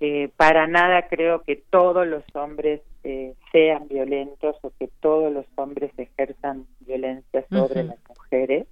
[0.00, 5.46] Eh, para nada creo que todos los hombres eh, sean violentos o que todos los
[5.56, 8.66] hombres ejerzan violencia sobre las mujeres.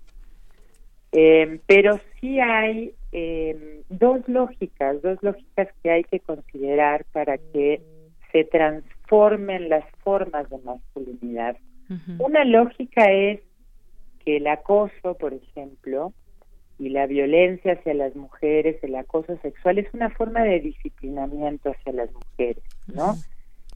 [1.12, 7.80] Eh, pero sí hay eh, dos lógicas, dos lógicas que hay que considerar para que
[8.32, 11.56] se transformen las formas de masculinidad.
[12.18, 13.40] Una lógica es
[14.22, 16.12] que el acoso, por ejemplo,
[16.78, 21.92] y la violencia hacia las mujeres, el acoso sexual, es una forma de disciplinamiento hacia
[21.92, 23.16] las mujeres, ¿no?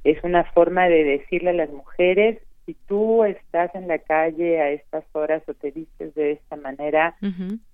[0.05, 4.71] Es una forma de decirle a las mujeres, si tú estás en la calle a
[4.71, 7.17] estas horas o te vistes de esta manera,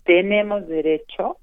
[0.05, 1.37] tenemos derecho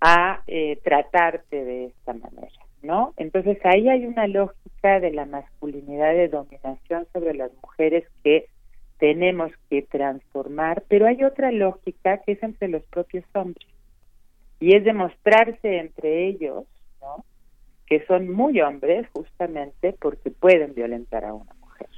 [0.00, 2.48] a eh, tratarte de esta manera,
[2.82, 3.14] ¿no?
[3.16, 8.46] Entonces ahí hay una lógica de la masculinidad de dominación sobre las mujeres que
[8.98, 13.66] tenemos que transformar, pero hay otra lógica que es entre los propios hombres
[14.60, 16.64] y es demostrarse entre ellos,
[17.00, 17.24] ¿no?
[17.86, 21.88] Que son muy hombres justamente porque pueden violentar a una mujer.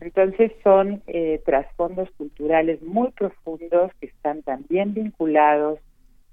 [0.00, 5.78] Entonces son eh, trasfondos culturales muy profundos que están también vinculados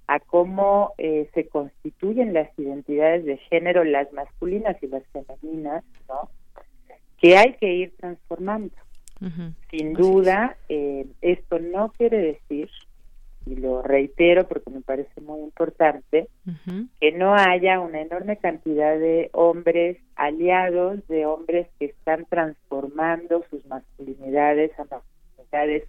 [0.08, 6.30] a cómo eh, se constituyen las identidades de género, las masculinas y las femeninas, ¿no?
[7.18, 8.76] Que hay que ir transformando.
[9.70, 12.70] Sin duda, eh, esto no quiere decir,
[13.46, 16.28] y lo reitero porque me parece muy importante,
[17.00, 23.66] que no haya una enorme cantidad de hombres aliados, de hombres que están transformando sus
[23.68, 25.84] masculinidades a masculinidades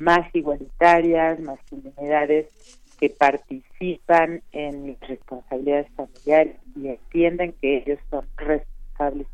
[0.00, 8.75] más igualitarias, masculinidades que participan en responsabilidades familiares y entienden que ellos son responsables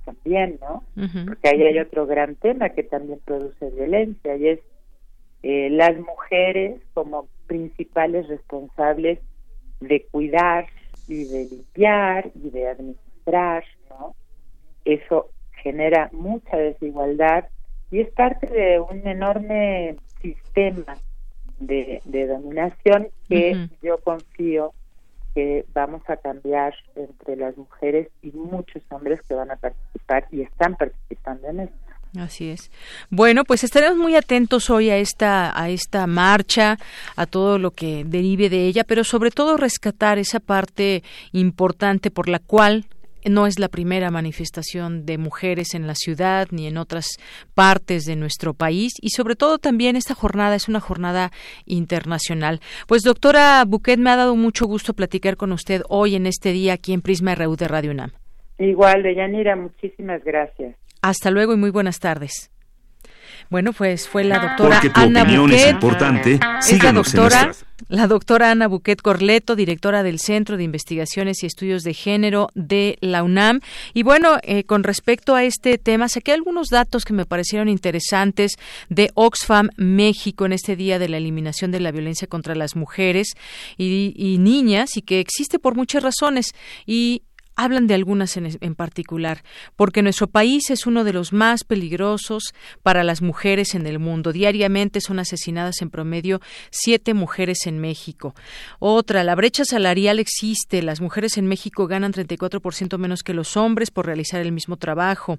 [0.05, 0.83] también, ¿no?
[1.27, 4.61] Porque ahí hay otro gran tema que también produce violencia y es
[5.43, 9.19] eh, las mujeres como principales responsables
[9.81, 10.67] de cuidar
[11.09, 14.15] y de limpiar y de administrar, ¿no?
[14.85, 15.31] Eso
[15.63, 17.49] genera mucha desigualdad
[17.91, 20.97] y es parte de un enorme sistema
[21.59, 24.73] de, de dominación que yo confío
[25.35, 30.43] que vamos a cambiar entre las mujeres y muchos hombres que van a participar y
[30.43, 31.77] están participando en esto.
[32.19, 32.71] Así es.
[33.09, 36.77] Bueno, pues estaremos muy atentos hoy a esta a esta marcha,
[37.17, 41.03] a todo lo que derive de ella, pero sobre todo rescatar esa parte
[41.33, 42.85] importante por la cual
[43.29, 47.07] no es la primera manifestación de mujeres en la ciudad ni en otras
[47.55, 51.31] partes de nuestro país y sobre todo también esta jornada es una jornada
[51.67, 52.61] internacional.
[52.87, 56.75] Pues doctora Buquet, me ha dado mucho gusto platicar con usted hoy en este día
[56.75, 58.11] aquí en Prisma RU de Radio UNAM.
[58.59, 60.77] Igual, Deyanira, muchísimas gracias.
[61.01, 62.52] Hasta luego y muy buenas tardes.
[63.53, 65.67] Bueno, pues fue la doctora Porque tu Ana opinión Buquet.
[65.67, 70.21] es importante, Es la síguenos en doctora, nuestras la doctora Ana Buquet Corleto, directora del
[70.21, 73.61] Centro de Investigaciones y Estudios de Género de la UNAM.
[73.93, 78.53] Y bueno, eh, con respecto a este tema, saqué algunos datos que me parecieron interesantes
[78.89, 83.35] de Oxfam México en este día de la eliminación de la violencia contra las mujeres
[83.77, 86.53] y, y niñas y que existe por muchas razones.
[86.87, 87.21] Y
[87.57, 89.43] hablan de algunas en, particular,
[89.77, 94.33] porque nuestro país es uno de los más peligrosos para las mujeres en el mundo.
[94.33, 98.35] Diariamente son asesinadas en promedio siete mujeres en México.
[98.79, 100.83] Otra, la brecha salarial existe.
[100.83, 105.39] Las mujeres en México ganan 34% menos que los hombres por realizar el mismo trabajo.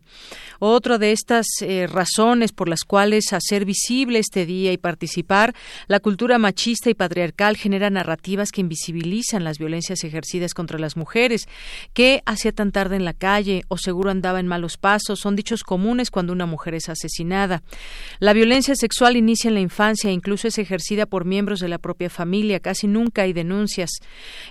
[0.60, 5.54] Otra de estas eh, razones por las cuales hacer visible este día y participar,
[5.88, 11.48] la cultura machista y patriarcal genera narrativas que invisibilizan las violencias ejercidas contra las mujeres.
[11.94, 13.64] Que ¿Qué hacía tan tarde en la calle?
[13.70, 15.22] ¿O seguro andaba en malos pasos?
[15.22, 17.64] Son dichos comunes cuando una mujer es asesinada.
[18.20, 21.78] La violencia sexual inicia en la infancia e incluso es ejercida por miembros de la
[21.78, 22.60] propia familia.
[22.60, 23.90] Casi nunca hay denuncias.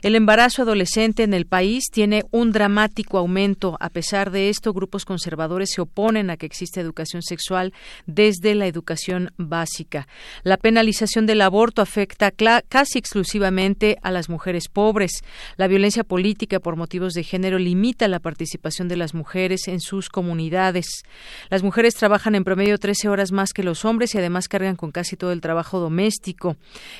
[0.00, 3.76] El embarazo adolescente en el país tiene un dramático aumento.
[3.80, 7.74] A pesar de esto, grupos conservadores se oponen a que exista educación sexual
[8.06, 10.08] desde la educación básica.
[10.42, 15.20] La penalización del aborto afecta casi exclusivamente a las mujeres pobres.
[15.58, 20.08] La violencia política por motivos de género limita la participación de las mujeres en sus
[20.08, 21.02] comunidades.
[21.50, 24.92] Las mujeres trabajan en promedio 13 horas más que los hombres y además cargan con
[24.92, 26.56] casi todo el trabajo doméstico.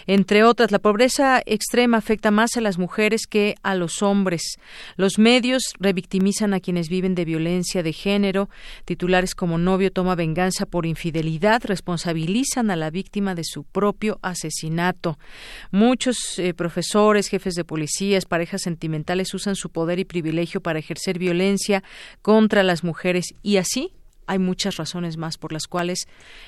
[0.07, 4.43] Entre otras, la pobreza extrema afecta más a las mujeres que a los hombres.
[4.97, 8.49] Los medios revictimizan a quienes viven de violencia de género.
[8.85, 15.19] Titulares como novio toma venganza por infidelidad responsabilizan a la víctima de su propio asesinato.
[15.71, 21.19] Muchos eh, profesores, jefes de policías, parejas sentimentales usan su poder y privilegio para ejercer
[21.19, 21.83] violencia
[22.23, 23.35] contra las mujeres.
[23.43, 23.93] Y así
[24.27, 26.07] hay muchas razones más por las cuales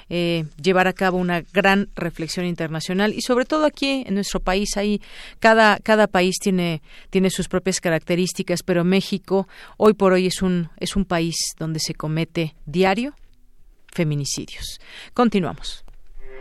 [0.08, 3.12] eh, llevar a cabo una gran reflexión internacional.
[3.12, 5.02] Y sobre todo aquí en nuestro país hay
[5.38, 10.70] cada cada país tiene tiene sus propias características pero México hoy por hoy es un
[10.78, 13.14] es un país donde se comete diario
[13.92, 14.80] feminicidios.
[15.12, 15.83] Continuamos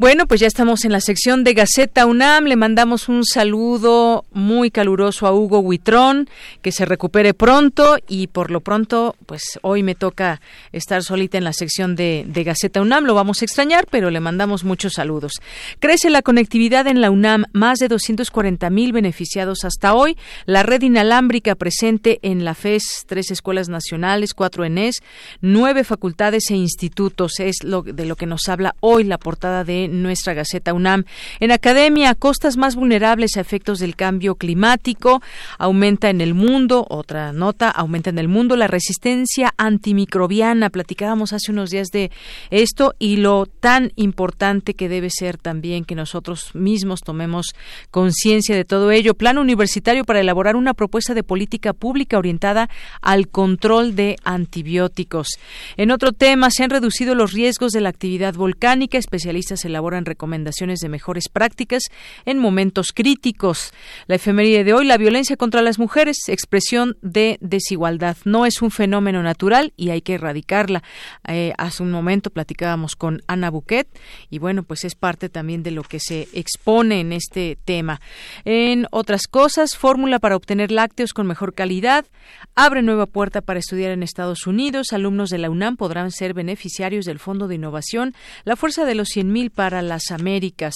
[0.00, 2.44] Bueno, pues ya estamos en la sección de Gaceta UNAM.
[2.44, 6.28] Le mandamos un saludo muy caluroso a Hugo Huitrón,
[6.62, 11.42] que se recupere pronto y por lo pronto, pues hoy me toca estar solita en
[11.42, 13.06] la sección de, Gaceta UNAM.
[13.06, 15.32] Lo vamos a extrañar, pero le mandamos muchos saludos.
[15.80, 20.16] Crece la conectividad en la UNAM, más de 240 mil beneficiados hasta hoy.
[20.46, 24.98] La red inalámbrica presente en la FES, tres escuelas nacionales, cuatro ENES,
[25.40, 27.40] nueve facultades e institutos.
[27.40, 31.04] Es lo de lo que nos habla hoy la portada de nuestra Gaceta UNAM.
[31.40, 35.22] En academia, costas más vulnerables a efectos del cambio climático,
[35.58, 40.70] aumenta en el mundo, otra nota, aumenta en el mundo la resistencia antimicrobiana.
[40.70, 42.10] Platicábamos hace unos días de
[42.50, 47.54] esto y lo tan importante que debe ser también que nosotros mismos tomemos
[47.90, 49.14] conciencia de todo ello.
[49.14, 52.68] Plan universitario para elaborar una propuesta de política pública orientada
[53.00, 55.28] al control de antibióticos.
[55.76, 58.98] En otro tema, se han reducido los riesgos de la actividad volcánica.
[58.98, 61.84] Especialistas elaboran recomendaciones de mejores prácticas
[62.26, 63.72] en momentos críticos.
[64.08, 68.16] La efeméride de hoy, la violencia contra las mujeres, expresión de desigualdad.
[68.24, 70.82] No es un fenómeno natural y hay que erradicarla.
[71.28, 73.86] Eh, hace un momento platicábamos con Ana Buquet
[74.30, 78.00] y bueno, pues es parte también de lo que se expone en este tema.
[78.44, 82.04] En otras cosas, fórmula para obtener lácteos con mejor calidad,
[82.56, 84.92] abre nueva puerta para estudiar en Estados Unidos.
[84.92, 88.14] Alumnos de la UNAM podrán ser beneficiarios del Fondo de Innovación,
[88.44, 90.74] la fuerza de los 100.000 para las Américas.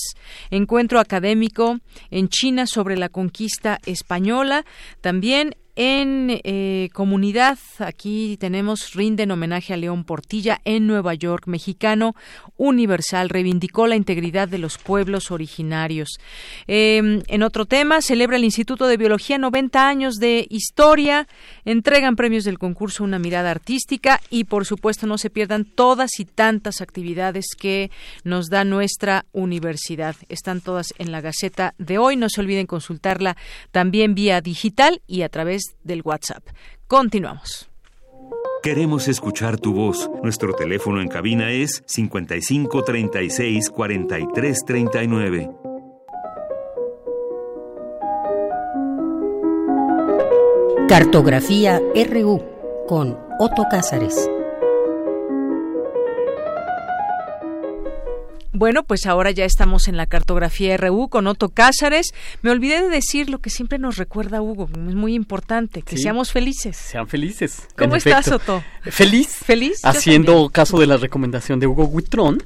[0.51, 1.79] Encuentro académico
[2.11, 4.65] en China sobre la conquista española.
[5.01, 12.15] También en eh, comunidad, aquí tenemos rinden homenaje a León Portilla en Nueva York, mexicano
[12.59, 16.19] universal, reivindicó la integridad de los pueblos originarios.
[16.67, 21.27] Eh, en otro tema, celebra el Instituto de Biología 90 años de historia,
[21.65, 26.27] entregan premios del concurso Una mirada artística y por supuesto no se pierdan todas y
[26.27, 27.91] tantas actividades que
[28.25, 30.17] nos da nuestra universidad.
[30.29, 33.37] Están todas en la Gaceta de hoy, no se olviden consultarla
[33.71, 36.47] también vía digital y a través del WhatsApp.
[36.87, 37.69] Continuamos.
[38.63, 40.09] Queremos escuchar tu voz.
[40.23, 45.51] Nuestro teléfono en cabina es 55 36 43 39.
[50.89, 51.81] Cartografía
[52.11, 52.41] RU
[52.87, 54.31] con Otto Cázares.
[58.53, 62.13] Bueno, pues ahora ya estamos en la cartografía RU con Otto Cázares.
[62.43, 66.03] Me olvidé de decir lo que siempre nos recuerda Hugo, es muy importante, que Sí.
[66.03, 66.77] seamos felices.
[66.77, 67.67] Sean felices.
[67.79, 68.57] ¿Cómo estás, efecto.
[68.57, 68.65] Otto?
[68.91, 69.29] Feliz.
[69.45, 69.81] Feliz.
[69.85, 72.43] Haciendo caso de la recomendación de Hugo Huitrón.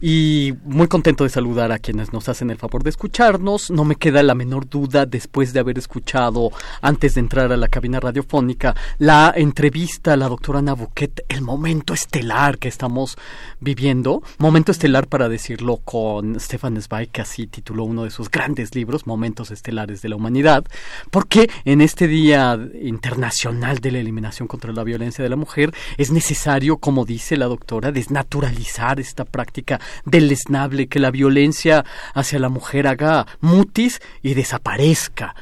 [0.00, 3.70] Y muy contento de saludar a quienes nos hacen el favor de escucharnos.
[3.70, 7.66] No me queda la menor duda, después de haber escuchado, antes de entrar a la
[7.66, 13.18] cabina radiofónica, la entrevista a la doctora Ana Buquet, el momento estelar que estamos
[13.58, 14.22] viviendo.
[14.38, 19.04] Momento estelar, para decirlo con Stefan Zweig, que así tituló uno de sus grandes libros,
[19.04, 20.64] Momentos Estelares de la Humanidad.
[21.10, 26.12] Porque en este Día Internacional de la Eliminación contra la Violencia de la Mujer es
[26.12, 31.84] necesario, como dice la doctora, desnaturalizar esta práctica deleznable, que la violencia
[32.14, 35.34] hacia la mujer haga mutis y desaparezca.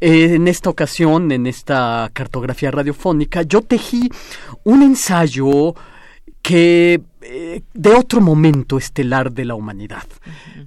[0.00, 4.08] Eh, En esta ocasión, en esta cartografía radiofónica, yo tejí
[4.64, 5.74] un ensayo
[6.42, 10.06] que eh, de otro momento estelar de la humanidad,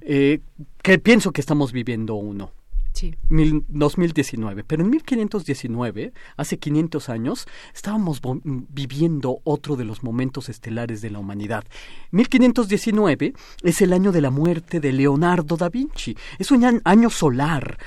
[0.02, 0.40] eh,
[0.82, 2.52] que pienso que estamos viviendo uno.
[2.92, 3.14] Sí.
[3.30, 11.00] Mil- 2019, pero en 1519, hace 500 años, estábamos viviendo otro de los momentos estelares
[11.00, 11.64] de la humanidad.
[12.10, 13.32] 1519
[13.62, 17.78] es el año de la muerte de Leonardo da Vinci, es un año solar.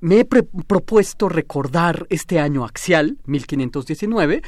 [0.00, 4.42] Me he propuesto recordar este año axial, 1519,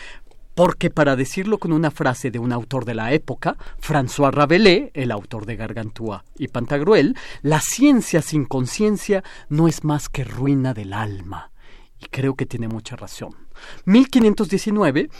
[0.59, 5.13] porque para decirlo con una frase de un autor de la época, François Rabelais, el
[5.13, 10.95] autor de Gargantúa y Pantagruel, la ciencia sin conciencia no es más que ruina del
[10.95, 11.53] alma.
[12.01, 13.37] Y creo que tiene mucha razón.
[13.85, 15.11] 1519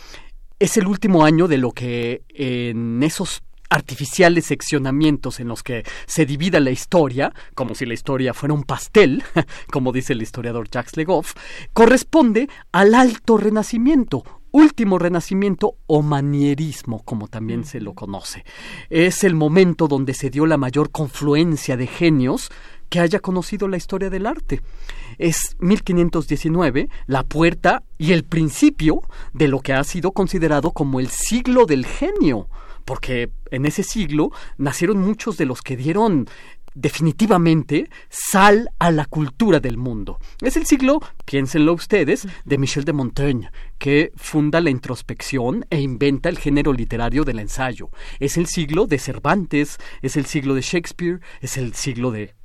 [0.59, 6.27] es el último año de lo que en esos artificiales seccionamientos en los que se
[6.27, 9.23] divida la historia, como si la historia fuera un pastel,
[9.70, 11.35] como dice el historiador Jacques Legoff,
[11.73, 18.44] corresponde al alto renacimiento, último renacimiento o manierismo, como también se lo conoce.
[18.90, 22.50] Es el momento donde se dio la mayor confluencia de genios
[22.88, 24.60] que haya conocido la historia del arte.
[25.18, 29.02] Es 1519 la puerta y el principio
[29.32, 32.48] de lo que ha sido considerado como el siglo del genio,
[32.84, 36.26] porque en ese siglo nacieron muchos de los que dieron
[36.80, 40.18] definitivamente sal a la cultura del mundo.
[40.40, 46.28] Es el siglo, piénsenlo ustedes, de Michel de Montaigne, que funda la introspección e inventa
[46.28, 47.90] el género literario del ensayo.
[48.20, 52.38] Es el siglo de Cervantes, es el siglo de Shakespeare, es el siglo de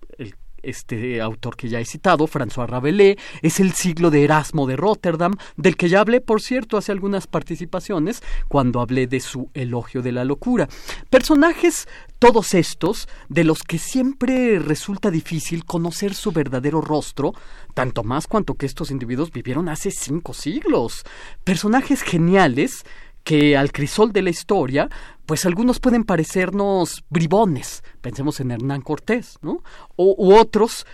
[0.63, 5.35] este autor que ya he citado, François Rabelais, es el siglo de Erasmo de Rotterdam,
[5.57, 10.11] del que ya hablé, por cierto, hace algunas participaciones, cuando hablé de su elogio de
[10.11, 10.67] la locura.
[11.09, 11.87] Personajes,
[12.19, 17.33] todos estos, de los que siempre resulta difícil conocer su verdadero rostro,
[17.73, 21.03] tanto más cuanto que estos individuos vivieron hace cinco siglos.
[21.43, 22.83] Personajes geniales
[23.23, 24.89] que al crisol de la historia,
[25.25, 29.63] pues algunos pueden parecernos bribones, pensemos en Hernán Cortés, ¿no?
[29.95, 30.85] O, u otros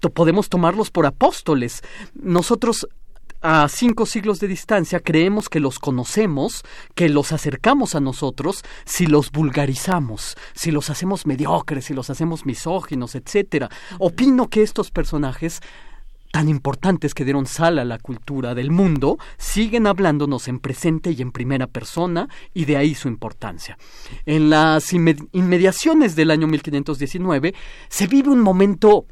[0.00, 1.82] to- podemos tomarlos por apóstoles.
[2.14, 2.86] Nosotros
[3.42, 6.62] a cinco siglos de distancia creemos que los conocemos,
[6.94, 12.46] que los acercamos a nosotros si los vulgarizamos, si los hacemos mediocres, si los hacemos
[12.46, 13.68] misóginos, etcétera.
[13.98, 15.60] Opino que estos personajes
[16.32, 21.22] tan importantes que dieron sal a la cultura del mundo, siguen hablándonos en presente y
[21.22, 23.78] en primera persona, y de ahí su importancia.
[24.24, 27.54] En las inme- inmediaciones del año 1519
[27.88, 29.06] se vive un momento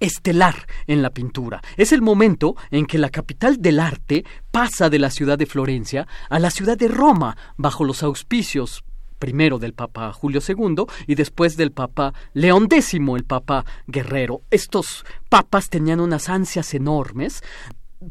[0.00, 1.60] estelar en la pintura.
[1.76, 6.06] Es el momento en que la capital del arte pasa de la ciudad de Florencia
[6.30, 8.84] a la ciudad de Roma bajo los auspicios
[9.18, 14.42] primero del Papa Julio II y después del Papa León X, el Papa Guerrero.
[14.50, 17.42] Estos papas tenían unas ansias enormes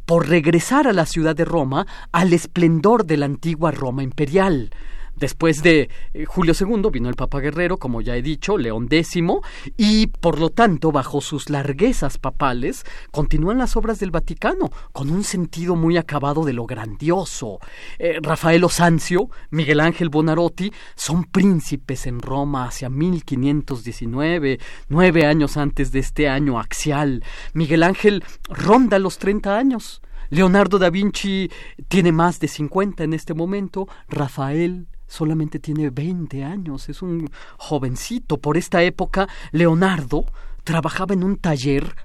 [0.05, 4.71] por regresar a la ciudad de Roma al esplendor de la antigua Roma imperial.
[5.17, 9.17] Después de eh, Julio II vino el Papa Guerrero, como ya he dicho, León X,
[9.77, 15.23] y por lo tanto, bajo sus larguezas papales, continúan las obras del Vaticano, con un
[15.23, 17.59] sentido muy acabado de lo grandioso.
[17.97, 25.91] Eh, Rafael Osancio, Miguel Ángel Bonarotti, son príncipes en Roma hacia 1519, nueve años antes
[25.91, 27.23] de este año axial.
[27.53, 30.01] Miguel Ángel ronda los 30 años.
[30.29, 31.49] Leonardo da Vinci
[31.87, 33.87] tiene más de 50 en este momento.
[34.09, 38.37] Rafael solamente tiene 20 años, es un jovencito.
[38.37, 40.25] Por esta época, Leonardo
[40.63, 41.95] trabajaba en un taller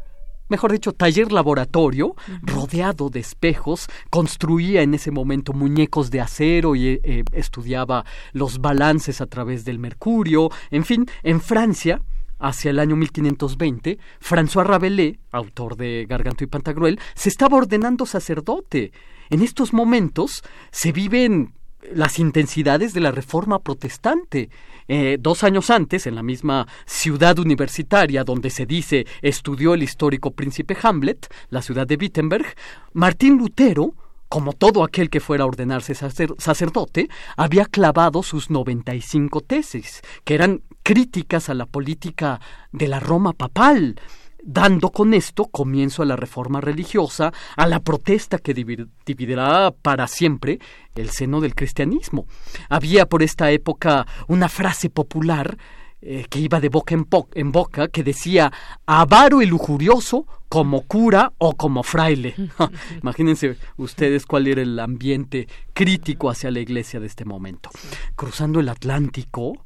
[0.52, 7.00] mejor dicho, taller laboratorio, rodeado de espejos, construía en ese momento muñecos de acero y
[7.02, 8.04] eh, estudiaba
[8.34, 12.02] los balances a través del mercurio, en fin, en Francia,
[12.38, 18.92] hacia el año 1520, François Rabelais, autor de Garganto y Pantagruel, se estaba ordenando sacerdote.
[19.30, 21.54] En estos momentos se viven
[21.94, 24.50] las intensidades de la reforma protestante.
[24.88, 30.32] Eh, dos años antes, en la misma ciudad universitaria donde se dice estudió el histórico
[30.32, 32.46] príncipe Hamlet, la ciudad de Wittenberg,
[32.92, 33.94] Martín Lutero
[34.28, 40.62] como todo aquel que fuera a ordenarse sacerdote, había clavado sus 95 tesis, que eran
[40.82, 42.40] críticas a la política
[42.72, 44.00] de la Roma papal,
[44.42, 50.58] dando con esto comienzo a la reforma religiosa, a la protesta que dividirá para siempre
[50.94, 52.26] el seno del cristianismo.
[52.68, 55.56] Había por esta época una frase popular
[56.04, 58.52] eh, que iba de boca en, en, boca, que decía
[58.86, 62.34] avaro y lujurioso como cura o como fraile.
[63.02, 67.70] Imagínense ustedes cuál era el ambiente crítico hacia la iglesia de este momento.
[68.16, 69.64] Cruzando el Atlántico,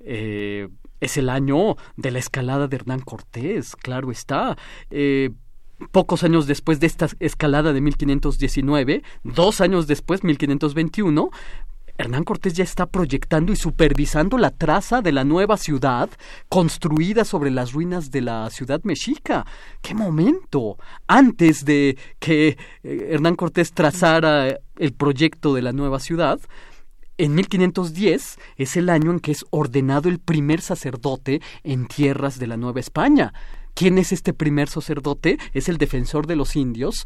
[0.00, 0.68] eh,
[1.00, 4.56] es el año de la escalada de Hernán Cortés, claro está.
[4.90, 5.30] Eh,
[5.92, 11.30] pocos años después de esta escalada de 1519, dos años después, 1521,
[11.98, 16.10] Hernán Cortés ya está proyectando y supervisando la traza de la nueva ciudad
[16.48, 19.46] construida sobre las ruinas de la ciudad mexica.
[19.80, 20.76] ¡Qué momento!
[21.06, 26.38] Antes de que eh, Hernán Cortés trazara el proyecto de la nueva ciudad,
[27.18, 32.46] en 1510 es el año en que es ordenado el primer sacerdote en tierras de
[32.46, 33.32] la Nueva España.
[33.74, 35.38] ¿Quién es este primer sacerdote?
[35.52, 37.04] Es el defensor de los indios,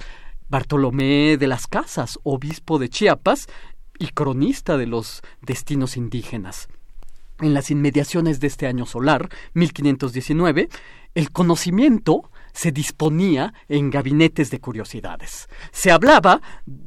[0.49, 3.47] Bartolomé de las Casas, obispo de Chiapas,
[3.99, 6.69] y cronista de los destinos indígenas.
[7.41, 10.69] En las inmediaciones de este año solar, 1519,
[11.15, 15.49] el conocimiento se disponía en gabinetes de curiosidades.
[15.73, 16.41] Se hablaba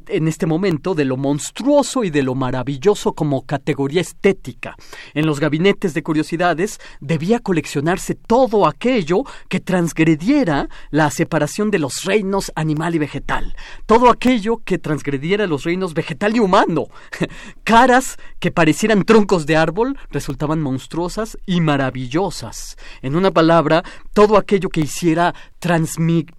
[0.08, 4.76] en este momento de lo monstruoso y de lo maravilloso como categoría estética.
[5.14, 12.04] En los gabinetes de curiosidades debía coleccionarse todo aquello que transgrediera la separación de los
[12.04, 16.86] reinos animal y vegetal, todo aquello que transgrediera los reinos vegetal y humano.
[17.64, 22.76] Caras que parecieran troncos de árbol resultaban monstruosas y maravillosas.
[23.02, 23.82] En una palabra,
[24.12, 25.34] todo aquello que hiciera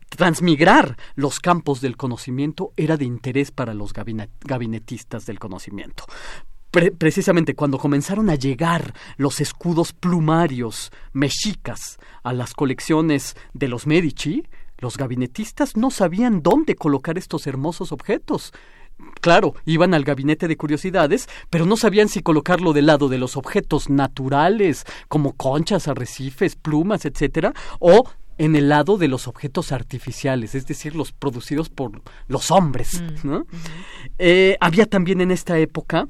[0.10, 6.06] transmigrar los campos del conocimiento era de interés para los gabinetistas del conocimiento.
[6.98, 14.44] precisamente cuando comenzaron a llegar los escudos plumarios mexicas a las colecciones de los Medici,
[14.80, 18.52] los gabinetistas no sabían dónde colocar estos hermosos objetos.
[19.22, 23.38] Claro, iban al gabinete de curiosidades, pero no sabían si colocarlo del lado de los
[23.38, 28.04] objetos naturales, como conchas, arrecifes, plumas, etcétera, o
[28.38, 33.02] en el lado de los objetos artificiales, es decir, los producidos por los hombres.
[33.02, 33.46] Mm, ¿no?
[34.18, 36.08] Eh, había también en esta época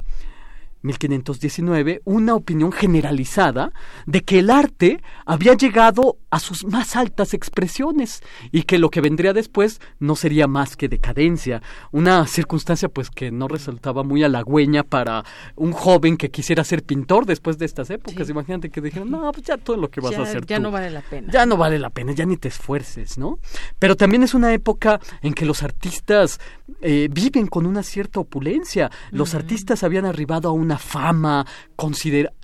[0.85, 3.71] 1519, una opinión generalizada
[4.05, 8.21] de que el arte había llegado a sus más altas expresiones
[8.51, 11.61] y que lo que vendría después no sería más que decadencia,
[11.93, 15.23] una circunstancia pues que no resultaba muy halagüeña para
[15.55, 18.27] un joven que quisiera ser pintor después de estas épocas.
[18.29, 20.91] Imagínate que dijeron, no, pues ya todo lo que vas a hacer ya no vale
[20.91, 21.31] la pena.
[21.31, 23.39] Ya no vale la pena, ya ni te esfuerces, ¿no?
[23.79, 26.41] Pero también es una época en que los artistas
[26.81, 28.91] eh, viven con una cierta opulencia.
[29.11, 31.45] Los artistas habían arribado a una fama
[31.77, 32.35] considerable,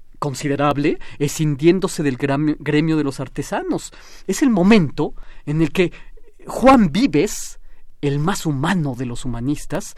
[1.19, 3.91] escindiéndose del gremio de los artesanos.
[4.27, 5.14] Es el momento
[5.45, 5.91] en el que
[6.45, 7.60] Juan Vives,
[8.02, 9.95] el más humano de los humanistas,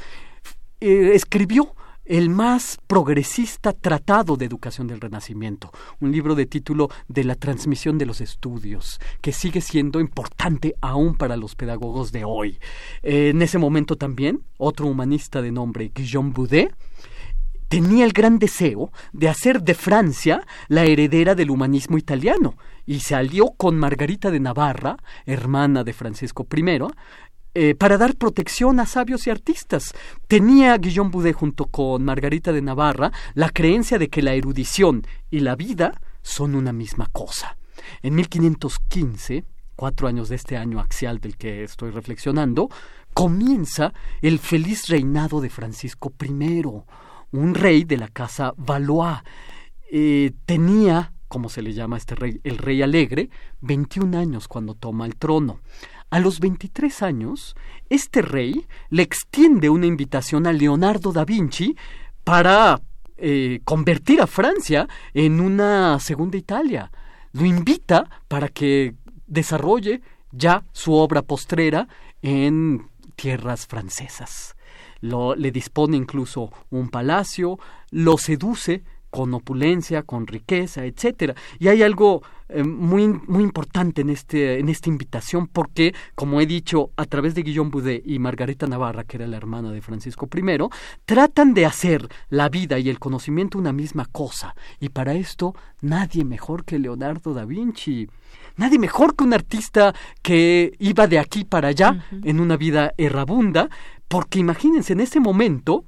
[0.80, 1.76] eh, escribió
[2.06, 5.72] el más progresista tratado de educación del Renacimiento,
[6.02, 11.16] un libro de título de la transmisión de los estudios, que sigue siendo importante aún
[11.16, 12.60] para los pedagogos de hoy.
[13.04, 16.76] en ese momento también, otro humanista de nombre Guillaume Boudet,
[17.74, 22.56] tenía el gran deseo de hacer de Francia la heredera del humanismo italiano
[22.86, 26.82] y se alió con Margarita de Navarra, hermana de Francisco I,
[27.56, 29.92] eh, para dar protección a sabios y artistas.
[30.28, 35.02] Tenía Guillaume Boudet junto con Margarita de Navarra la creencia de que la erudición
[35.32, 37.58] y la vida son una misma cosa.
[38.04, 39.46] En 1515,
[39.76, 42.70] cuatro años de este año axial del que estoy reflexionando,
[43.16, 46.62] comienza el feliz reinado de Francisco I,
[47.34, 49.20] un rey de la casa Valois.
[49.92, 53.30] Eh, tenía, como se le llama a este rey, el rey alegre,
[53.62, 55.60] 21 años cuando toma el trono.
[56.10, 57.56] A los 23 años,
[57.90, 61.76] este rey le extiende una invitación a Leonardo da Vinci
[62.24, 62.80] para
[63.18, 66.92] eh, convertir a Francia en una segunda Italia.
[67.32, 68.96] Lo invita para que
[69.26, 70.02] desarrolle
[70.32, 71.88] ya su obra postrera
[72.22, 74.56] en tierras francesas.
[75.04, 77.60] Lo, le dispone incluso un palacio,
[77.92, 81.36] lo seduce con opulencia, con riqueza, etcétera.
[81.60, 86.48] Y hay algo eh, muy, muy importante en, este, en esta invitación porque, como he
[86.48, 90.28] dicho, a través de Guillaume Boudet y Margarita Navarra, que era la hermana de Francisco
[90.36, 90.58] I,
[91.06, 94.56] tratan de hacer la vida y el conocimiento una misma cosa.
[94.80, 98.10] Y para esto, nadie mejor que Leonardo da Vinci.
[98.58, 99.94] Nadie mejor que un artista
[100.24, 103.70] que iba de aquí para allá en una vida errabunda,
[104.14, 105.86] porque imagínense, en ese momento,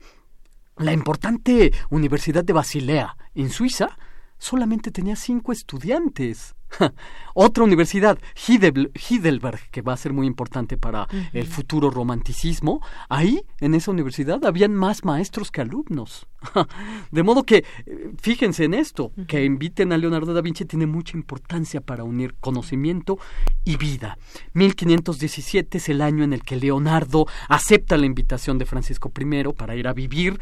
[0.77, 3.99] la importante Universidad de Basilea, en Suiza,
[4.37, 6.55] solamente tenía cinco estudiantes.
[7.33, 8.17] Otra universidad,
[8.47, 14.43] Heidelberg, que va a ser muy importante para el futuro romanticismo, ahí, en esa universidad,
[14.45, 16.27] habían más maestros que alumnos.
[17.11, 21.17] De modo que, eh, fíjense en esto, que inviten a Leonardo da Vinci tiene mucha
[21.17, 23.17] importancia para unir conocimiento
[23.63, 24.17] y vida.
[24.53, 29.75] 1517 es el año en el que Leonardo acepta la invitación de Francisco I para
[29.75, 30.39] ir a vivir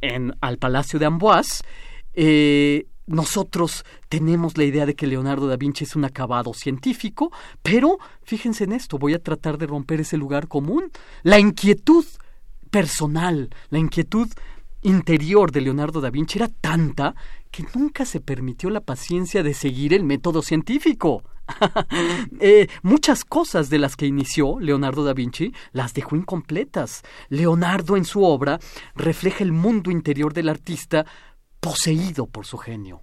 [0.00, 1.62] en, al Palacio de Amboise.
[2.14, 7.32] Eh, nosotros tenemos la idea de que Leonardo da Vinci es un acabado científico,
[7.62, 10.90] pero fíjense en esto, voy a tratar de romper ese lugar común.
[11.22, 12.04] La inquietud
[12.70, 14.28] personal, la inquietud
[14.82, 17.14] interior de Leonardo da Vinci era tanta
[17.50, 21.22] que nunca se permitió la paciencia de seguir el método científico.
[22.40, 27.02] Eh, muchas cosas de las que inició Leonardo da Vinci las dejó incompletas.
[27.28, 28.58] Leonardo en su obra
[28.94, 31.06] refleja el mundo interior del artista
[31.64, 33.02] poseído por su genio.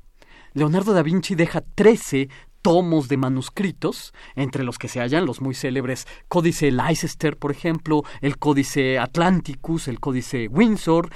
[0.53, 2.29] Leonardo da Vinci deja trece
[2.61, 8.03] tomos de manuscritos, entre los que se hallan los muy célebres Códice Leicester, por ejemplo,
[8.21, 11.09] el Códice Atlanticus, el Códice Windsor.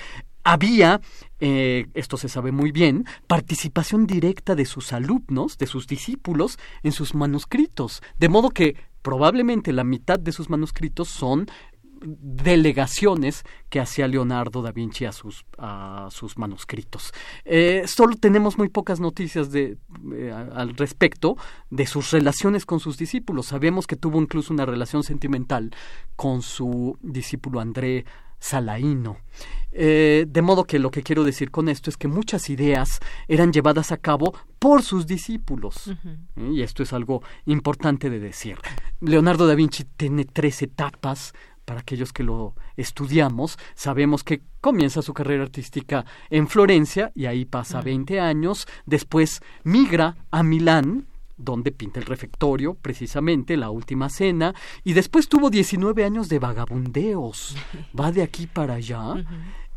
[0.43, 1.01] Había,
[1.39, 6.93] eh, esto se sabe muy bien, participación directa de sus alumnos, de sus discípulos, en
[6.93, 11.45] sus manuscritos, de modo que probablemente la mitad de sus manuscritos son
[12.05, 17.11] delegaciones que hacía Leonardo da Vinci a sus, a sus manuscritos.
[17.43, 19.77] Eh, solo tenemos muy pocas noticias de,
[20.13, 21.37] eh, al respecto
[21.69, 23.47] de sus relaciones con sus discípulos.
[23.47, 25.71] Sabemos que tuvo incluso una relación sentimental
[26.15, 28.05] con su discípulo André
[28.39, 29.17] Salaíno.
[29.77, 33.51] Eh, de modo que lo que quiero decir con esto es que muchas ideas eran
[33.51, 35.91] llevadas a cabo por sus discípulos.
[36.37, 38.57] Y esto es algo importante de decir.
[39.01, 41.33] Leonardo da Vinci tiene tres etapas
[41.65, 47.45] para aquellos que lo estudiamos, sabemos que comienza su carrera artística en Florencia y ahí
[47.45, 54.53] pasa 20 años, después migra a Milán, donde pinta el refectorio, precisamente, la última cena,
[54.83, 57.57] y después tuvo 19 años de vagabundeos,
[57.99, 59.15] va de aquí para allá,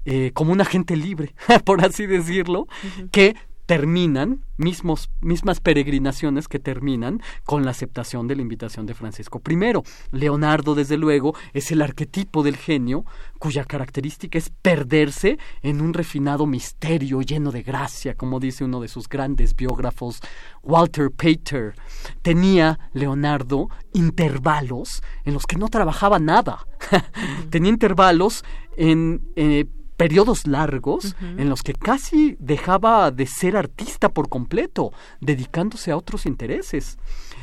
[0.05, 1.35] eh, como un agente libre,
[1.65, 2.69] por así decirlo,
[3.11, 3.35] que
[3.69, 9.83] terminan, mismos, mismas peregrinaciones que terminan con la aceptación de la invitación de Francisco I.
[10.11, 13.05] Leonardo, desde luego, es el arquetipo del genio
[13.39, 18.89] cuya característica es perderse en un refinado misterio lleno de gracia, como dice uno de
[18.89, 20.23] sus grandes biógrafos,
[20.63, 21.75] Walter Pater.
[22.23, 26.67] Tenía Leonardo intervalos en los que no trabajaba nada.
[27.51, 28.47] Tenía intervalos
[28.79, 29.67] en eh,
[29.99, 36.25] periodos largos en los que casi dejaba de ser artista por completo, dedicándose a otros
[36.25, 36.99] intereses.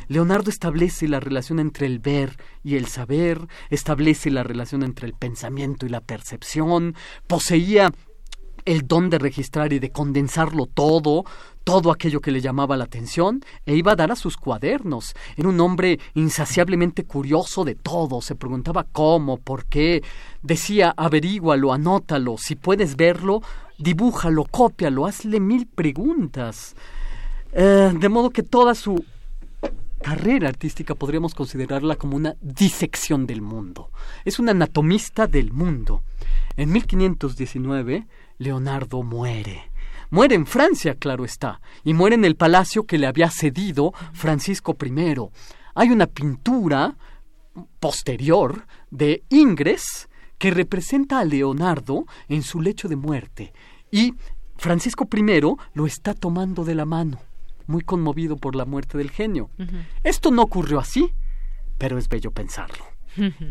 [0.08, 5.14] Leonardo establece la relación entre el ver y el saber, establece la relación entre el
[5.14, 6.96] pensamiento y la percepción,
[7.28, 7.92] poseía
[8.66, 11.24] el don de registrar y de condensarlo todo,
[11.64, 15.16] todo aquello que le llamaba la atención e iba a dar a sus cuadernos.
[15.38, 20.04] Era un hombre insaciablemente curioso de todo, se preguntaba cómo, por qué,
[20.42, 23.42] decía averígualo, anótalo, si puedes verlo,
[23.78, 26.76] dibújalo, cópialo, hazle mil preguntas.
[27.52, 29.06] Eh, de modo que toda su
[30.02, 33.90] carrera artística podríamos considerarla como una disección del mundo.
[34.24, 36.04] Es un anatomista del mundo.
[36.58, 38.06] En 1519,
[38.38, 39.72] Leonardo muere
[40.10, 44.78] Muere en Francia, claro está, y muere en el palacio que le había cedido Francisco
[44.82, 45.16] I.
[45.74, 46.96] Hay una pintura
[47.80, 50.08] posterior de Ingres
[50.38, 53.54] que representa a Leonardo en su lecho de muerte
[53.92, 54.14] y
[54.58, 55.42] Francisco I
[55.74, 57.20] lo está tomando de la mano,
[57.68, 59.50] muy conmovido por la muerte del genio.
[60.04, 61.14] Esto no ocurrió así,
[61.78, 62.95] pero es bello pensarlo.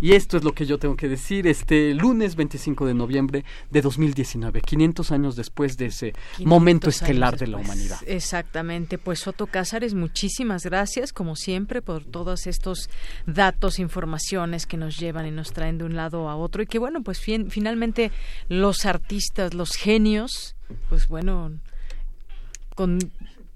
[0.00, 1.46] Y esto es lo que yo tengo que decir.
[1.46, 6.12] Este lunes 25 de noviembre de 2019, 500 años después de ese
[6.44, 7.98] momento estelar de la humanidad.
[8.06, 12.90] Exactamente, pues Soto Cázares, muchísimas gracias como siempre por todos estos
[13.26, 16.62] datos, informaciones que nos llevan y nos traen de un lado a otro.
[16.62, 18.10] Y que bueno, pues finalmente
[18.48, 20.56] los artistas, los genios,
[20.88, 21.52] pues bueno,
[22.74, 22.98] con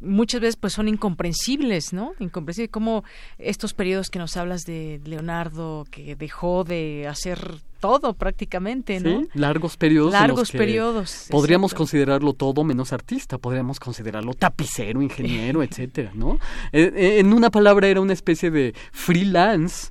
[0.01, 2.12] muchas veces pues son incomprensibles, ¿no?
[2.19, 3.05] Incomprensibles como
[3.39, 9.20] estos periodos que nos hablas de Leonardo que dejó de hacer todo prácticamente, ¿no?
[9.20, 10.12] Sí, largos periodos.
[10.12, 11.27] Largos periodos.
[11.31, 16.39] Podríamos considerarlo todo menos artista, podríamos considerarlo tapicero, ingeniero, etcétera, ¿no?
[16.73, 19.91] Eh, eh, en una palabra era una especie de freelance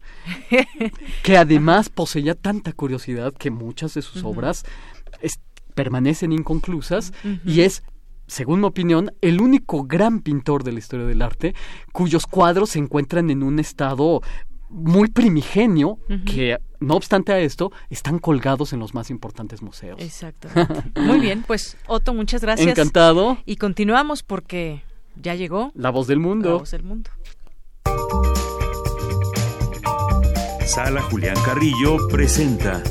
[1.24, 4.66] que además poseía tanta curiosidad que muchas de sus obras
[5.78, 7.14] permanecen inconclusas
[7.46, 7.84] y es
[8.28, 11.56] según mi opinión, el único gran pintor de la historia del arte
[11.92, 14.22] cuyos cuadros se encuentran en un estado
[14.70, 20.00] muy primigenio que no obstante a esto están colgados en los más importantes museos.
[20.02, 20.50] Exacto.
[20.96, 22.68] muy bien, pues Otto, muchas gracias.
[22.68, 23.38] Encantado.
[23.46, 24.84] Y continuamos porque
[25.16, 26.50] ya llegó La voz del mundo.
[26.50, 27.10] La voz del mundo.
[30.66, 32.84] Sala Julián Carrillo presenta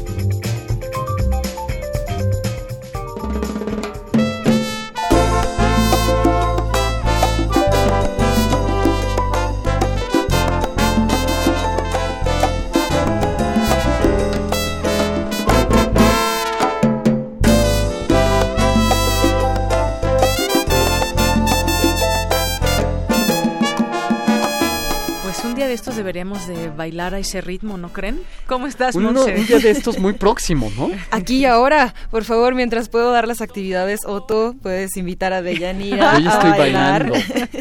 [25.77, 28.21] estos deberíamos de bailar a ese ritmo, ¿no creen?
[28.47, 30.91] ¿Cómo estás, un, un día de estos muy próximo, ¿no?
[31.11, 36.17] Aquí y ahora, por favor, mientras puedo dar las actividades, Otto, puedes invitar a Deyanira
[36.17, 37.13] a bailar.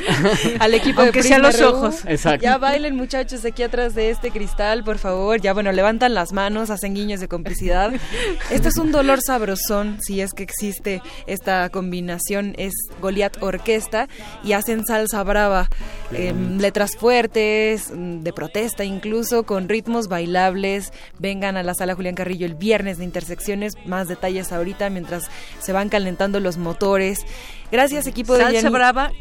[0.59, 2.05] al equipo Aunque de sean los ojos.
[2.07, 2.43] Exacto.
[2.43, 5.41] Ya bailen, muchachos, aquí atrás de este cristal, por favor.
[5.41, 7.91] Ya, bueno, levantan las manos, hacen guiños de complicidad.
[8.49, 14.07] Este es un dolor sabrosón, si es que existe esta combinación, es Goliath Orquesta
[14.43, 15.67] y hacen salsa brava,
[16.13, 17.91] em, letras fuertes,
[18.23, 20.91] de protesta incluso, con ritmos bailables.
[21.19, 25.29] Vengan a la sala Julián Carrillo el viernes de Intersecciones, más detalles ahorita mientras
[25.59, 27.25] se van calentando los motores.
[27.71, 29.11] Gracias equipo de Salsa brava.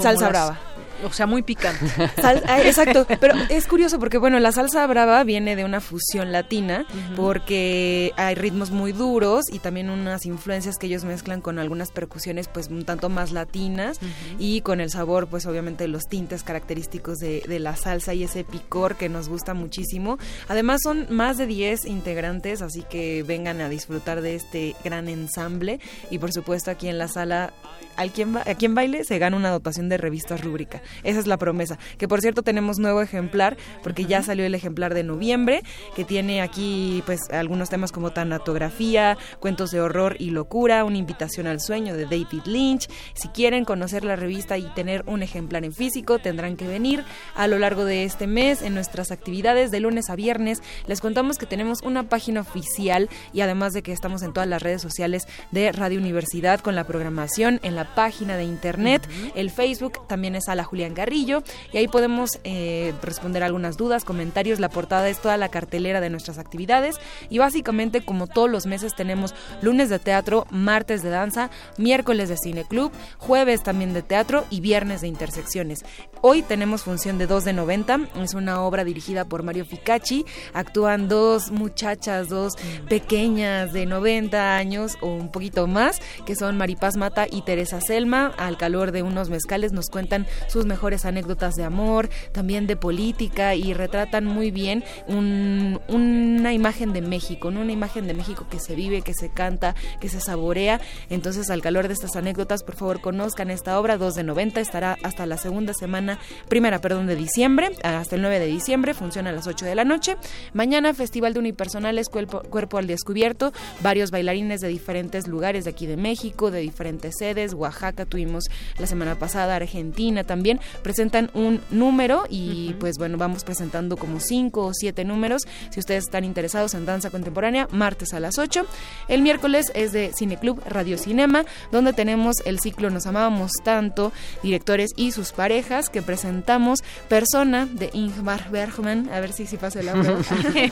[0.00, 0.58] Salsa brava.
[1.04, 1.86] O sea, muy picante.
[2.48, 6.84] Ah, exacto, pero es curioso porque, bueno, la salsa brava viene de una fusión latina
[7.16, 12.48] porque hay ritmos muy duros y también unas influencias que ellos mezclan con algunas percusiones
[12.48, 13.98] pues un tanto más latinas
[14.38, 18.44] y con el sabor pues obviamente los tintes característicos de, de, la salsa y ese
[18.44, 20.18] picor que nos gusta muchísimo.
[20.48, 25.80] Además son más de 10 integrantes, así que vengan a disfrutar de este gran ensamble
[26.10, 27.52] y por supuesto aquí en la sala
[27.96, 30.80] al quien, a quien baile se gana una dotación de revistas rúbrica.
[31.02, 31.78] Esa es la promesa.
[31.98, 35.62] Que por cierto tenemos nuevo ejemplar, porque ya salió el ejemplar de noviembre,
[35.94, 41.46] que tiene aquí pues algunos temas como tanatografía, cuentos de horror y locura, una invitación
[41.46, 42.88] al sueño de David Lynch.
[43.14, 47.04] Si quieren conocer la revista y tener un ejemplar en físico, tendrán que venir
[47.34, 50.62] a lo largo de este mes en nuestras actividades de lunes a viernes.
[50.86, 54.62] Les contamos que tenemos una página oficial y además de que estamos en todas las
[54.62, 59.08] redes sociales de Radio Universidad con la programación en la página de internet.
[59.34, 61.42] El Facebook también es a la Julián Garrillo
[61.72, 64.60] y ahí podemos eh, responder algunas dudas, comentarios.
[64.60, 68.94] La portada es toda la cartelera de nuestras actividades y básicamente como todos los meses
[68.94, 74.44] tenemos lunes de teatro, martes de danza, miércoles de cine club, jueves también de teatro
[74.50, 75.84] y viernes de intersecciones.
[76.20, 81.08] Hoy tenemos función de 2 de 90, es una obra dirigida por Mario Ficacci, actúan
[81.08, 82.54] dos muchachas, dos
[82.88, 88.32] pequeñas de 90 años o un poquito más, que son Maripaz Mata y Teresa Selma,
[88.38, 93.54] al calor de unos mezcales nos cuentan sus mejores anécdotas de amor, también de política
[93.54, 97.62] y retratan muy bien una imagen de México, ¿no?
[97.62, 100.80] una imagen de México que se vive, que se canta, que se saborea.
[101.10, 104.96] Entonces, al calor de estas anécdotas, por favor, conozcan esta obra, 2 de 90, estará
[105.02, 106.18] hasta la segunda semana,
[106.48, 109.84] primera, perdón, de diciembre, hasta el 9 de diciembre, funciona a las 8 de la
[109.84, 110.16] noche.
[110.52, 115.86] Mañana, Festival de Unipersonales, Cuerpo, Cuerpo al Descubierto, varios bailarines de diferentes lugares de aquí
[115.86, 118.44] de México, de diferentes sedes, Oaxaca tuvimos
[118.78, 124.66] la semana pasada, Argentina también, presentan un número y pues bueno, vamos presentando como cinco
[124.66, 125.42] o siete números.
[125.70, 128.66] Si ustedes están interesados en danza contemporánea, martes a las 8.
[129.08, 134.12] El miércoles es de Cineclub Radio Cinema, donde tenemos el ciclo Nos amábamos tanto,
[134.42, 139.82] directores y sus parejas, que presentamos Persona de Ingmar Bergman, a ver si si pasa
[139.82, 140.20] la prueba.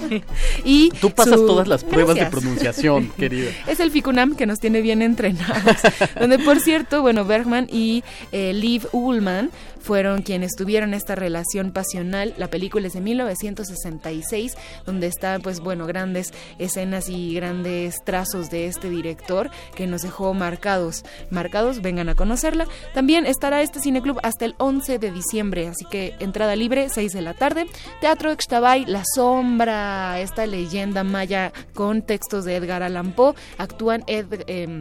[0.65, 3.51] y Tú pasas todas las pruebas de pronunciación, querido.
[3.67, 5.77] Es el Ficunam que nos tiene bien entrenados,
[6.19, 9.51] donde por cierto, bueno, Bergman y eh, Liv Ullman
[9.87, 12.35] fueron quienes tuvieron esta relación pasional.
[12.39, 18.67] La película es de 1966, donde están, pues bueno, grandes escenas y grandes trazos de
[18.67, 21.05] este director que nos dejó marcados.
[21.31, 22.67] Marcados, vengan a conocerla.
[22.95, 27.23] También estará este cineclub hasta el 11 de diciembre, así que entrada libre, 6 de
[27.23, 27.67] la tarde.
[28.01, 33.35] Teatro Extabay, La Sombra, esta leyenda maya con textos de Edgar Allan Poe.
[33.57, 34.81] Actúan Ed, eh,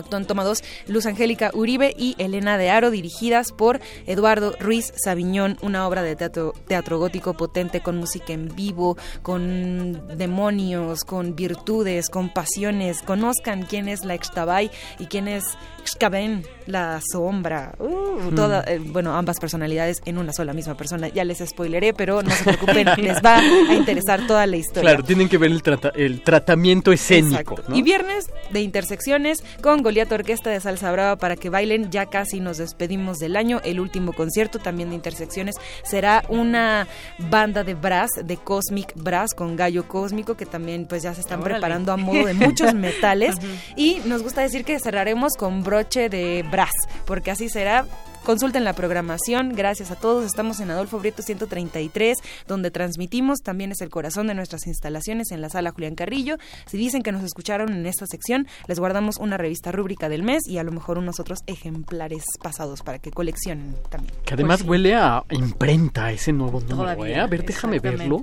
[0.00, 5.58] Actúan toma dos Luz Angélica Uribe y Elena de Aro, dirigidas por Eduardo Ruiz Sabiñón,
[5.62, 12.08] una obra de teatro, teatro gótico potente con música en vivo, con demonios, con virtudes,
[12.08, 13.02] con pasiones.
[13.02, 15.44] Conozcan quién es la Extabay y quién es
[15.86, 17.72] Xcaben, la sombra.
[17.78, 21.08] Uh, toda, eh, bueno, ambas personalidades en una sola misma persona.
[21.08, 24.82] Ya les spoileré, pero no se preocupen, les va a interesar toda la historia.
[24.90, 27.56] Claro, tienen que ver el, trata- el tratamiento escénico.
[27.68, 27.76] ¿no?
[27.76, 31.90] Y viernes de intersecciones con Goliath Orquesta de Salsa Brava para que bailen.
[31.90, 33.60] Ya casi nos despedimos del año.
[33.64, 36.86] El último concierto también de intersecciones será una
[37.30, 41.40] banda de brass, de Cosmic Brass con Gallo Cósmico, que también pues ya se están
[41.40, 41.54] Órale.
[41.54, 43.36] preparando a modo de muchos metales.
[43.76, 46.72] y nos gusta decir que cerraremos con broche de brass,
[47.04, 47.84] porque así será.
[48.24, 49.54] Consulten la programación.
[49.54, 50.24] Gracias a todos.
[50.24, 52.16] Estamos en Adolfo Brieto 133,
[52.48, 53.40] donde transmitimos.
[53.40, 56.38] También es el corazón de nuestras instalaciones en la sala Julián Carrillo.
[56.64, 60.48] Si dicen que nos escucharon en esta sección, les guardamos una revista rúbrica del mes
[60.48, 64.14] y a lo mejor unos otros ejemplares pasados para que coleccionen también.
[64.24, 66.94] Que además Pues huele a imprenta ese nuevo número.
[66.94, 67.20] Todavía, ¿eh?
[67.20, 68.22] A ver, déjame verlo.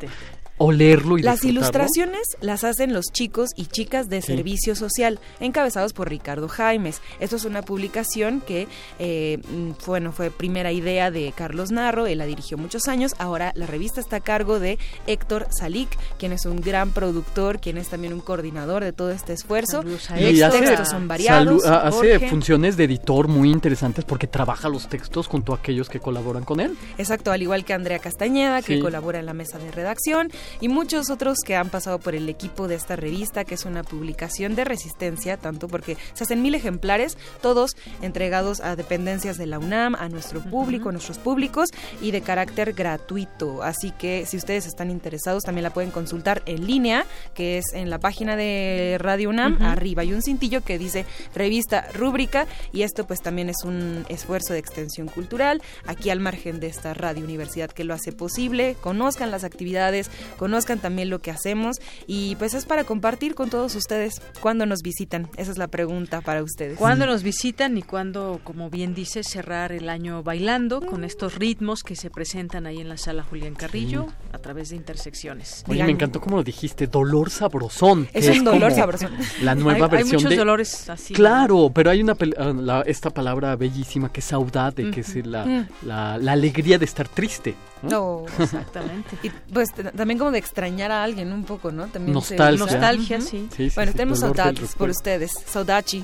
[0.60, 4.28] Olerlo y Las ilustraciones las hacen los chicos y chicas de Sí.
[4.28, 7.02] Servicio Social, encabezados por Ricardo Jaimes.
[7.20, 8.68] Esto es una publicación que,
[9.00, 13.16] eh, mm, bueno, fue primera idea de Carlos Narro, él la dirigió muchos años.
[13.18, 14.78] Ahora la revista está a cargo de
[15.08, 15.90] Héctor Salik,
[16.20, 19.82] quien es un gran productor, quien es también un coordinador de todo este esfuerzo.
[19.84, 21.64] Los Y hace, textos son variados.
[21.64, 22.30] salu- a- hace Jorge.
[22.30, 26.60] funciones de editor muy interesantes porque trabaja los textos junto a aquellos que colaboran con
[26.60, 26.78] él.
[26.98, 28.80] Exacto, al igual que Andrea Castañeda, que Sí.
[28.80, 32.68] colabora en la mesa de redacción, y muchos otros que han pasado por el equipo
[32.68, 37.18] de esta revista, que es una publicación de resistencia, tanto porque se hacen mil ejemplares,
[37.42, 37.72] todos
[38.02, 41.70] entregados a dependencias de la UNAM, a nuestro público, a nuestros públicos,
[42.02, 43.64] y de carácter gratuito.
[43.64, 47.90] Así que si ustedes están interesados, también la pueden consultar en línea, que es en
[47.90, 50.02] la página de Radio UNAM, arriba.
[50.02, 51.06] Hay un cintillo que dice
[51.36, 56.60] revista rúbrica, y esto pues también es un esfuerzo de extensión cultural, aquí al margen
[56.60, 61.32] de esta radio universidad que lo hace posible, conozcan las actividades, conozcan también lo que
[61.32, 61.78] hacemos,
[62.08, 66.22] y pues es para compartir con todos ustedes cuando nos visitan, esa es la pregunta
[66.22, 66.78] para ustedes.
[66.78, 70.86] ¿Cuándo nos visitan y cuándo, como bien dice, cerrar el año bailando Mm.
[70.86, 74.76] con estos ritmos que se presentan ahí en la sala Julián Carrillo a través de
[74.76, 75.64] intersecciones?
[75.68, 78.08] Oye, me encantó como lo dijiste, dolor sabrosón.
[78.14, 79.12] Es un dolor como sabrosón.
[79.42, 80.36] La nueva Hay- hay versión muchos de...
[80.38, 81.18] dolores así, ¿no?
[81.18, 85.46] Claro, pero hay una ah, la- esta palabra bellísima que es saudade, que es la,
[85.46, 85.68] Mm.
[85.84, 87.56] la, la alegría de estar triste.
[87.84, 88.26] ¿No?
[88.40, 89.18] Exactamente.
[89.24, 91.88] Y pues también como de extrañar a alguien un poco, ¿no?
[91.88, 92.66] También se Nostalgia.
[92.66, 92.78] usa.
[92.80, 93.48] Nostalgia, sí.
[93.56, 95.32] Sí, sí, bueno, sí, tenemos saudades por ustedes.
[95.46, 96.04] Saudachi.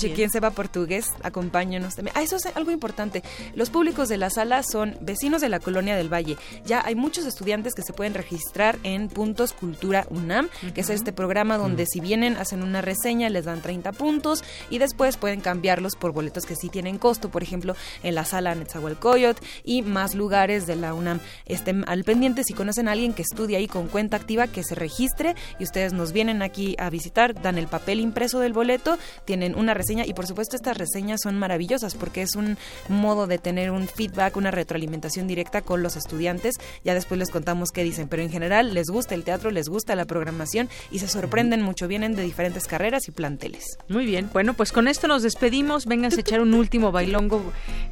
[0.00, 0.14] Bien.
[0.14, 2.16] quien sepa portugués, acompáñenos también.
[2.16, 3.22] Ah, eso es algo importante.
[3.54, 6.36] Los públicos de la sala son vecinos de la colonia del Valle.
[6.64, 11.12] Ya hay muchos estudiantes que se pueden registrar en Puntos Cultura UNAM, que es este
[11.12, 15.96] programa donde si vienen, hacen una reseña, les dan 30 puntos y después pueden cambiarlos
[15.96, 20.66] por boletos que sí tienen costo, por ejemplo, en la sala Netzahualcoyot y más lugares
[20.66, 21.20] de la UNAM.
[21.46, 24.74] Estén al pendiente si conocen a alguien que estudia ahí con cuenta activa, que se
[24.74, 29.54] registre y ustedes nos vienen aquí a visitar, dan el papel impreso del boleto, tienen
[29.60, 32.56] una reseña y por supuesto estas reseñas son maravillosas porque es un
[32.88, 36.56] modo de tener un feedback, una retroalimentación directa con los estudiantes.
[36.84, 39.94] Ya después les contamos qué dicen, pero en general les gusta el teatro, les gusta
[39.94, 43.78] la programación y se sorprenden mucho, vienen de diferentes carreras y planteles.
[43.88, 45.86] Muy bien, bueno, pues con esto nos despedimos.
[45.86, 47.42] Vénganse a echar un último bailongo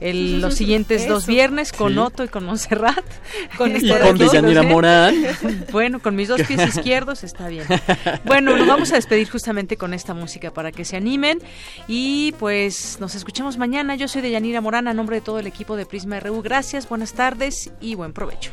[0.01, 1.99] el- los siguientes dos viernes con Sí.
[1.99, 3.05] Otto y con Montserrat.
[3.57, 4.63] Con Y con ¿eh?
[4.63, 5.15] Morán.
[5.73, 7.65] Bueno, con mis dos pies izquierdos está bien.
[8.25, 11.39] Bueno, nos vamos a despedir justamente con esta música para que se animen
[11.87, 13.95] y pues nos escuchamos mañana.
[13.95, 16.43] Yo soy Deyanira Morán a nombre de todo el equipo de Prisma RU.
[16.43, 18.53] Gracias, buenas tardes y buen provecho.